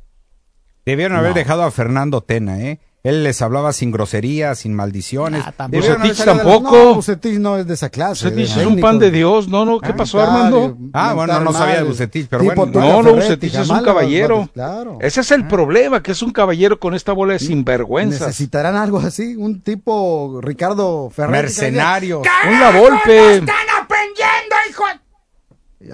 Debieron 0.86 1.18
haber 1.18 1.34
dejado 1.34 1.64
a 1.64 1.72
Fernando 1.72 2.22
Tena, 2.22 2.60
¿eh? 2.62 2.80
Él 3.02 3.24
les 3.24 3.42
hablaba 3.42 3.72
sin 3.72 3.92
groserías, 3.92 4.60
sin 4.60 4.74
maldiciones. 4.74 5.44
Ah, 5.46 5.54
tampoco. 5.56 5.86
Haber 5.86 6.00
Bucetich 6.00 6.26
tampoco. 6.26 6.78
No, 6.78 6.96
Bucetich 6.96 7.40
no 7.40 7.58
es 7.58 7.66
de 7.66 7.74
esa 7.74 7.90
clase. 7.90 8.26
Bucetich 8.26 8.58
es 8.58 8.66
un 8.66 8.80
pan 8.82 9.00
de 9.00 9.10
Dios. 9.10 9.48
No, 9.48 9.64
no, 9.64 9.80
¿qué 9.80 9.94
pasó, 9.94 10.18
Comentario, 10.18 10.58
Armando? 10.58 10.78
Ah, 10.94 11.14
bueno, 11.14 11.40
no 11.40 11.54
sabía 11.54 11.78
de. 11.78 11.84
Bucetich, 11.84 12.28
pero 12.30 12.44
bueno. 12.44 12.66
No, 12.74 13.02
no, 13.02 13.14
Bucetich 13.14 13.56
es 13.56 13.70
un 13.70 13.82
caballero. 13.84 14.50
Claro. 14.54 14.98
Ese 15.00 15.22
es 15.22 15.32
el 15.32 15.48
problema, 15.48 16.04
que 16.04 16.12
es 16.12 16.22
un 16.22 16.32
caballero 16.32 16.80
con 16.80 16.94
esta 16.94 17.14
bola 17.14 17.34
de 17.34 17.40
sinvergüenzas. 17.40 18.28
Necesitarán 18.28 18.76
algo 18.76 19.00
así, 19.00 19.36
un 19.38 19.62
tipo 19.62 20.40
Ricardo 20.42 21.10
Ferrer. 21.10 21.44
Mercenarios. 21.44 22.22
Un 22.50 22.60
la 22.60 22.78
golpe. 22.78 23.44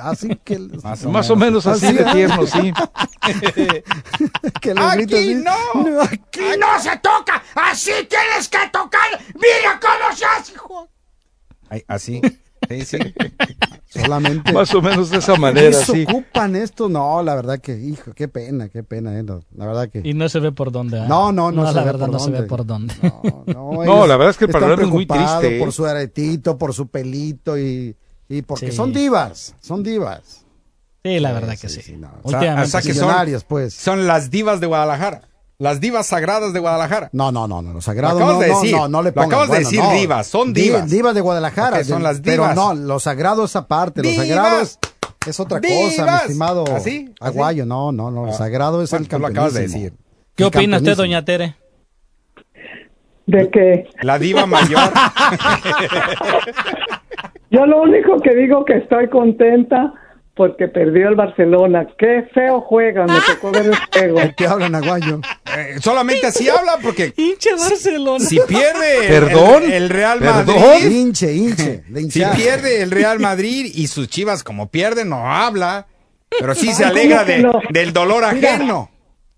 Así 0.02 0.30
que, 0.44 0.58
Más 1.10 1.30
o 1.30 1.36
menos 1.36 1.66
así 1.68 1.86
Así 1.88 1.96
de 1.96 2.04
es. 2.04 2.12
tierno, 2.12 2.48
sí. 2.48 2.74
que 4.62 4.72
Aquí 4.72 5.16
así. 5.16 5.36
no. 5.36 6.02
Aquí 6.02 6.42
no 6.60 6.80
se 6.82 6.98
toca! 6.98 7.44
¡Así 7.56 7.92
tienes 8.10 8.50
que 8.50 8.58
tocar! 8.72 9.08
¡Mira 9.36 9.80
cómo 9.80 10.16
se 10.16 10.26
hace, 10.26 10.54
hijo! 10.54 10.90
Ay, 11.70 11.84
así. 11.88 12.22
Sí, 12.70 12.86
sí. 12.86 12.98
solamente. 13.90 14.52
Más 14.54 14.74
o 14.74 14.82
menos 14.82 15.10
de 15.12 15.18
esa 15.18 15.34
¿Qué 15.36 15.40
manera, 15.40 15.72
se 15.74 15.94
sí. 15.94 16.06
ocupan 16.10 16.56
esto? 16.56 16.90
No, 16.90 17.22
la 17.22 17.36
verdad 17.36 17.60
que, 17.60 17.78
hijo, 17.78 18.14
qué 18.14 18.28
pena, 18.28 18.70
qué 18.70 18.84
pena, 18.84 19.18
eh, 19.18 19.24
no, 19.24 19.42
la 19.56 19.68
verdad 19.68 19.90
que. 19.90 20.02
Y 20.04 20.14
no 20.14 20.28
se 20.30 20.40
ve 20.40 20.52
por 20.52 20.72
dónde. 20.72 21.00
¿ah? 21.00 21.06
No, 21.08 21.32
no, 21.32 21.52
no 21.52 21.68
se 21.68 21.74
la 21.74 21.82
ve 21.82 21.86
verdad 21.86 22.08
por 22.08 22.14
no 22.14 22.20
se 22.20 22.32
ve 22.32 22.38
dónde. 22.38 22.50
por 22.50 22.66
dónde. 22.66 22.94
No, 23.04 23.44
no, 23.46 23.84
No, 23.86 24.08
la 24.08 24.18
verdad 24.18 24.32
es 24.32 24.38
que 24.38 24.46
el 24.46 24.52
panorama 24.52 24.84
es 24.84 24.90
muy 24.90 25.06
triste, 25.06 25.58
¿eh? 25.58 25.60
Por 25.60 25.72
su 25.72 25.86
aretito, 25.86 26.58
por 26.58 26.74
su 26.74 26.88
pelito 26.88 27.58
y, 27.58 27.96
y 28.30 28.42
porque 28.42 28.72
Sí. 28.72 28.78
son 28.78 28.92
divas, 28.94 29.56
son 29.62 29.84
divas. 29.84 30.46
Sí, 31.04 31.20
la 31.20 31.32
verdad 31.34 31.52
que 31.52 31.70
sí, 31.70 31.76
sí. 31.76 31.82
sí, 31.82 31.98
no. 31.98 32.10
O 32.24 32.30
sea, 32.32 32.62
o 32.64 32.66
sea 32.66 32.82
que 32.82 32.94
son, 32.94 33.14
pues. 33.48 33.74
son 33.76 34.08
las 34.08 34.32
divas 34.32 34.60
de 34.60 34.68
Guadalajara. 34.68 35.22
Las 35.58 35.80
divas 35.80 36.08
sagradas 36.08 36.52
de 36.52 36.60
Guadalajara. 36.60 37.10
No, 37.14 37.32
no, 37.32 37.48
no, 37.48 37.62
no, 37.62 37.72
los 37.74 37.86
sagrados 37.86 38.20
Lo 38.20 38.34
no, 38.34 38.40
de 38.40 38.48
no, 38.50 38.60
decir. 38.60 38.76
no, 38.76 38.88
no 38.90 39.02
le 39.04 39.10
Lo 39.12 39.14
pongas. 39.14 39.30
acabas 39.30 39.52
de 39.52 39.60
decir 39.60 39.80
no. 39.80 39.94
divas, 39.94 40.28
son 40.28 40.52
Di- 40.54 40.64
divas. 40.64 40.90
Divas 40.90 41.16
de 41.16 41.22
Guadalajara. 41.22 41.78
Ok, 41.78 41.84
son 41.86 42.04
las 42.04 42.20
Pero 42.22 42.44
divas. 42.44 42.56
no, 42.56 42.74
los 42.74 43.04
sagrados 43.04 43.56
aparte, 43.56 44.02
los 44.04 44.12
Divas. 44.12 44.28
sagrados 44.28 44.80
es 45.26 45.40
otra 45.40 45.62
cosa, 45.62 45.72
mi 45.72 46.16
estimado 46.18 46.64
¿Así? 46.76 47.06
¿Así? 47.06 47.14
Aguayo. 47.22 47.66
No, 47.66 47.92
no, 47.94 48.12
no, 48.12 48.26
lo 48.26 48.34
sagrado 48.34 48.82
es 48.84 48.90
Bueno, 48.90 49.04
el 49.04 49.10
tú 49.10 49.20
lo 49.20 49.28
acabas 49.28 49.54
de 49.54 49.62
decir. 49.62 49.94
¿Qué 50.36 50.44
El 50.44 50.48
opina 50.48 50.78
usted, 50.78 50.98
doña 50.98 51.24
Tere? 51.24 51.56
de 53.28 53.50
que 53.50 53.88
La 54.02 54.20
diva 54.20 54.46
mayor. 54.46 54.92
yo 57.56 57.66
lo 57.66 57.82
único 57.82 58.20
que 58.20 58.36
digo 58.36 58.66
que 58.66 58.78
estoy 58.78 59.08
contenta 59.10 59.94
porque 60.36 60.68
perdió 60.68 61.08
el 61.08 61.16
Barcelona. 61.16 61.88
Qué 61.98 62.28
feo 62.34 62.60
juega, 62.60 63.06
me 63.06 63.20
tocó 63.26 63.52
ver 63.52 63.68
el 63.68 63.76
juego. 63.94 64.20
¿De 64.20 64.34
qué 64.36 64.46
hablan, 64.48 64.76
Aguayo? 64.76 65.22
Eh, 65.58 65.76
solamente 65.80 66.28
así 66.28 66.50
habla 66.50 66.74
porque 66.84 67.14
Hinche 67.16 67.52
Barcelona. 67.58 68.20
si 68.26 68.38
pierde 68.42 69.08
el- 69.08 69.08
Perdón. 69.08 69.64
el, 69.64 69.72
el 69.72 69.90
Real 69.90 70.20
Perdón. 70.20 70.56
Madrid, 70.60 70.92
Hinche, 70.92 71.34
hinche, 71.34 71.84
si 72.10 72.22
pierde 72.36 72.82
el 72.82 72.92
Real 72.92 73.20
Madrid 73.22 73.72
y 73.74 73.88
sus 73.88 74.10
chivas 74.10 74.44
como 74.44 74.70
pierden, 74.70 75.10
no 75.10 75.32
habla. 75.34 75.88
Pero 76.38 76.54
sí 76.54 76.74
se 76.74 76.84
alegra 76.84 77.20
¿cómo 77.20 77.28
que 77.28 77.32
de, 77.38 77.42
no? 77.44 77.54
del 77.70 77.94
dolor 77.94 78.26
Mira, 78.34 78.56
ajeno. 78.56 78.90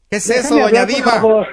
¿Qué 0.10 0.18
es 0.18 0.30
eso, 0.32 0.56
doña 0.56 0.66
hablar, 0.66 0.88
por 0.88 0.96
Diva? 0.96 1.12
favor. 1.12 1.48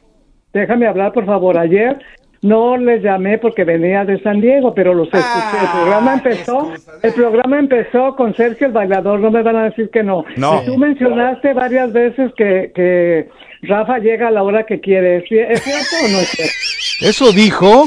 Déjame 0.55 0.87
hablar, 0.88 1.12
por 1.12 1.27
favor. 1.27 1.59
Ayer 1.59 1.98
no 2.44 2.77
les 2.77 3.02
llamé 3.02 3.38
porque 3.38 3.64
venía 3.64 4.04
de 4.04 4.21
San 4.23 4.40
Diego, 4.40 4.75
pero 4.75 4.92
los 4.94 5.08
escuché. 5.08 5.58
el 5.62 5.69
programa 5.81 6.12
Ah, 6.12 6.14
empezó, 6.16 6.58
excusa. 6.71 6.92
el 7.02 7.12
programa 7.14 7.58
empezó 7.58 8.14
con 8.16 8.35
Sergio 8.37 8.66
el 8.66 8.73
bailador. 8.73 9.19
No 9.21 9.31
me 9.31 9.42
van 9.42 9.56
a 9.56 9.64
decir 9.64 9.88
que 9.90 10.02
no. 10.02 10.25
No. 10.37 10.62
Y 10.62 10.66
tú 10.66 10.77
mencionaste 10.77 11.52
varias 11.54 11.92
veces 11.92 12.31
que, 12.37 12.71
que 12.75 13.29
Rafa 13.62 13.98
llega 13.98 14.29
a 14.29 14.31
la 14.31 14.42
hora 14.42 14.64
que 14.66 14.79
quiere. 14.81 15.16
¿Es 15.19 15.25
ci- 15.25 15.46
¿Es 15.48 15.62
cierto 15.62 15.96
o 16.04 16.08
no 16.12 16.19
es 16.19 16.29
cierto? 16.29 16.52
Eso 17.10 17.33
dijo. 17.33 17.87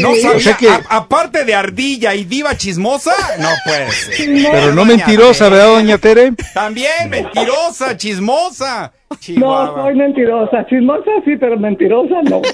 No 0.00 0.14
sabía, 0.14 0.36
O 0.36 0.40
sea 0.40 0.56
que- 0.56 0.68
a- 0.68 0.80
aparte 0.88 1.44
de 1.44 1.54
ardilla 1.54 2.14
y 2.14 2.24
diva 2.24 2.56
chismosa, 2.56 3.12
no 3.38 3.48
puede 3.64 3.90
ser. 3.90 4.48
Pero 4.52 4.72
no 4.74 4.84
mentirosa, 4.86 5.44
Tere. 5.44 5.56
¿verdad, 5.56 5.74
doña 5.74 5.98
Tere? 5.98 6.32
También 6.54 7.10
mentirosa, 7.10 7.96
chismosa. 7.96 8.92
No, 9.36 9.74
soy 9.74 9.94
mentirosa. 9.94 10.64
Chismosa 10.66 11.10
sí, 11.26 11.36
pero 11.36 11.58
mentirosa 11.58 12.22
no. 12.22 12.40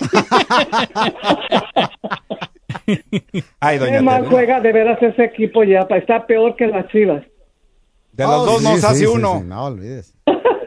Ay, 3.61 3.79
¿Qué 3.79 3.85
doña 3.85 4.03
mal 4.03 4.23
Tere. 4.23 4.31
juega 4.31 4.61
de 4.61 4.73
veras 4.73 4.99
ese 5.03 5.25
equipo 5.25 5.63
ya? 5.65 5.87
Está 5.91 6.27
peor 6.27 6.57
que 6.57 6.67
las 6.67 6.89
chivas. 6.89 7.23
De 8.13 8.25
los 8.25 8.35
Oh, 8.35 8.45
dos 8.47 8.59
sí, 8.59 8.65
nos 8.65 8.81
sí, 8.81 8.87
hace 8.87 8.99
sí, 8.99 9.07
uno. 9.07 9.39
sí, 9.41 9.45
no 9.47 9.65
olvides. 9.67 10.15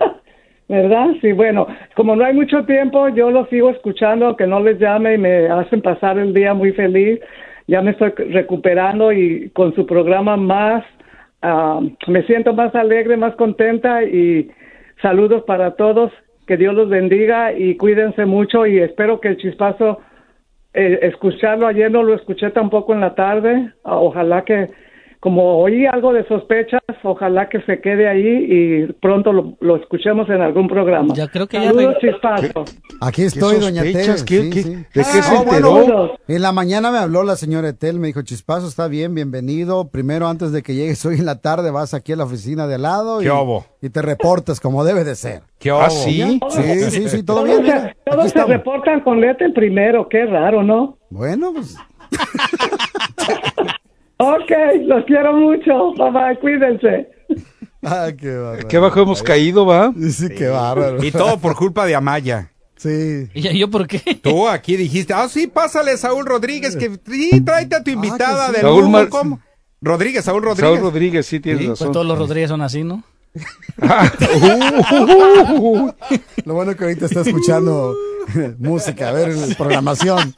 ¿Verdad? 0.72 1.08
Sí, 1.20 1.34
bueno, 1.34 1.68
como 1.98 2.16
no 2.16 2.24
hay 2.24 2.34
mucho 2.34 2.64
tiempo, 2.64 3.10
yo 3.10 3.30
los 3.30 3.50
sigo 3.50 3.72
escuchando, 3.72 4.38
que 4.38 4.48
no 4.48 4.62
les 4.62 4.80
llame 4.80 5.16
y 5.16 5.18
me 5.18 5.50
hacen 5.50 5.82
pasar 5.82 6.18
el 6.18 6.34
día 6.34 6.54
muy 6.54 6.72
feliz. 6.72 7.20
Ya 7.68 7.82
me 7.82 7.92
estoy 7.92 8.12
recuperando 8.12 9.12
y 9.12 9.50
con 9.50 9.76
su 9.76 9.86
programa 9.86 10.38
más, 10.38 10.86
ah, 11.42 11.82
me 12.08 12.24
siento 12.24 12.54
más 12.54 12.74
alegre, 12.74 13.18
más 13.18 13.36
contenta 13.36 14.02
y 14.06 14.50
saludos 15.02 15.44
para 15.44 15.76
todos. 15.76 16.10
Que 16.48 16.56
Dios 16.56 16.74
los 16.74 16.88
bendiga 16.88 17.52
y 17.52 17.76
cuídense 17.76 18.26
mucho 18.26 18.66
y 18.66 18.80
espero 18.80 19.20
que 19.20 19.28
el 19.28 19.38
chispazo, 19.38 20.00
eh, 20.74 21.00
escucharlo 21.02 21.68
ayer 21.68 21.92
no 21.92 22.02
lo 22.02 22.14
escuché 22.14 22.50
tampoco 22.52 22.94
en 22.94 23.02
la 23.02 23.14
tarde. 23.14 23.74
Ah, 23.84 23.98
Ojalá 23.98 24.46
que, 24.46 24.70
como 25.22 25.60
oí 25.60 25.86
algo 25.86 26.12
de 26.14 26.28
sospechas, 26.28 26.82
ojalá 27.04 27.48
que 27.48 27.62
se 27.62 27.80
quede 27.80 28.10
ahí 28.10 28.26
y 28.50 28.92
pronto 28.94 29.32
lo, 29.32 29.56
lo 29.62 29.76
escuchemos 29.78 30.28
en 30.30 30.42
algún 30.42 30.68
programa. 30.68 31.14
Ya 31.14 31.28
creo 31.30 31.48
que 31.48 31.58
ya 31.62 31.68
Saludos, 31.68 31.96
re- 32.02 32.12
chispazo. 32.12 32.66
Aquí 33.00 33.22
estoy, 33.24 33.60
doña 33.60 33.84
Tel. 33.84 34.18
sí, 34.18 34.26
qué- 34.26 34.52
sí. 34.52 34.74
¿De 34.74 34.86
qué 34.94 35.04
se 35.04 35.20
Ah, 35.20 35.44
bueno, 35.46 35.52
enteró? 35.52 35.72
bueno. 35.72 36.12
En 36.28 36.42
la 36.42 36.52
mañana 36.52 36.92
me 36.92 36.98
habló 36.98 37.22
la 37.24 37.36
señora 37.36 37.70
Etel, 37.70 38.00
me 38.00 38.08
dijo, 38.08 38.22
Chispazo, 38.24 38.68
está 38.68 38.88
bien, 38.88 39.14
bienvenido. 39.16 39.90
Primero, 39.90 40.28
antes 40.28 40.52
de 40.52 40.64
que 40.64 40.74
llegues 40.76 41.06
hoy 41.06 41.16
en 41.20 41.26
la 41.28 41.40
tarde, 41.40 41.70
vas 41.72 41.94
aquí 41.94 42.14
a 42.14 42.16
la 42.16 42.24
oficina 42.24 42.66
de 42.68 42.76
al 42.76 42.82
lado 42.82 43.22
y, 43.22 43.28
y 43.86 43.90
te 43.92 44.02
reportas 44.02 44.60
como 44.60 44.84
debe 44.84 45.04
de 45.04 45.16
ser. 45.16 45.42
¿Qué 45.60 45.70
¿Ah, 45.70 45.76
hubo? 45.88 45.90
sí? 45.92 46.40
Sí, 46.50 46.64
sí, 46.90 47.10
sí, 47.10 47.24
todo 47.24 47.44
Todos, 47.44 47.48
bien. 47.48 47.58
se, 47.58 47.64
mira, 47.82 47.96
todos 48.06 48.32
se 48.32 48.44
reportan 48.44 49.02
con 49.02 49.22
Lete 49.22 49.50
primero, 49.52 50.10
qué 50.10 50.26
raro, 50.26 50.64
¿no? 50.64 50.98
Bueno, 51.12 51.54
pues 51.54 51.78
Ok, 54.24 54.52
los 54.86 55.04
quiero 55.06 55.34
mucho. 55.34 55.94
Bye, 55.94 56.38
cuídense. 56.40 57.10
Ay, 57.82 58.16
qué 58.16 58.36
bárbaro. 58.38 58.68
Qué 58.68 58.78
bajo 58.78 59.02
hemos 59.02 59.24
caído, 59.24 59.66
¿va? 59.66 59.92
Sí, 60.12 60.28
qué 60.30 60.48
bárbaro. 60.48 61.04
Y 61.04 61.12
todo 61.12 61.40
por 61.40 61.56
culpa 61.56 61.86
de 61.86 61.96
Amaya. 61.96 62.52
Sí. 62.76 63.28
¿Y 63.34 63.58
yo- 63.60 63.70
por 63.70 63.88
qué? 63.88 64.00
Tú 64.22 64.48
aquí 64.48 64.76
dijiste, 64.76 65.14
ah, 65.14 65.28
sí, 65.30 65.48
pásale 65.48 65.98
Saúl 65.98 66.26
Rodríguez, 66.26 66.76
que 66.76 66.92
sí, 67.08 67.42
tráete 67.42 67.76
a 67.76 67.84
tu 67.84 67.92
invitada 67.92 68.48
sí. 68.48 68.54
de 68.54 68.62
Saúl 68.62 68.90
Mar- 68.90 69.10
¿cómo? 69.10 69.40
Rodríguez, 69.82 70.26
Saúl 70.26 70.44
Rodríguez. 70.44 70.76
Saúl 70.76 70.80
Rodríguez, 70.92 71.26
sí, 71.26 71.40
tienes 71.40 71.62
Sí, 71.62 71.68
Pues 71.70 71.80
razón. 71.80 71.94
todos 71.94 72.06
los 72.06 72.18
Rodríguez 72.20 72.50
son 72.50 72.62
así, 72.62 72.84
¿no? 72.84 73.04
Lo 76.46 76.54
bueno 76.54 76.76
que 76.76 76.84
ahorita 76.84 77.06
está 77.06 77.22
escuchando 77.22 77.96
música, 78.60 79.10
a 79.10 79.12
ver, 79.14 79.34
programación. 79.58 80.34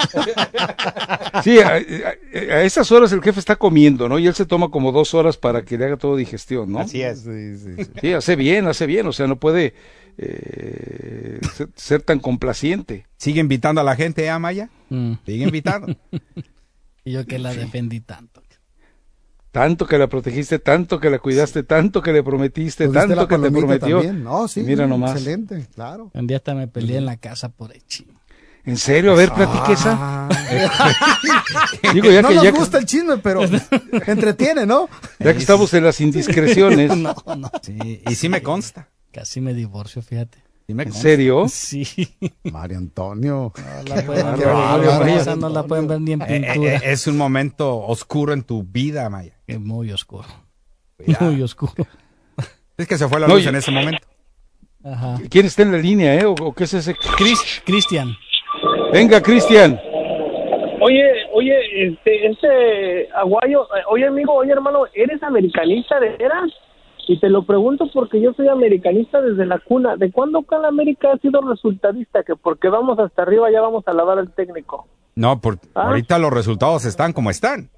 Sí, 1.43 1.59
a, 1.59 1.75
a- 1.75 2.53
a 2.55 2.63
esas 2.63 2.91
horas 2.91 3.11
el 3.11 3.21
jefe 3.21 3.39
está 3.39 3.55
comiendo, 3.55 4.07
¿no? 4.09 4.19
Y 4.19 4.27
él 4.27 4.33
se 4.35 4.45
toma 4.45 4.69
como 4.69 4.91
dos 4.91 5.13
horas 5.13 5.37
para 5.37 5.63
que 5.63 5.77
le 5.77 5.85
haga 5.85 5.97
todo 5.97 6.15
digestión, 6.15 6.71
¿no? 6.71 6.79
Así 6.79 7.01
es. 7.01 7.21
Sí, 7.21 7.57
sí, 7.57 7.75
sí. 7.83 7.91
Sí, 8.01 8.13
hace 8.13 8.35
bien, 8.35 8.67
hace 8.67 8.85
bien, 8.85 9.07
o 9.07 9.13
sea, 9.13 9.27
no 9.27 9.37
puede 9.37 9.73
eh, 10.17 11.39
ser, 11.55 11.69
ser 11.75 12.01
tan 12.03 12.19
complaciente. 12.19 13.05
Sigue 13.17 13.39
invitando 13.39 13.81
a 13.81 13.83
la 13.83 13.95
gente, 13.95 14.23
¿eh, 14.23 14.29
Amaya? 14.29 14.69
Mm. 14.89 15.13
Sigue 15.25 15.43
invitando. 15.45 15.95
Y 17.05 17.11
yo 17.11 17.25
que 17.25 17.37
la 17.37 17.53
defendí 17.53 17.99
tanto. 17.99 18.41
Tanto 19.53 19.85
que 19.85 19.99
la 19.99 20.07
protegiste, 20.07 20.57
tanto 20.57 20.99
que 20.99 21.11
la 21.11 21.19
cuidaste, 21.19 21.61
tanto 21.61 22.01
que 22.01 22.11
le 22.11 22.23
prometiste, 22.23 22.85
¿Tuviste 22.87 23.07
tanto 23.07 23.27
que 23.27 23.37
te 23.37 23.51
prometió. 23.51 23.97
también? 24.01 24.23
No, 24.23 24.47
sí, 24.47 24.61
Y 24.61 24.63
Mira 24.63 24.87
nomás. 24.87 25.11
excelente, 25.11 25.67
claro. 25.75 26.09
Un 26.15 26.25
día 26.25 26.37
hasta 26.37 26.55
me 26.55 26.67
peleé 26.67 26.97
en 26.97 27.05
la 27.05 27.17
casa 27.17 27.49
por 27.49 27.71
el 27.71 27.85
chino. 27.85 28.19
¿En 28.65 28.77
serio? 28.77 29.11
A 29.11 29.15
ver, 29.15 29.31
platique 29.31 29.73
esa. 29.73 30.27
Digo, 31.93 32.09
ya 32.09 32.21
no 32.23 32.29
que, 32.29 32.35
nos 32.35 32.43
ya, 32.43 32.51
que- 32.51 32.57
gusta 32.57 32.77
el 32.79 32.85
chisme, 32.85 33.17
pero 33.19 33.41
entretiene, 34.07 34.65
¿no? 34.65 34.89
ya 35.19 35.33
que 35.33 35.39
estamos 35.39 35.73
en 35.75 35.83
las 35.83 36.01
indiscreciones. 36.01 36.91
No, 36.97 37.15
no. 37.37 37.51
Sí, 37.61 38.01
y 38.09 38.15
sí 38.15 38.29
me 38.29 38.41
consta. 38.41 38.87
Casi 39.11 39.39
me 39.39 39.53
divorcio, 39.53 40.01
fíjate. 40.01 40.42
Sí 40.65 40.73
me 40.73 40.83
¿En 40.83 40.93
serio? 40.93 41.45
Sí. 41.49 41.85
Mario 42.51 42.77
Antonio. 42.77 43.51
No 43.87 43.95
la 43.95 44.01
pueden 44.03 44.37
ver, 44.37 44.47
Mario, 44.47 45.07
esa 45.17 45.35
no 45.35 45.49
la 45.49 45.63
pueden 45.63 45.87
ver 45.87 45.99
ni 46.01 46.13
en 46.13 46.21
Eh, 46.21 46.25
eh, 46.29 46.41
pintura. 46.53 46.75
eh, 46.75 46.81
es 46.85 47.05
un 47.07 47.17
momento 47.17 47.75
oscuro 47.77 48.31
en 48.33 48.43
tu 48.43 48.63
vida, 48.63 49.05
Amaya. 49.05 49.33
Es 49.45 49.59
muy 49.59 49.91
oscuro. 49.91 50.25
Cuidado. 50.97 51.31
Muy 51.31 51.41
oscuro. 51.41 51.73
Es 52.77 52.87
que 52.87 52.97
se 52.97 53.07
fue 53.07 53.19
la 53.19 53.27
No, 53.27 53.35
luz 53.35 53.43
yo- 53.43 53.49
en 53.49 53.55
ese 53.57 53.71
momento. 53.71 54.07
Ajá. 54.85 55.17
¿Quién 55.29 55.45
está 55.45 55.61
en 55.63 55.71
la 55.73 55.77
línea, 55.77 56.15
eh? 56.15 56.25
¿O, 56.25 56.31
o 56.33 56.53
qué 56.53 56.63
es 56.65 56.73
ese? 56.73 56.95
Chris- 57.17 57.61
Cristian. 57.65 58.13
Venga, 58.91 59.21
Cristian. 59.21 59.79
Oye, 60.81 61.03
oye, 61.33 61.87
este, 61.87 62.27
este 62.27 63.09
Aguayo, 63.15 63.63
eh, 63.75 63.81
oye 63.89 64.05
amigo, 64.07 64.33
oye 64.33 64.51
hermano, 64.51 64.85
¿eres 64.93 65.21
americanista 65.23 65.99
de 65.99 66.09
veras? 66.17 66.49
Y 67.07 67.19
te 67.19 67.29
lo 67.29 67.43
pregunto 67.43 67.89
porque 67.93 68.21
yo 68.21 68.33
soy 68.33 68.47
americanista 68.47 69.21
desde 69.21 69.45
la 69.45 69.59
cuna. 69.59 69.97
¿De 69.97 70.11
cuándo 70.11 70.39
acá 70.39 70.57
en 70.57 70.65
América 70.65 71.09
ha 71.13 71.17
sido 71.17 71.41
resultadista? 71.41 72.23
Que 72.23 72.35
porque 72.35 72.69
vamos 72.69 72.97
hasta 72.99 73.23
arriba 73.23 73.51
ya 73.51 73.61
vamos 73.61 73.83
a 73.87 73.93
lavar 73.93 74.19
al 74.19 74.31
técnico. 74.31 74.87
No, 75.15 75.39
por, 75.41 75.55
Ah. 75.75 75.87
ahorita 75.89 76.17
los 76.17 76.31
resultados 76.31 76.85
están 76.85 77.11
como 77.13 77.29
están. 77.29 77.69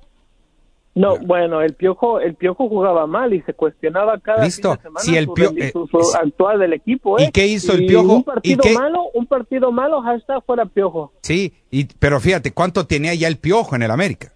No, 0.93 1.17
bueno, 1.17 1.61
el 1.61 1.73
piojo, 1.73 2.21
el 2.21 2.35
piojo 2.35 2.69
jugaba 2.69 3.05
mal 3.05 3.33
y 3.33 3.41
se 3.41 3.53
cuestionaba 3.53 4.17
cada 4.19 4.45
Listo. 4.45 4.69
fin 4.71 4.77
de 4.77 4.81
semana 4.83 4.99
Si 5.01 5.17
el 5.17 5.25
su, 5.25 5.33
Pio- 5.33 5.51
rendi- 5.51 5.63
eh, 5.63 5.71
su- 5.73 5.87
su 5.87 5.99
si- 5.99 6.17
actual 6.17 6.59
del 6.59 6.71
equipo, 6.71 7.19
¿Y 7.19 7.23
¿eh? 7.23 7.29
qué 7.33 7.47
hizo 7.47 7.73
el 7.73 7.83
Y 7.83 7.87
Piojo? 7.87 8.13
Un 8.13 8.19
¿Y 8.21 8.23
partido 8.23 8.59
qué- 8.63 8.73
malo, 8.75 9.03
un 9.13 9.25
partido 9.25 9.71
malo, 9.73 10.01
hashtag 10.03 10.41
fuera 10.45 10.65
piojo. 10.65 11.11
Sí, 11.21 11.51
y, 11.69 11.83
pero 11.99 12.21
fíjate, 12.21 12.53
¿cuánto 12.53 12.85
tenía 12.87 13.13
ya 13.13 13.27
el 13.27 13.37
piojo 13.37 13.75
en 13.75 13.83
el 13.83 13.91
América? 13.91 14.31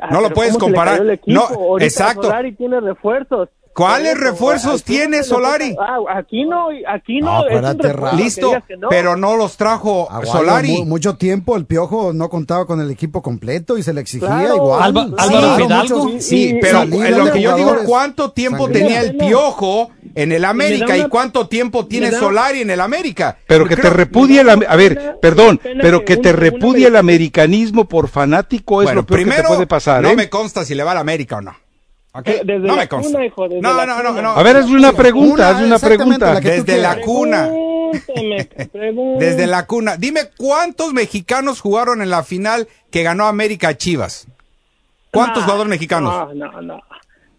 Ah, 0.00 0.10
No 0.12 0.20
lo 0.20 0.30
puedes 0.30 0.52
¿cómo 0.52 0.66
se 0.66 0.70
le 0.70 0.76
comparar. 0.76 0.98
cayó 0.98 1.10
el 1.10 1.14
equipo? 1.18 1.40
No, 1.40 1.46
Ahorita 1.46 1.84
exacto. 1.86 2.22
Solari 2.22 2.52
tiene 2.52 2.80
refuerzos. 2.80 3.48
¿Cuáles 3.74 4.16
refuerzos 4.18 4.80
aquí 4.82 4.92
tiene 4.92 5.18
no 5.18 5.24
Solari? 5.24 5.76
Ah, 5.80 5.96
aquí 6.18 6.44
no, 6.44 6.68
aquí 6.88 7.18
no. 7.20 7.26
No, 7.26 7.38
es 7.40 7.46
un 7.46 7.52
espérate, 7.56 7.82
refuerzo, 7.82 8.00
Rafa. 8.04 8.16
que 8.16 8.22
Listo, 8.22 8.46
digas 8.46 8.64
que 8.68 8.76
no. 8.76 8.88
pero 8.88 9.16
no 9.16 9.36
los 9.36 9.56
trajo 9.56 10.08
Aguayo, 10.10 10.32
Solari. 10.32 10.68
mu- 10.78 10.84
mucho 10.86 11.16
tiempo 11.16 11.56
el 11.56 11.66
Piojo 11.66 12.12
no 12.12 12.28
contaba 12.28 12.66
con 12.66 12.80
el 12.80 12.90
equipo 12.90 13.20
completo 13.22 13.76
y 13.76 13.82
se 13.82 13.92
le 13.92 14.00
exigía 14.00 14.28
Claro. 14.28 14.56
igual. 14.56 14.82
Alba- 14.82 15.04
Sí, 15.06 15.14
Álvaro 15.18 15.40
claro, 15.40 15.64
Fidalgo. 15.64 16.04
muchos- 16.04 16.24
Sí, 16.24 16.48
Y- 16.50 16.60
pero 16.60 16.82
en 16.82 17.18
lo 17.18 17.32
que 17.32 17.40
yo 17.42 17.56
digo, 17.56 17.76
¿cuánto 17.84 18.30
tiempo 18.30 18.68
tenía 18.68 19.00
el 19.00 19.16
piojo 19.16 19.90
en 20.14 20.30
el 20.32 20.44
América 20.44 20.86
una- 20.94 20.96
y 20.98 21.08
cuánto 21.08 21.48
tiempo 21.48 21.86
tiene 21.86 22.12
Solari 22.12 22.60
en 22.60 22.70
el 22.70 22.80
América? 22.80 23.36
Pero 23.46 23.66
que 23.66 23.74
Creo- 23.76 23.90
te 23.90 23.96
repudie 23.96 24.40
el... 24.42 24.48
A 24.50 24.76
ver, 24.76 24.94
pena- 24.96 25.16
perdón, 25.20 25.58
pena 25.58 25.80
pero 25.82 26.04
que 26.04 26.14
que 26.14 26.16
te 26.18 26.32
repudie 26.32 26.86
el 26.86 26.94
americanismo 26.96 27.86
por 27.88 28.08
fanático 28.08 28.82
es 28.82 28.86
Bueno, 28.86 29.00
lo 29.00 29.06
peor 29.06 29.18
que 29.18 29.24
primero, 29.24 29.42
te 29.42 29.48
puede 29.54 29.66
pasar, 29.66 30.00
no 30.02 30.10
¿eh? 30.10 30.14
me 30.16 30.28
consta 30.30 30.64
si 30.64 30.76
le 30.76 30.84
va 30.84 30.92
al 30.92 30.98
América 30.98 31.38
o 31.38 31.40
no. 31.40 31.56
Eh, 32.24 32.42
desde 32.44 32.60
no 32.60 32.76
la 32.76 32.82
me 32.82 32.88
consta. 32.88 33.12
cuna, 33.12 33.26
hijo, 33.26 33.48
desde 33.48 33.60
no, 33.60 33.74
la 33.74 33.86
no, 33.86 34.02
no, 34.02 34.22
no. 34.22 34.30
A 34.30 34.42
ver, 34.42 34.56
hazle 34.56 34.76
una 34.76 34.92
pregunta, 34.92 35.48
hazle 35.50 35.66
una 35.66 35.78
pregunta. 35.78 36.34
la 36.34 36.40
Desde 36.40 36.78
la 36.80 37.00
cuna. 37.00 37.48
Pregúnteme. 38.02 38.48
Desde 39.18 39.46
la 39.46 39.66
cuna. 39.66 39.96
Dime 39.96 40.20
cuántos 40.36 40.92
mexicanos 40.92 41.60
jugaron 41.60 42.02
en 42.02 42.10
la 42.10 42.22
final 42.22 42.68
que 42.90 43.02
ganó 43.02 43.26
América 43.26 43.68
a 43.68 43.74
Chivas. 43.76 44.28
¿Cuántos 45.10 45.44
jugadores 45.44 45.70
mexicanos? 45.70 46.12
No, 46.34 46.50
no, 46.52 46.62
no. 46.62 46.80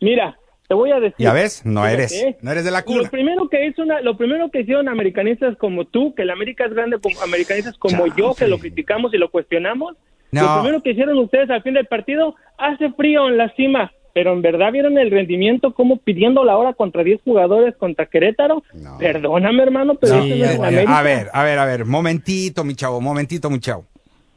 Mira, 0.02 0.38
te 0.68 0.74
voy 0.74 0.92
a 0.92 1.00
decir. 1.00 1.16
Ya 1.20 1.34
ves, 1.34 1.66
no 1.66 1.82
Fíjate, 1.82 1.94
eres, 1.94 2.14
¿eh? 2.14 2.38
no 2.42 2.52
eres 2.52 2.64
de 2.66 2.72
la 2.72 2.80
Lo 2.80 2.86
cuna. 2.86 3.10
primero 3.10 3.50
que 3.50 3.68
hizo 3.68 3.82
una, 3.82 4.02
lo 4.02 4.18
primero 4.18 4.50
que 4.50 4.62
hicieron 4.62 4.88
americanistas 4.90 5.58
como 5.58 5.86
tú, 5.86 6.14
que 6.16 6.22
el 6.24 6.30
América 6.32 6.66
es 6.66 6.74
grande, 6.74 7.00
como 7.00 7.22
americanistas 7.22 7.78
como 7.78 8.08
yo, 8.16 8.34
que 8.34 8.48
lo 8.48 8.58
criticamos 8.60 9.14
y 9.14 9.18
lo 9.18 9.30
cuestionamos. 9.30 9.96
No. 10.32 10.42
Lo 10.42 10.62
primero 10.62 10.84
que 10.84 10.92
hicieron 10.92 11.18
ustedes 11.18 11.50
al 11.50 11.64
fin 11.64 11.74
del 11.76 11.86
partido, 11.88 12.36
hace 12.58 12.92
frío 12.94 13.28
en 13.28 13.38
la 13.38 13.54
cima, 13.56 13.92
pero 14.16 14.32
en 14.32 14.42
verdad 14.42 14.72
vieron 14.72 14.98
el 14.98 15.12
rendimiento 15.12 15.74
como 15.74 15.98
pidiendo 15.98 16.46
la 16.46 16.56
hora 16.56 16.74
contra 16.74 17.04
10 17.04 17.20
jugadores 17.26 17.76
contra 17.76 18.06
Querétaro. 18.06 18.64
Perdóname, 18.98 19.62
hermano, 19.62 19.96
pero 19.96 20.24
Sí, 20.24 20.42
eso 20.42 20.58
no 20.58 20.68
es. 20.70 20.88
A 20.88 21.02
ver, 21.02 21.30
a 21.34 21.44
ver, 21.44 21.60
a 21.60 21.66
ver, 21.66 21.84
momentito, 21.84 22.64
mi 22.64 22.76
chavo, 22.76 23.02
momentito, 23.02 23.50
mi 23.50 23.60
chavo. 23.60 23.84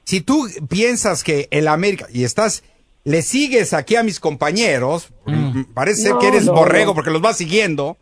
Si 0.03 0.20
tú 0.20 0.49
piensas 0.68 1.22
que 1.22 1.47
el 1.53 1.68
América, 1.68 2.07
y 2.12 2.24
estás, 2.24 2.64
le 3.05 3.22
sigues 3.22 3.72
aquí 3.72 3.95
a 3.95 4.03
mis 4.03 4.18
compañeros, 4.18 5.11
mm, 5.26 5.62
parece 5.74 6.03
ser 6.03 6.11
No, 6.14 6.18
que 6.18 6.26
eres 6.26 6.47
no, 6.47 6.55
borrego 6.55 6.87
no. 6.91 6.95
porque 6.95 7.11
los 7.11 7.20
vas 7.22 7.37
siguiendo, 7.37 7.97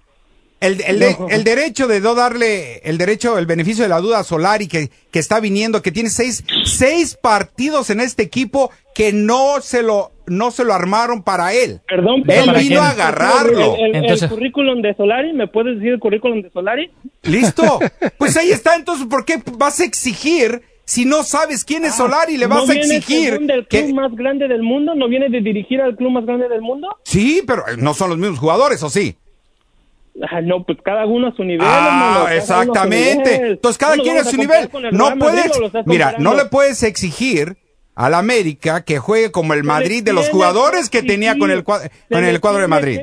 el, 0.61 0.81
el, 0.87 0.99
de- 0.99 1.17
el 1.31 1.45
derecho 1.45 1.87
de 1.87 2.01
no 2.01 2.15
darle, 2.15 2.79
el 2.79 2.97
derecho, 2.99 3.39
el 3.39 3.47
beneficio 3.47 3.83
de 3.85 3.89
la 3.91 4.01
duda 4.01 4.21
a 4.21 4.25
Solari 4.25 4.69
que, 4.69 4.91
que 5.11 5.19
está 5.19 5.39
viniendo, 5.41 5.83
que 5.83 5.93
tiene 5.93 6.09
seis, 6.11 6.45
seis 6.65 7.17
partidos 7.21 7.91
en 7.91 8.01
este 8.01 8.23
equipo 8.23 8.71
que 8.95 9.13
no 9.13 9.61
se 9.61 9.83
lo, 9.83 10.13
no 10.27 10.51
se 10.51 10.65
lo 10.65 10.73
armaron 10.73 11.23
para 11.23 11.53
él. 11.53 11.81
Perdón, 11.87 12.23
Él 12.27 12.47
¿para 12.47 12.59
vino 12.59 12.81
quién? 12.81 12.83
a 12.83 12.91
agarrarlo. 12.91 13.75
El, 13.77 13.81
el- 13.81 13.91
el 13.91 13.97
Entonces- 13.97 14.31
currículum 14.31 14.81
de 14.81 14.95
Solari, 14.95 15.33
¿me 15.35 15.47
puedes 15.47 15.77
decir 15.77 15.93
el 15.93 16.01
currículum 16.01 16.41
de 16.43 16.51
Solari? 16.51 16.91
¿Listo? 17.23 17.79
Pues 18.19 18.37
ahí 18.39 18.51
está, 18.51 18.75
entonces, 18.77 19.07
¿por 19.07 19.25
qué 19.25 19.41
vas 19.59 19.79
a 19.81 19.85
exigir 19.85 20.63
Si 20.87 21.05
no 21.05 21.23
sabes 21.25 21.65
quién 21.65 21.85
es 21.85 21.93
Ah, 21.95 21.97
Solari, 21.99 22.37
le 22.39 22.47
¿no 22.49 22.55
vas 22.55 22.71
a 22.71 22.73
viene 22.73 22.97
exigir 22.97 23.31
según 23.33 23.47
del 23.47 23.67
que... 23.67 23.85
club 23.85 23.95
más 23.95 24.15
grande 24.15 24.49
del 24.49 24.63
mundo? 24.63 24.95
¿No 24.95 25.09
viene 25.09 25.29
de 25.29 25.41
dirigir 25.41 25.81
al 25.83 25.97
club 25.97 26.13
más 26.13 26.25
grande 26.25 26.49
del 26.49 26.63
mundo? 26.63 26.89
Sí, 27.05 27.43
pero 27.47 27.63
eh, 27.69 27.77
no 27.77 27.93
son 27.93 28.09
los 28.11 28.19
mismos 28.19 28.39
jugadores, 28.39 28.83
¿o 28.83 28.89
sí? 28.89 29.17
Ah, 30.31 30.41
no, 30.41 30.65
pues 30.65 30.79
cada 30.85 31.05
uno 31.07 31.29
a 31.29 31.33
su 31.37 31.45
nivel. 31.45 31.67
Ah, 31.69 31.89
hermano, 32.25 32.29
exactamente. 32.29 33.33
nivel. 33.37 33.51
Entonces 33.53 33.79
cada 33.79 33.97
¿No 33.97 33.97
nos 33.99 34.05
quien 34.05 34.19
a 34.19 34.25
su 34.25 34.37
nivel. 34.37 34.71
No 34.93 35.15
puedes, 35.19 35.51
mira, 35.85 36.15
no 36.19 36.35
le 36.35 36.47
puedes 36.47 36.83
exigir 36.83 37.59
al 37.95 38.13
América 38.15 38.83
que 38.85 38.99
juegue 38.99 39.31
como 39.33 39.55
el 39.55 39.65
Madrid 39.65 40.03
de 40.05 40.13
los 40.13 40.29
jugadores 40.29 40.91
que 40.91 41.03
tenía 41.03 41.37
con 41.39 41.51
el 41.51 41.65
cua- 41.65 41.81
se 41.83 41.91
con 42.15 42.25
el 42.25 42.41
cuadro 42.41 42.61
de 42.61 42.69
Madrid. 42.69 43.01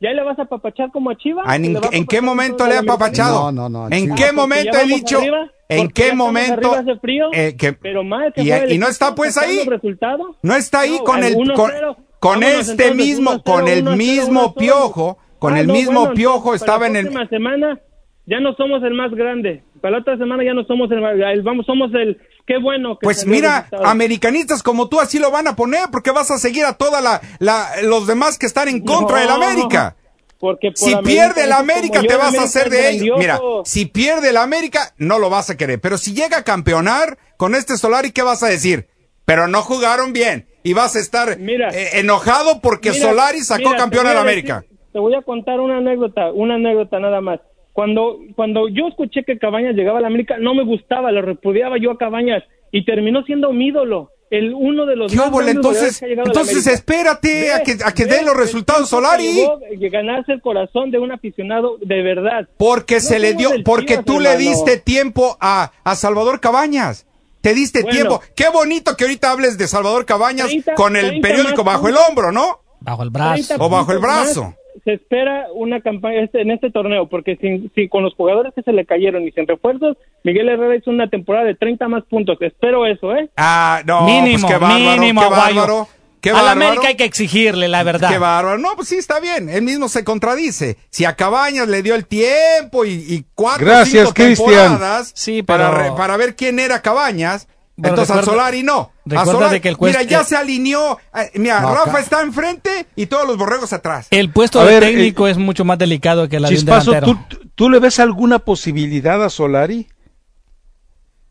¿Ya 0.00 0.10
le 0.10 0.22
vas 0.24 0.38
a 0.38 0.44
papachar 0.46 0.90
como 0.92 1.10
a 1.10 1.16
Chivas? 1.16 1.44
Ah, 1.48 1.56
¿En, 1.56 1.72
¿Le 1.74 1.80
va 1.80 1.88
a 1.92 1.96
en 1.96 2.06
qué 2.06 2.20
momento 2.20 2.64
le 2.66 2.74
americano? 2.76 2.92
apapachado? 2.94 3.52
No, 3.52 3.68
no, 3.68 3.88
no, 3.88 3.96
¿En 3.96 4.14
qué 4.14 4.32
momento 4.32 4.78
he 4.78 4.86
dicho? 4.86 5.18
arriba, 5.18 5.50
¿En 5.68 5.88
qué 5.90 6.12
momento? 6.12 6.74
frío, 7.00 7.28
eh, 7.32 7.54
que- 7.56 7.72
pero 7.72 8.02
mal 8.02 8.32
que 8.32 8.42
y, 8.42 8.78
no 8.78 8.88
está 8.88 9.14
pues 9.14 9.36
ahí. 9.36 9.64
resultado. 9.64 10.36
No 10.42 10.56
está 10.56 10.80
ahí 10.80 10.96
No, 10.98 11.04
con 11.04 11.22
el 11.22 11.34
1-0. 11.36 11.54
con, 11.54 11.70
con 12.18 12.40
Vámonos, 12.40 12.68
este 12.68 12.72
entonces, 12.88 12.96
mismo 12.96 13.30
1-0, 13.32 13.42
con 13.44 13.68
el 13.68 13.84
1-0, 13.84 13.96
mismo 13.96 14.54
1-0. 14.54 14.54
piojo, 14.58 15.18
con 15.40 15.54
Ah, 15.54 15.60
el 15.60 15.66
no, 15.66 15.72
mismo 15.72 16.00
bueno, 16.02 16.14
piojo 16.14 16.54
estaba 16.54 16.86
en 16.86 16.92
la 16.92 16.98
el 17.00 17.06
próxima 17.06 17.28
semana 17.28 17.80
ya 18.26 18.38
no 18.38 18.54
somos 18.54 18.80
el 18.84 18.94
más 18.94 19.10
grande. 19.10 19.64
Para 19.80 19.92
la 19.92 19.98
otra 20.02 20.16
semana 20.16 20.44
ya 20.44 20.54
no 20.54 20.62
somos 20.64 20.88
el 20.92 21.00
más 21.00 21.14
el- 21.14 21.42
vamos 21.42 21.66
somos 21.66 21.90
el 21.94 22.16
qué 22.46 22.58
bueno 22.58 22.96
que 22.98 23.04
Pues 23.04 23.26
mira, 23.26 23.66
americanistas 23.84 24.62
como 24.62 24.88
tú 24.88 25.00
así 25.00 25.18
lo 25.18 25.30
van 25.32 25.48
a 25.48 25.56
poner 25.56 25.86
porque 25.90 26.10
vas 26.12 26.30
a 26.30 26.38
seguir 26.38 26.64
a 26.64 26.74
toda 26.74 27.00
la, 27.00 27.20
la 27.40 27.68
los 27.82 28.06
demás 28.06 28.38
que 28.38 28.46
están 28.46 28.68
en 28.68 28.84
contra 28.84 29.16
No, 29.16 29.22
del 29.22 29.30
América. 29.42 29.96
Porque 30.38 30.70
por 30.70 30.78
Si 30.78 30.96
pierde 30.96 31.44
el 31.44 31.52
América 31.52 32.00
te 32.00 32.16
vas 32.16 32.38
a 32.38 32.44
hacer 32.44 32.70
de 32.70 32.90
ellos. 32.90 33.18
Mira, 33.18 33.38
si 33.64 33.84
pierde 33.86 34.30
el 34.30 34.36
América 34.38 34.92
no 34.96 35.18
lo 35.18 35.28
vas 35.28 35.50
a 35.50 35.56
querer, 35.56 35.80
pero 35.80 35.98
si 35.98 36.14
llega 36.14 36.38
a 36.38 36.44
campeonar 36.44 37.18
con 37.36 37.54
este 37.54 37.76
Solari 37.76 38.12
¿qué 38.12 38.22
vas 38.22 38.42
a 38.42 38.46
decir? 38.48 38.86
Pero 39.26 39.48
no 39.48 39.60
jugaron 39.62 40.12
bien 40.12 40.46
y 40.62 40.72
vas 40.72 40.96
a 40.96 41.00
estar 41.00 41.36
eh, 41.38 41.90
enojado 41.94 42.60
porque 42.60 42.90
Mira, 42.90 43.08
Solari 43.08 43.40
sacó 43.40 43.68
mira, 43.70 43.76
campeón 43.78 44.06
al 44.06 44.18
América. 44.18 44.60
decir- 44.60 44.69
te 44.92 44.98
voy 44.98 45.14
a 45.14 45.22
contar 45.22 45.60
una 45.60 45.78
anécdota, 45.78 46.32
una 46.32 46.54
anécdota 46.54 46.98
nada 47.00 47.20
más. 47.20 47.40
Cuando, 47.72 48.18
cuando 48.34 48.68
yo 48.68 48.88
escuché 48.88 49.22
que 49.24 49.38
Cabañas 49.38 49.74
llegaba 49.74 49.98
a 49.98 50.02
la 50.02 50.08
América, 50.08 50.36
no 50.38 50.54
me 50.54 50.64
gustaba, 50.64 51.12
lo 51.12 51.22
repudiaba 51.22 51.76
yo 51.78 51.92
a 51.92 51.98
Cabañas 51.98 52.42
y 52.72 52.84
terminó 52.84 53.22
siendo 53.22 53.52
mi 53.52 53.68
ídolo, 53.68 54.10
el 54.30 54.54
uno 54.54 54.86
de 54.86 54.96
los 54.96 55.10
¿Qué 55.12 55.18
más 55.18 55.48
Entonces, 55.48 55.98
que 55.98 56.04
ha 56.04 56.08
llegado 56.08 56.30
a 56.30 56.34
la 56.34 56.40
entonces 56.40 56.66
espérate 56.66 57.52
a 57.52 57.62
que, 57.62 57.76
a 57.84 57.92
que 57.92 58.06
den 58.06 58.24
los 58.24 58.36
resultados 58.36 58.88
Solari. 58.88 59.40
eh, 59.40 59.88
ganarse 59.88 60.32
el 60.32 60.40
corazón 60.40 60.90
de 60.90 60.98
un 60.98 61.10
aficionado 61.10 61.78
de 61.80 62.02
verdad. 62.02 62.48
Porque 62.56 62.96
No 62.96 63.00
se 63.00 63.18
le 63.18 63.34
dio, 63.34 63.50
porque 63.64 63.98
tú 63.98 64.20
le 64.20 64.36
diste 64.36 64.76
tiempo 64.76 65.36
a, 65.40 65.72
a 65.84 65.94
Salvador 65.96 66.40
Cabañas. 66.40 67.06
Te 67.40 67.54
diste 67.54 67.82
Bueno. 67.82 67.96
tiempo. 67.96 68.20
Qué 68.36 68.48
bonito 68.50 68.96
que 68.96 69.04
ahorita 69.04 69.30
hables 69.30 69.56
de 69.58 69.66
Salvador 69.66 70.04
Cabañas 70.04 70.48
30, 70.48 70.74
con 70.74 70.96
el 70.96 71.06
30 71.08 71.28
periódico 71.28 71.64
bajo 71.64 71.88
el 71.88 71.96
hombro, 71.96 72.30
¿no? 72.32 72.60
Bajo 72.80 73.02
el 73.02 73.10
30 73.12 73.56
O 73.58 73.68
bajo 73.68 73.92
el 73.92 73.98
brazo. 73.98 74.54
Se 74.84 74.94
espera 74.94 75.46
una 75.54 75.80
campaña 75.80 76.22
este- 76.22 76.40
en 76.42 76.50
este 76.50 76.70
torneo, 76.70 77.08
porque 77.08 77.36
si, 77.36 77.70
si 77.74 77.88
con 77.88 78.02
los 78.02 78.14
jugadores 78.14 78.52
que 78.54 78.62
se 78.62 78.72
le 78.72 78.86
cayeron 78.86 79.22
y 79.26 79.32
sin 79.32 79.46
refuerzos, 79.46 79.96
Miguel 80.24 80.48
Herrera 80.48 80.76
hizo 80.76 80.90
una 80.90 81.08
temporada 81.08 81.46
de 81.46 81.54
30 81.54 81.88
más 81.88 82.04
puntos. 82.04 82.36
Espero 82.40 82.86
eso, 82.86 83.14
¿eh? 83.14 83.30
Ah, 83.36 83.82
no, 83.86 84.02
mínimo, 84.06 84.38
pues 84.40 84.52
qué 84.52 84.58
bárbaro, 84.58 85.00
mínimo, 85.00 85.20
qué 85.20 85.26
Aguayo. 85.26 85.60
bárbaro. 85.60 85.88
Qué 86.20 86.28
a 86.30 86.42
la. 86.42 86.50
América 86.50 86.88
hay 86.88 86.96
que 86.96 87.04
exigirle, 87.04 87.66
la 87.68 87.82
verdad. 87.82 88.10
Qué 88.10 88.18
bárbaro. 88.18 88.58
No, 88.58 88.68
pues 88.76 88.88
sí, 88.88 88.96
está 88.96 89.20
bien. 89.20 89.48
Él 89.48 89.62
mismo 89.62 89.88
se 89.88 90.04
contradice. 90.04 90.76
Si 90.90 91.06
a 91.06 91.16
Cabañas 91.16 91.66
le 91.66 91.82
dio 91.82 91.94
el 91.94 92.04
tiempo 92.06 92.84
y, 92.84 92.90
y 93.08 93.24
cuatro 93.34 93.64
Gracias, 93.64 94.12
cinco 94.14 94.44
temporadas 94.44 95.12
Sí, 95.14 95.42
para, 95.42 95.70
re- 95.70 95.92
para 95.96 96.18
ver 96.18 96.36
quién 96.36 96.58
era 96.58 96.82
Cabañas, 96.82 97.48
Entonces 97.88 98.10
a 98.10 98.20
recuerda- 98.20 98.30
Solari 98.42 98.62
no. 98.62 98.92
A 99.16 99.24
Solari, 99.24 99.54
de 99.54 99.60
que 99.60 99.68
el 99.70 99.76
mira, 99.80 100.02
ya 100.02 100.20
eh, 100.20 100.24
se 100.24 100.36
alineó. 100.36 100.98
Eh, 101.14 101.30
mira, 101.34 101.60
No, 101.60 101.74
Rafa 101.74 101.98
está 102.00 102.20
enfrente 102.22 102.86
y 102.96 103.06
todos 103.06 103.26
los 103.26 103.36
borregos 103.36 103.72
atrás. 103.72 104.06
El 104.10 104.30
puesto 104.32 104.60
A 104.60 104.64
de 104.64 104.72
ver, 104.72 104.82
técnico 104.84 105.26
es 105.28 105.38
mucho 105.38 105.64
más 105.64 105.78
delicado 105.78 106.28
que 106.28 106.38
la 106.40 106.48
de 106.48 106.54
un 106.54 106.60
Chispazo, 106.60 106.92
delantero. 106.92 107.18
¿tú, 107.28 107.38
¿tú 107.54 107.70
le 107.70 107.78
ves 107.80 107.98
alguna 108.00 108.38
posibilidad 108.38 109.22
a 109.24 109.30
Solari? 109.30 109.88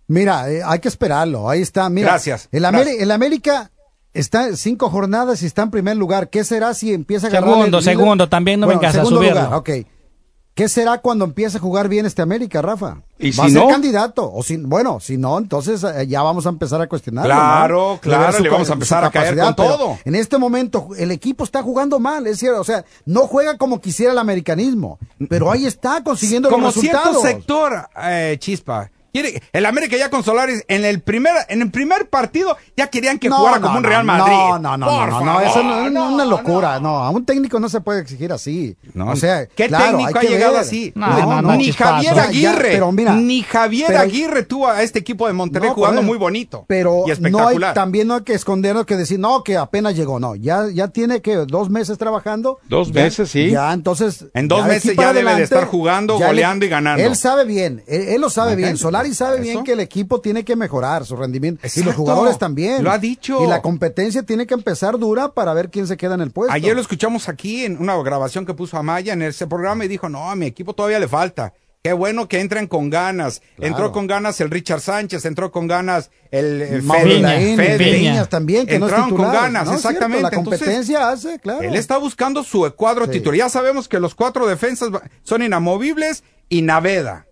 Mira, 0.07 0.49
eh, 0.51 0.61
hay 0.65 0.79
que 0.79 0.87
esperarlo. 0.87 1.49
Ahí 1.49 1.61
está. 1.61 1.89
Mira, 1.89 2.09
Gracias, 2.09 2.49
El, 2.51 2.61
gracias. 2.61 2.87
Ameri- 2.87 3.01
el 3.01 3.11
América 3.11 3.71
está 4.13 4.47
en 4.47 4.57
cinco 4.57 4.89
jornadas 4.89 5.43
y 5.43 5.45
está 5.45 5.61
en 5.63 5.69
primer 5.71 5.95
lugar. 5.97 6.29
¿Qué 6.29 6.43
será 6.43 6.73
si 6.73 6.93
empieza 6.93 7.27
a 7.27 7.29
agarrar 7.29 7.49
Segundo, 7.51 7.77
el 7.77 7.83
segundo, 7.83 8.29
también 8.29 8.59
no 8.59 8.65
Bueno, 8.65 8.79
vengas 8.81 8.95
a 8.95 8.99
segundo 8.99 9.17
subirlo. 9.19 9.41
lugar, 9.41 9.53
ok. 9.59 9.69
¿Qué 10.59 10.67
será 10.67 10.97
cuando 10.97 11.23
empiece 11.23 11.55
a 11.55 11.61
jugar 11.61 11.87
bien 11.87 12.05
este 12.05 12.21
América, 12.21 12.61
Rafa? 12.61 12.97
¿Y 13.17 13.31
¿Va 13.31 13.45
si 13.45 13.51
a 13.51 13.53
ser 13.53 13.61
no? 13.61 13.69
candidato? 13.69 14.29
O 14.29 14.43
si, 14.43 14.57
bueno, 14.57 14.99
si 14.99 15.15
no, 15.15 15.37
entonces 15.37 15.81
eh, 15.85 16.05
ya 16.05 16.21
vamos 16.21 16.45
a 16.45 16.49
empezar 16.49 16.81
a 16.81 16.87
cuestionarlo. 16.87 17.33
Claro, 17.33 17.91
¿no? 17.93 18.01
claro, 18.01 18.35
su 18.35 18.43
le 18.43 18.49
vamos 18.49 18.69
a 18.69 18.73
empezar 18.73 19.05
a 19.05 19.09
caer 19.09 19.37
con 19.37 19.55
todo. 19.55 19.97
En 20.03 20.15
este 20.15 20.37
momento 20.37 20.89
el 20.97 21.11
equipo 21.11 21.45
está 21.45 21.63
jugando 21.63 21.97
mal, 22.01 22.27
es 22.27 22.39
cierto. 22.39 22.59
O 22.59 22.65
sea, 22.65 22.83
no 23.05 23.21
juega 23.21 23.57
como 23.57 23.79
quisiera 23.79 24.11
el 24.11 24.17
americanismo, 24.17 24.99
pero 25.29 25.49
ahí 25.49 25.65
está 25.65 26.03
consiguiendo 26.03 26.49
Como 26.49 26.65
los 26.65 26.75
resultados. 26.75 27.21
cierto 27.21 27.37
sector, 27.37 27.87
eh, 28.03 28.35
Chispa. 28.37 28.91
Quiere, 29.11 29.41
el 29.53 29.65
América 29.65 29.97
ya 29.97 30.09
con 30.09 30.23
Solares 30.23 30.63
en 30.67 30.85
el 30.85 31.01
primer 31.01 31.33
en 31.49 31.61
el 31.61 31.71
primer 31.71 32.09
partido 32.09 32.55
ya 32.77 32.87
querían 32.87 33.17
que 33.19 33.29
No, 33.29 33.37
jugara 33.37 33.57
no, 33.59 33.67
como 33.67 33.77
un 33.79 33.83
Real 33.83 34.03
Madrid. 34.03 34.31
No, 34.33 34.59
no, 34.59 34.77
no, 34.77 34.85
Por 34.87 35.09
no, 35.09 35.21
no, 35.25 35.41
eso 35.41 35.63
no, 35.63 35.85
es 35.85 35.91
una 36.13 36.25
locura. 36.25 36.79
No. 36.79 36.99
a 36.99 37.09
un 37.09 37.25
técnico 37.25 37.59
no 37.59 37.69
se 37.69 37.81
puede 37.81 38.01
exigir 38.01 38.31
así. 38.31 38.75
No, 38.93 39.09
o 39.09 39.15
sea, 39.15 39.47
¿qué 39.47 39.67
claro, 39.67 39.97
técnico 39.97 40.19
hay 40.19 40.27
ha 40.27 40.29
llegado 40.29 40.51
ver. 40.53 40.61
así? 40.61 40.91
No, 40.95 41.07
no, 41.19 41.41
no, 41.41 41.55
ni 41.55 41.65
chispazo. 41.65 41.93
Javier 41.93 42.15
ya, 42.15 42.23
Aguirre, 42.23 42.69
pero 42.71 42.91
mira, 42.91 43.13
ni 43.15 43.41
Javier 43.43 43.87
pero- 43.87 43.99
Aguirre 44.01 44.43
tuvo 44.43 44.67
a 44.67 44.81
este 44.83 44.99
equipo 44.99 45.27
de 45.27 45.33
Monterrey 45.33 45.69
jugando 45.73 46.01
muy 46.01 46.17
bonito 46.17 46.65
Pero 46.67 46.91
y 46.91 46.99
no 46.99 47.05
hay, 47.05 47.11
espectacular. 47.13 47.73
también 47.73 48.07
no 48.07 48.15
hay 48.15 48.21
que 48.23 48.33
escondernos 48.33 48.85
que 48.85 48.95
decir, 48.97 49.19
no, 49.19 49.43
que 49.43 49.57
apenas 49.57 49.95
llegó, 49.95 50.19
no, 50.19 50.35
ya, 50.35 50.65
ya 50.73 50.87
tiene 50.89 51.21
que 51.21 51.35
dos 51.35 51.69
meses 51.69 51.97
trabajando. 51.97 52.59
Dos 52.67 52.91
Ya- 52.91 53.03
meses, 53.03 53.29
sí. 53.29 53.49
Ya, 53.49 53.71
entonces. 53.73 54.25
En 54.33 54.47
dos 54.47 54.65
meses 54.65 54.95
ya 54.95 55.07
debe 55.07 55.13
de 55.13 55.19
adelante, 55.29 55.43
estar 55.43 55.65
jugando, 55.65 56.17
goleando 56.19 56.65
y 56.65 56.69
ganando. 56.69 57.03
Él 57.03 57.15
sabe 57.15 57.45
bien, 57.45 57.83
él, 57.87 58.19
lo 58.19 58.29
sabe 58.29 58.55
bien. 58.55 58.77
Solari 58.77 58.98
sabe 59.13 59.35
Eso. 59.35 59.43
bien 59.43 59.63
que 59.63 59.73
el 59.73 59.79
equipo 59.79 60.21
tiene 60.21 60.43
que 60.45 60.55
mejorar 60.55 61.05
su 61.05 61.15
rendimiento. 61.15 61.65
Y 61.75 61.83
los 61.83 61.95
jugadores 61.95 62.37
también. 62.37 62.83
Lo 62.83 62.91
ha 62.91 62.97
dicho. 62.97 63.43
Y 63.43 63.47
la 63.47 63.61
competencia 63.61 64.23
tiene 64.23 64.45
que 64.47 64.53
empezar 64.53 64.97
dura 64.99 65.33
para 65.33 65.53
ver 65.53 65.69
quién 65.69 65.87
se 65.87 65.97
queda 65.97 66.15
en 66.15 66.21
el 66.21 66.31
puesto. 66.31 66.53
Ayer 66.53 66.75
lo 66.75 66.81
escuchamos 66.81 67.29
aquí 67.29 67.65
en 67.65 67.77
una 67.79 67.95
grabación 68.03 68.45
que 68.45 68.53
puso 68.53 68.77
Amaya 68.77 69.13
en 69.13 69.21
ese 69.21 69.47
programa 69.47 69.85
y 69.85 69.87
dijo, 69.87 70.09
no, 70.09 70.29
a 70.29 70.35
mi 70.35 70.45
equipo 70.45 70.73
todavía 70.73 70.99
le 70.99 71.07
falta. 71.07 71.53
Qué 71.81 71.93
bueno 71.93 72.27
que 72.27 72.41
entren 72.41 72.67
con 72.67 72.89
ganas. 72.89 73.39
Claro. 73.55 73.67
Entró 73.71 73.91
con 73.93 74.05
ganas 74.05 74.41
el 74.41 74.51
Richard 74.51 74.81
Sánchez, 74.81 75.23
entró 75.23 75.49
con 75.49 75.65
ganas 75.65 76.11
el, 76.29 76.61
el 76.61 76.83
Fede- 76.83 78.27
también, 78.27 78.67
que 78.67 78.77
no 78.79 78.87
es 78.87 78.91
Entraron 78.91 79.09
titular. 79.11 79.31
con 79.31 79.41
ganas, 79.43 79.65
¿no? 79.65 79.73
Exactamente. 79.75 80.23
la 80.23 80.27
Entonces, 80.27 80.59
competencia 80.59 81.09
hace, 81.09 81.39
claro. 81.39 81.61
Él 81.61 81.75
está 81.75 81.97
buscando 81.97 82.43
su 82.43 82.69
cuadro 82.75 83.05
Sí. 83.05 83.11
titular. 83.11 83.37
Ya 83.37 83.49
sabemos 83.49 83.87
que 83.87 84.01
los 84.01 84.13
cuatro 84.13 84.45
defensas 84.45 84.89
son 85.23 85.41
inamovibles 85.41 86.23
y 86.49 86.63
Naveda. 86.63 87.25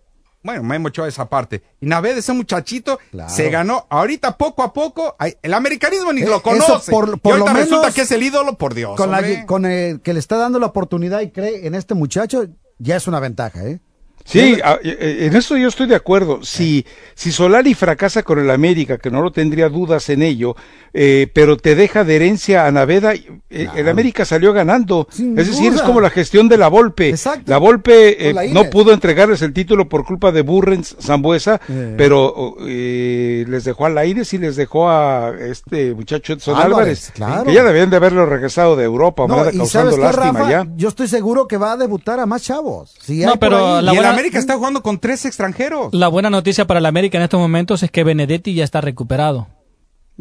Bueno, 0.48 0.64
Memo 0.64 0.88
Ochoa 0.88 1.10
esa 1.10 1.28
parte. 1.28 1.62
Y 1.82 1.88
Naveda, 1.88 2.20
ese 2.20 2.32
muchachito, 2.32 3.00
Claro. 3.12 3.30
se 3.30 3.50
ganó. 3.50 3.86
Ahorita, 3.90 4.38
poco 4.38 4.64
a 4.64 4.72
poco, 4.72 5.18
el 5.42 5.54
americanismo 5.54 6.14
ni 6.14 6.22
Eh, 6.22 6.26
lo 6.26 6.36
eso 6.36 6.42
conoce. 6.42 6.90
por- 6.90 7.10
y 7.16 7.20
por 7.20 7.34
ahorita 7.34 7.52
lo 7.52 7.60
resulta 7.60 7.82
menos 7.82 7.96
que 7.96 8.02
es 8.04 8.12
el 8.14 8.24
ídolo, 8.24 8.58
por 8.58 8.74
Dios. 8.74 8.96
con, 8.96 9.12
la- 9.12 9.46
con 9.46 9.66
el 9.66 10.00
que 10.00 10.14
le 10.14 10.20
está 10.20 10.38
dando 10.38 10.58
la 10.58 10.68
oportunidad 10.68 11.20
y 11.20 11.32
cree 11.32 11.68
en 11.68 11.76
este 11.76 11.96
muchacho, 11.96 12.46
ya 12.80 12.96
es 12.96 13.08
una 13.08 13.20
ventaja, 13.20 13.62
¿eh? 13.66 13.82
Sí, 14.30 14.58
a- 14.62 14.78
eh, 14.84 15.20
en 15.22 15.36
eso 15.38 15.56
yo 15.56 15.70
estoy 15.70 15.88
de 15.88 15.96
acuerdo. 15.96 16.44
Si, 16.44 16.86
si 17.16 17.32
Solari 17.32 17.74
fracasa 17.74 18.24
con 18.24 18.40
el 18.40 18.50
América, 18.52 18.98
que 18.98 19.10
no 19.10 19.22
lo 19.22 19.32
tendría 19.32 19.70
dudas 19.70 20.10
en 20.10 20.22
ello, 20.22 20.56
eh, 20.94 21.28
pero 21.34 21.56
te 21.56 21.76
deja 21.76 22.04
de 22.04 22.18
herencia 22.18 22.66
a 22.68 22.72
Naveda, 22.72 23.14
eh, 23.14 23.34
el 23.50 23.88
América 23.88 24.26
salió 24.26 24.52
ganando. 24.52 25.08
Sin 25.12 25.40
es 25.40 25.48
decir, 25.48 25.72
duda. 25.72 25.76
es 25.78 25.82
como 25.84 26.02
la 26.02 26.10
gestión 26.10 26.50
de 26.50 26.58
la 26.58 26.68
Volpe. 26.68 27.08
Exacto. 27.10 27.44
La 27.50 27.58
Volpe 27.58 28.30
eh, 28.30 28.34
la 28.34 28.44
no 28.48 28.60
Ines. 28.62 28.70
pudo 28.70 28.92
entregarles 28.92 29.42
el 29.42 29.54
título 29.54 29.88
por 29.88 30.04
culpa 30.04 30.34
de 30.34 30.42
Burrens 30.42 30.98
Zambuesa, 31.02 31.62
Eh. 31.70 31.94
pero 31.98 32.58
eh, 32.68 33.46
les 33.48 33.64
dejó 33.64 33.86
a 33.86 33.90
Laines 33.90 34.34
y 34.34 34.40
les 34.40 34.58
dejó 34.58 34.90
a 34.90 35.32
este 35.40 35.94
muchacho 35.94 36.34
Edson 36.34 36.56
Álvarez, 36.58 36.68
Álvarez, 36.74 37.12
claro. 37.16 37.44
que 37.46 37.54
ya 37.54 37.64
debían 37.64 37.90
de 37.90 37.96
haberlo 37.96 38.26
regresado 38.26 38.76
de 38.76 38.84
Europa, 38.84 39.26
No, 39.26 39.40
y 39.50 39.58
causando 39.58 39.68
sabes 39.68 39.96
qué, 39.96 40.02
lástima 40.02 40.40
Rafa, 40.40 40.50
ya. 40.52 40.68
yo 40.76 40.90
estoy 40.90 41.08
seguro 41.08 41.48
que 41.48 41.56
va 41.56 41.72
a 41.72 41.78
debutar 41.78 42.20
a 42.20 42.26
más 42.26 42.44
chavos. 42.44 42.94
Si 43.02 43.20
No, 43.24 43.38
pero 43.40 43.82
la 43.82 43.94
buena- 43.94 44.17
América 44.18 44.40
está 44.40 44.56
jugando 44.56 44.82
con 44.82 45.00
tres 45.00 45.26
extranjeros. 45.26 45.94
La 45.94 46.08
buena 46.08 46.30
noticia 46.30 46.66
para 46.66 46.80
la 46.80 46.90
América 46.90 47.18
en 47.18 47.24
estos 47.24 47.40
momentos 47.40 47.84
es 47.84 47.92
que 47.92 48.04
Benedetti 48.04 48.54
ya 48.56 48.64
está 48.64 48.82
recuperado. 48.82 49.48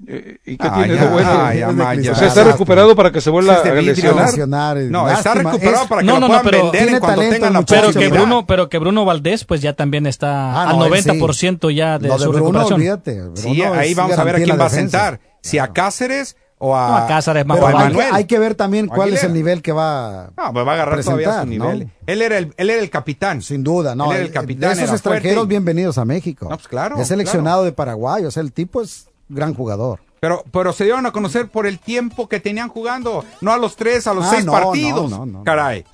Eh, 0.07 0.37
¿Y 0.45 0.59
qué 0.59 0.69
Ah, 0.69 0.75
tiene 0.77 0.95
ya, 0.95 1.05
de 1.07 1.09
bueno? 1.11 1.31
ah, 1.33 1.55
ya, 1.55 2.13
o 2.13 2.15
sea, 2.15 2.29
está 2.29 2.45
recuperado 2.45 2.95
para 2.95 3.11
que 3.13 3.23
se 3.23 3.31
vuelva 3.31 3.55
a 3.55 3.65
lesionar. 3.81 4.27
lesionar, 4.27 4.77
No, 4.77 5.09
está 5.09 5.33
recuperado 5.33 5.85
Es- 5.85 5.89
para 5.89 6.01
que 6.03 6.07
No, 6.07 6.15
lo 6.15 6.21
no, 6.21 6.29
no, 6.29 6.43
puedan 6.43 6.45
pero 6.45 6.71
vender 6.71 6.89
en 6.95 7.01
cuanto 7.01 7.21
tengan 7.23 7.49
el 7.49 7.53
la 7.55 7.63
Pero 7.63 7.93
que. 7.95 8.09
Bruno, 8.09 8.47
pero 8.47 8.69
que 8.69 8.77
Bruno 8.79 9.07
Valdés 9.07 9.45
pues 9.47 9.63
ya 9.63 9.73
también 9.73 10.05
está 10.07 10.53
Ah, 10.53 10.69
al 10.69 10.79
no, 10.79 10.85
él 10.85 11.03
90% 11.03 11.71
ya 11.71 11.99
de 11.99 12.09
Lo 12.09 12.19
de 12.19 12.25
su 12.25 12.29
Bruno, 12.29 12.45
recuperación. 12.45 12.75
olvídate. 12.75 13.23
Sí, 13.37 13.55
Bruno 13.61 13.73
ahí 13.73 13.91
es 13.93 13.97
vamos 13.97 14.19
a 14.19 14.25
ver 14.25 14.37
a 14.37 14.39
quién 14.43 14.61
va 14.61 14.67
a 14.67 14.71
sentar. 14.71 15.21
Si 15.41 15.59
a 15.59 15.69
Cáceres 15.69 16.37
o 16.59 16.75
a, 16.75 16.89
No, 16.89 16.97
a 16.97 17.07
Cáceres, 17.07 17.45
o 17.45 17.47
más 17.47 17.57
Pero 17.59 17.67
hay, 17.69 17.75
que, 17.75 17.83
Emanuel. 17.85 18.09
hay 18.13 18.25
que 18.25 18.39
ver 18.39 18.55
también 18.55 18.87
cuál 18.87 19.13
es 19.13 19.23
el 19.25 19.33
nivel 19.35 19.61
que 19.63 19.73
va 19.73 20.31
No, 20.37 20.53
pues 20.53 20.67
va 20.67 20.71
a 20.71 20.75
agarrar 20.75 21.03
todavía 21.05 21.41
su 21.41 21.47
nivel. 21.47 21.79
¿no? 21.81 21.91
Él 22.07 22.23
era 22.23 22.39
el, 22.39 22.55
él 22.57 22.71
era 22.71 22.81
el 22.83 22.89
capitán. 22.91 23.43
Sin 23.43 23.63
duda, 23.63 23.95
no. 23.95 24.07
Él 24.07 24.13
era 24.13 24.21
el 24.23 24.31
eh, 24.31 24.33
capitán, 24.33 24.61
de 24.71 24.75
esos 24.75 24.85
era 24.85 24.93
extranjeros, 24.95 25.35
fuerte. 25.37 25.49
bienvenidos 25.49 25.99
a 25.99 26.05
México. 26.05 26.47
No, 26.49 26.57
pues 26.57 26.69
claro, 26.69 26.99
Es 26.99 27.09
seleccionado 27.09 27.65
de 27.65 27.73
Paraguay, 27.73 28.25
o 28.25 28.31
sea, 28.31 28.43
el 28.43 28.53
tipo 28.53 28.81
es 28.81 29.07
gran 29.29 29.55
jugador. 29.55 30.01
Pero, 30.21 30.43
pero 30.51 30.73
se 30.73 30.85
dieron 30.85 31.05
a 31.05 31.13
conocer 31.13 31.49
por 31.49 31.67
el 31.67 31.79
tiempo 31.79 32.27
que 32.29 32.41
tenían 32.41 32.69
jugando, 32.71 33.23
no 33.43 33.53
a 33.53 33.59
los 33.59 33.77
tres, 33.77 34.07
a 34.07 34.15
los 34.15 34.25
Ah, 34.25 34.31
seis 34.31 34.45
no, 34.47 34.53
partidos. 34.53 35.11
no, 35.11 35.27
no, 35.27 35.27
no. 35.27 35.45
Caray. 35.45 35.85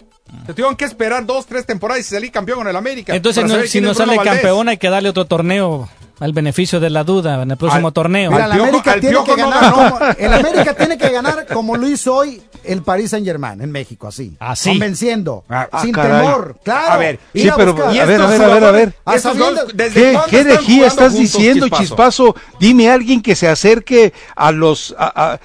Se 0.46 0.54
tuvieron 0.54 0.76
que 0.76 0.84
esperar 0.86 1.26
dos, 1.26 1.44
tres 1.44 1.66
temporadas 1.66 2.00
y 2.06 2.08
salir 2.14 2.30
campeón 2.30 2.58
con 2.58 2.68
el 2.68 2.76
América. 2.76 3.14
Entonces, 3.14 3.44
no- 3.44 3.60
si 3.64 3.80
no 3.80 3.92
sale 3.94 4.16
Valdés. 4.16 4.34
campeón, 4.34 4.68
hay 4.68 4.78
que 4.78 4.88
darle 4.88 5.08
otro 5.10 5.26
torneo 5.26 5.88
al 6.22 6.32
beneficio 6.32 6.78
de 6.78 6.88
la 6.88 7.02
duda 7.04 7.42
en 7.42 7.50
el 7.50 7.56
próximo 7.56 7.88
Al- 7.88 7.92
torneo. 7.92 8.30
Mira, 8.30 8.46
el 8.46 8.52
América 8.52 8.94
tiene 9.00 9.18
que 9.24 9.36
no 9.36 9.50
ganar. 9.50 10.16
el 10.18 10.32
América 10.34 10.74
tiene 10.74 10.96
que 10.96 11.08
ganar 11.10 11.46
como 11.52 11.76
lo 11.76 11.88
hizo 11.88 12.14
hoy 12.14 12.40
el 12.64 12.82
Paris 12.82 13.10
Saint 13.10 13.26
Germain 13.26 13.60
en 13.60 13.72
México, 13.72 14.06
así. 14.06 14.36
Así. 14.38 14.70
Convenciendo. 14.70 15.42
Ah, 15.48 15.68
ah, 15.72 15.82
sin 15.82 15.90
caray. 15.92 16.20
temor. 16.24 16.56
Claro. 16.62 16.92
A 16.92 16.96
ver, 16.96 17.18
sí, 17.34 17.48
a 17.48 17.56
pero, 17.56 17.72
a 17.88 17.92
Y 17.92 17.98
ver, 17.98 18.20
a 18.22 18.26
ver, 18.26 18.42
a 18.42 18.46
ver, 18.46 18.64
a 18.64 18.70
ver. 18.70 18.94
Ah, 19.04 19.16
estos 19.16 19.32
sabiendo- 19.36 19.62
dos, 19.64 19.72
¿desde 19.76 19.94
¿Qué, 19.94 20.18
qué 20.30 20.44
jugando 20.44 20.86
estás 20.86 21.12
juntos, 21.12 21.18
diciendo, 21.18 21.68
Chispazo? 21.70 22.36
Dime 22.60 22.88
alguien 22.88 23.20
que 23.20 23.34
se 23.34 23.48
acerque 23.48 24.12
a 24.36 24.52
los... 24.52 24.94
a- 24.98 25.38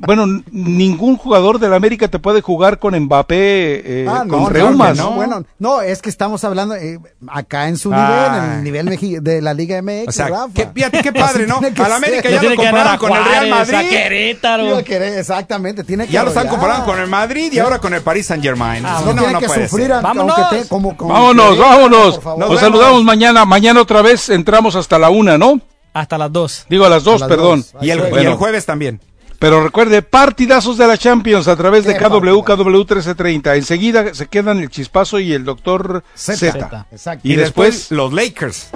bueno, 0.00 0.42
ningún 0.50 1.16
jugador 1.16 1.58
del 1.58 1.72
América 1.72 2.08
te 2.08 2.18
puede 2.18 2.42
jugar 2.42 2.78
con 2.78 2.94
Mbappé 2.98 4.02
eh, 4.02 4.06
Ah, 4.08 4.18
con 4.28 4.42
no, 4.42 4.48
reumas. 4.50 4.96
no. 4.98 5.12
Bueno, 5.12 5.42
no, 5.58 5.80
es 5.80 6.02
que 6.02 6.10
estamos 6.10 6.44
hablando 6.44 6.74
eh, 6.74 6.98
acá 7.28 7.68
en 7.68 7.78
su 7.78 7.90
Ah. 7.94 8.30
nivel, 8.34 8.44
en 8.44 8.58
el 8.58 8.64
nivel 8.64 8.86
meji- 8.98 9.20
de 9.22 9.40
la 9.40 9.54
Liga 9.54 9.80
MX, 9.80 10.08
O 10.08 10.12
sea, 10.12 10.28
Rafa. 10.28 10.48
qué, 10.54 10.68
fíjate 10.74 11.00
qué 11.02 11.12
padre, 11.12 11.46
¿no? 11.48 11.56
Al 11.58 11.92
América 11.92 12.28
ya 12.28 12.34
lo 12.36 12.40
tiene 12.40 12.56
que 12.56 12.62
ganar 12.64 12.98
compararon 12.98 12.98
con 12.98 13.16
el 13.16 13.24
Real 13.24 13.52
a 13.52 13.56
Madrid. 13.56 13.88
Querétaro. 13.90 14.76
A 14.76 14.82
querer, 14.82 15.18
exactamente, 15.18 15.82
tiene 15.84 16.06
que 16.06 16.12
Ya 16.12 16.22
lo 16.24 16.28
están 16.28 16.48
comparando 16.48 16.84
con 16.84 16.98
el 17.00 17.06
Madrid 17.08 17.50
y 17.52 17.58
ahora 17.58 17.78
con 17.78 17.94
el 17.94 18.02
Paris 18.02 18.26
Saint 18.26 18.42
Germain. 18.44 18.84
Ah, 18.84 19.00
no, 19.04 19.14
tiene 19.14 19.38
que 19.38 19.46
puede 19.46 19.68
sufrir 19.68 19.88
Vámonos. 19.90 20.50
te- 20.50 20.68
como, 20.68 20.94
como 20.96 21.12
Vámonos, 21.14 21.56
Querétaro, 21.56 22.20
vámonos. 22.22 22.38
Nos 22.50 22.60
saludamos 22.60 23.02
mañana. 23.02 23.44
Mañana 23.46 23.80
otra 23.80 24.02
vez 24.02 24.28
entramos 24.28 24.76
hasta 24.76 24.98
la 24.98 25.08
una, 25.08 25.38
¿no? 25.38 25.58
Hasta 25.94 26.18
las 26.18 26.30
dos. 26.30 26.66
Digo 26.68 26.84
a 26.84 26.88
las 26.90 27.02
dos, 27.02 27.22
A 27.22 27.26
las 27.26 27.28
perdón. 27.28 27.60
dos. 27.72 27.82
Y 27.82 27.90
el, 27.90 27.98
y 27.98 28.10
Bueno. 28.10 28.30
el 28.32 28.36
jueves 28.36 28.66
también. 28.66 29.00
Pero 29.38 29.62
recuerde, 29.62 30.02
partidazos 30.02 30.76
de 30.78 30.86
la 30.86 30.98
Champions 30.98 31.46
a 31.46 31.54
través 31.56 31.84
de 31.84 31.96
KW. 31.96 32.42
KW 32.42 32.64
1330. 32.78 33.54
Enseguida 33.54 34.12
se 34.14 34.26
quedan 34.26 34.58
el 34.58 34.68
Chispazo 34.68 35.20
y 35.20 35.32
el 35.32 35.44
doctor 35.44 36.02
Z. 36.16 36.86
Y, 37.22 37.32
Y 37.32 37.36
después, 37.36 37.74
después- 37.76 37.90
los 37.92 38.12
Lakers. 38.12 38.68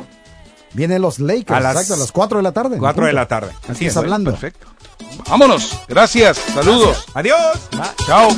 Vienen 0.74 1.02
los 1.02 1.18
Lakers, 1.18 1.50
A 1.50 1.60
las- 1.60 1.72
exacto, 1.74 1.94
a 1.94 1.96
las 1.98 2.12
4 2.12 2.38
de 2.38 2.42
la 2.44 2.52
tarde. 2.52 2.78
4 2.78 3.06
de 3.06 3.12
la 3.12 3.26
tarde. 3.26 3.50
Así 3.68 3.86
es 3.86 3.96
hablando. 3.96 4.30
Perfecto. 4.30 4.66
Vámonos. 5.28 5.76
Gracias. 5.88 6.38
Saludos. 6.54 7.04
Adiós. 7.14 7.58
Chao. 8.06 8.28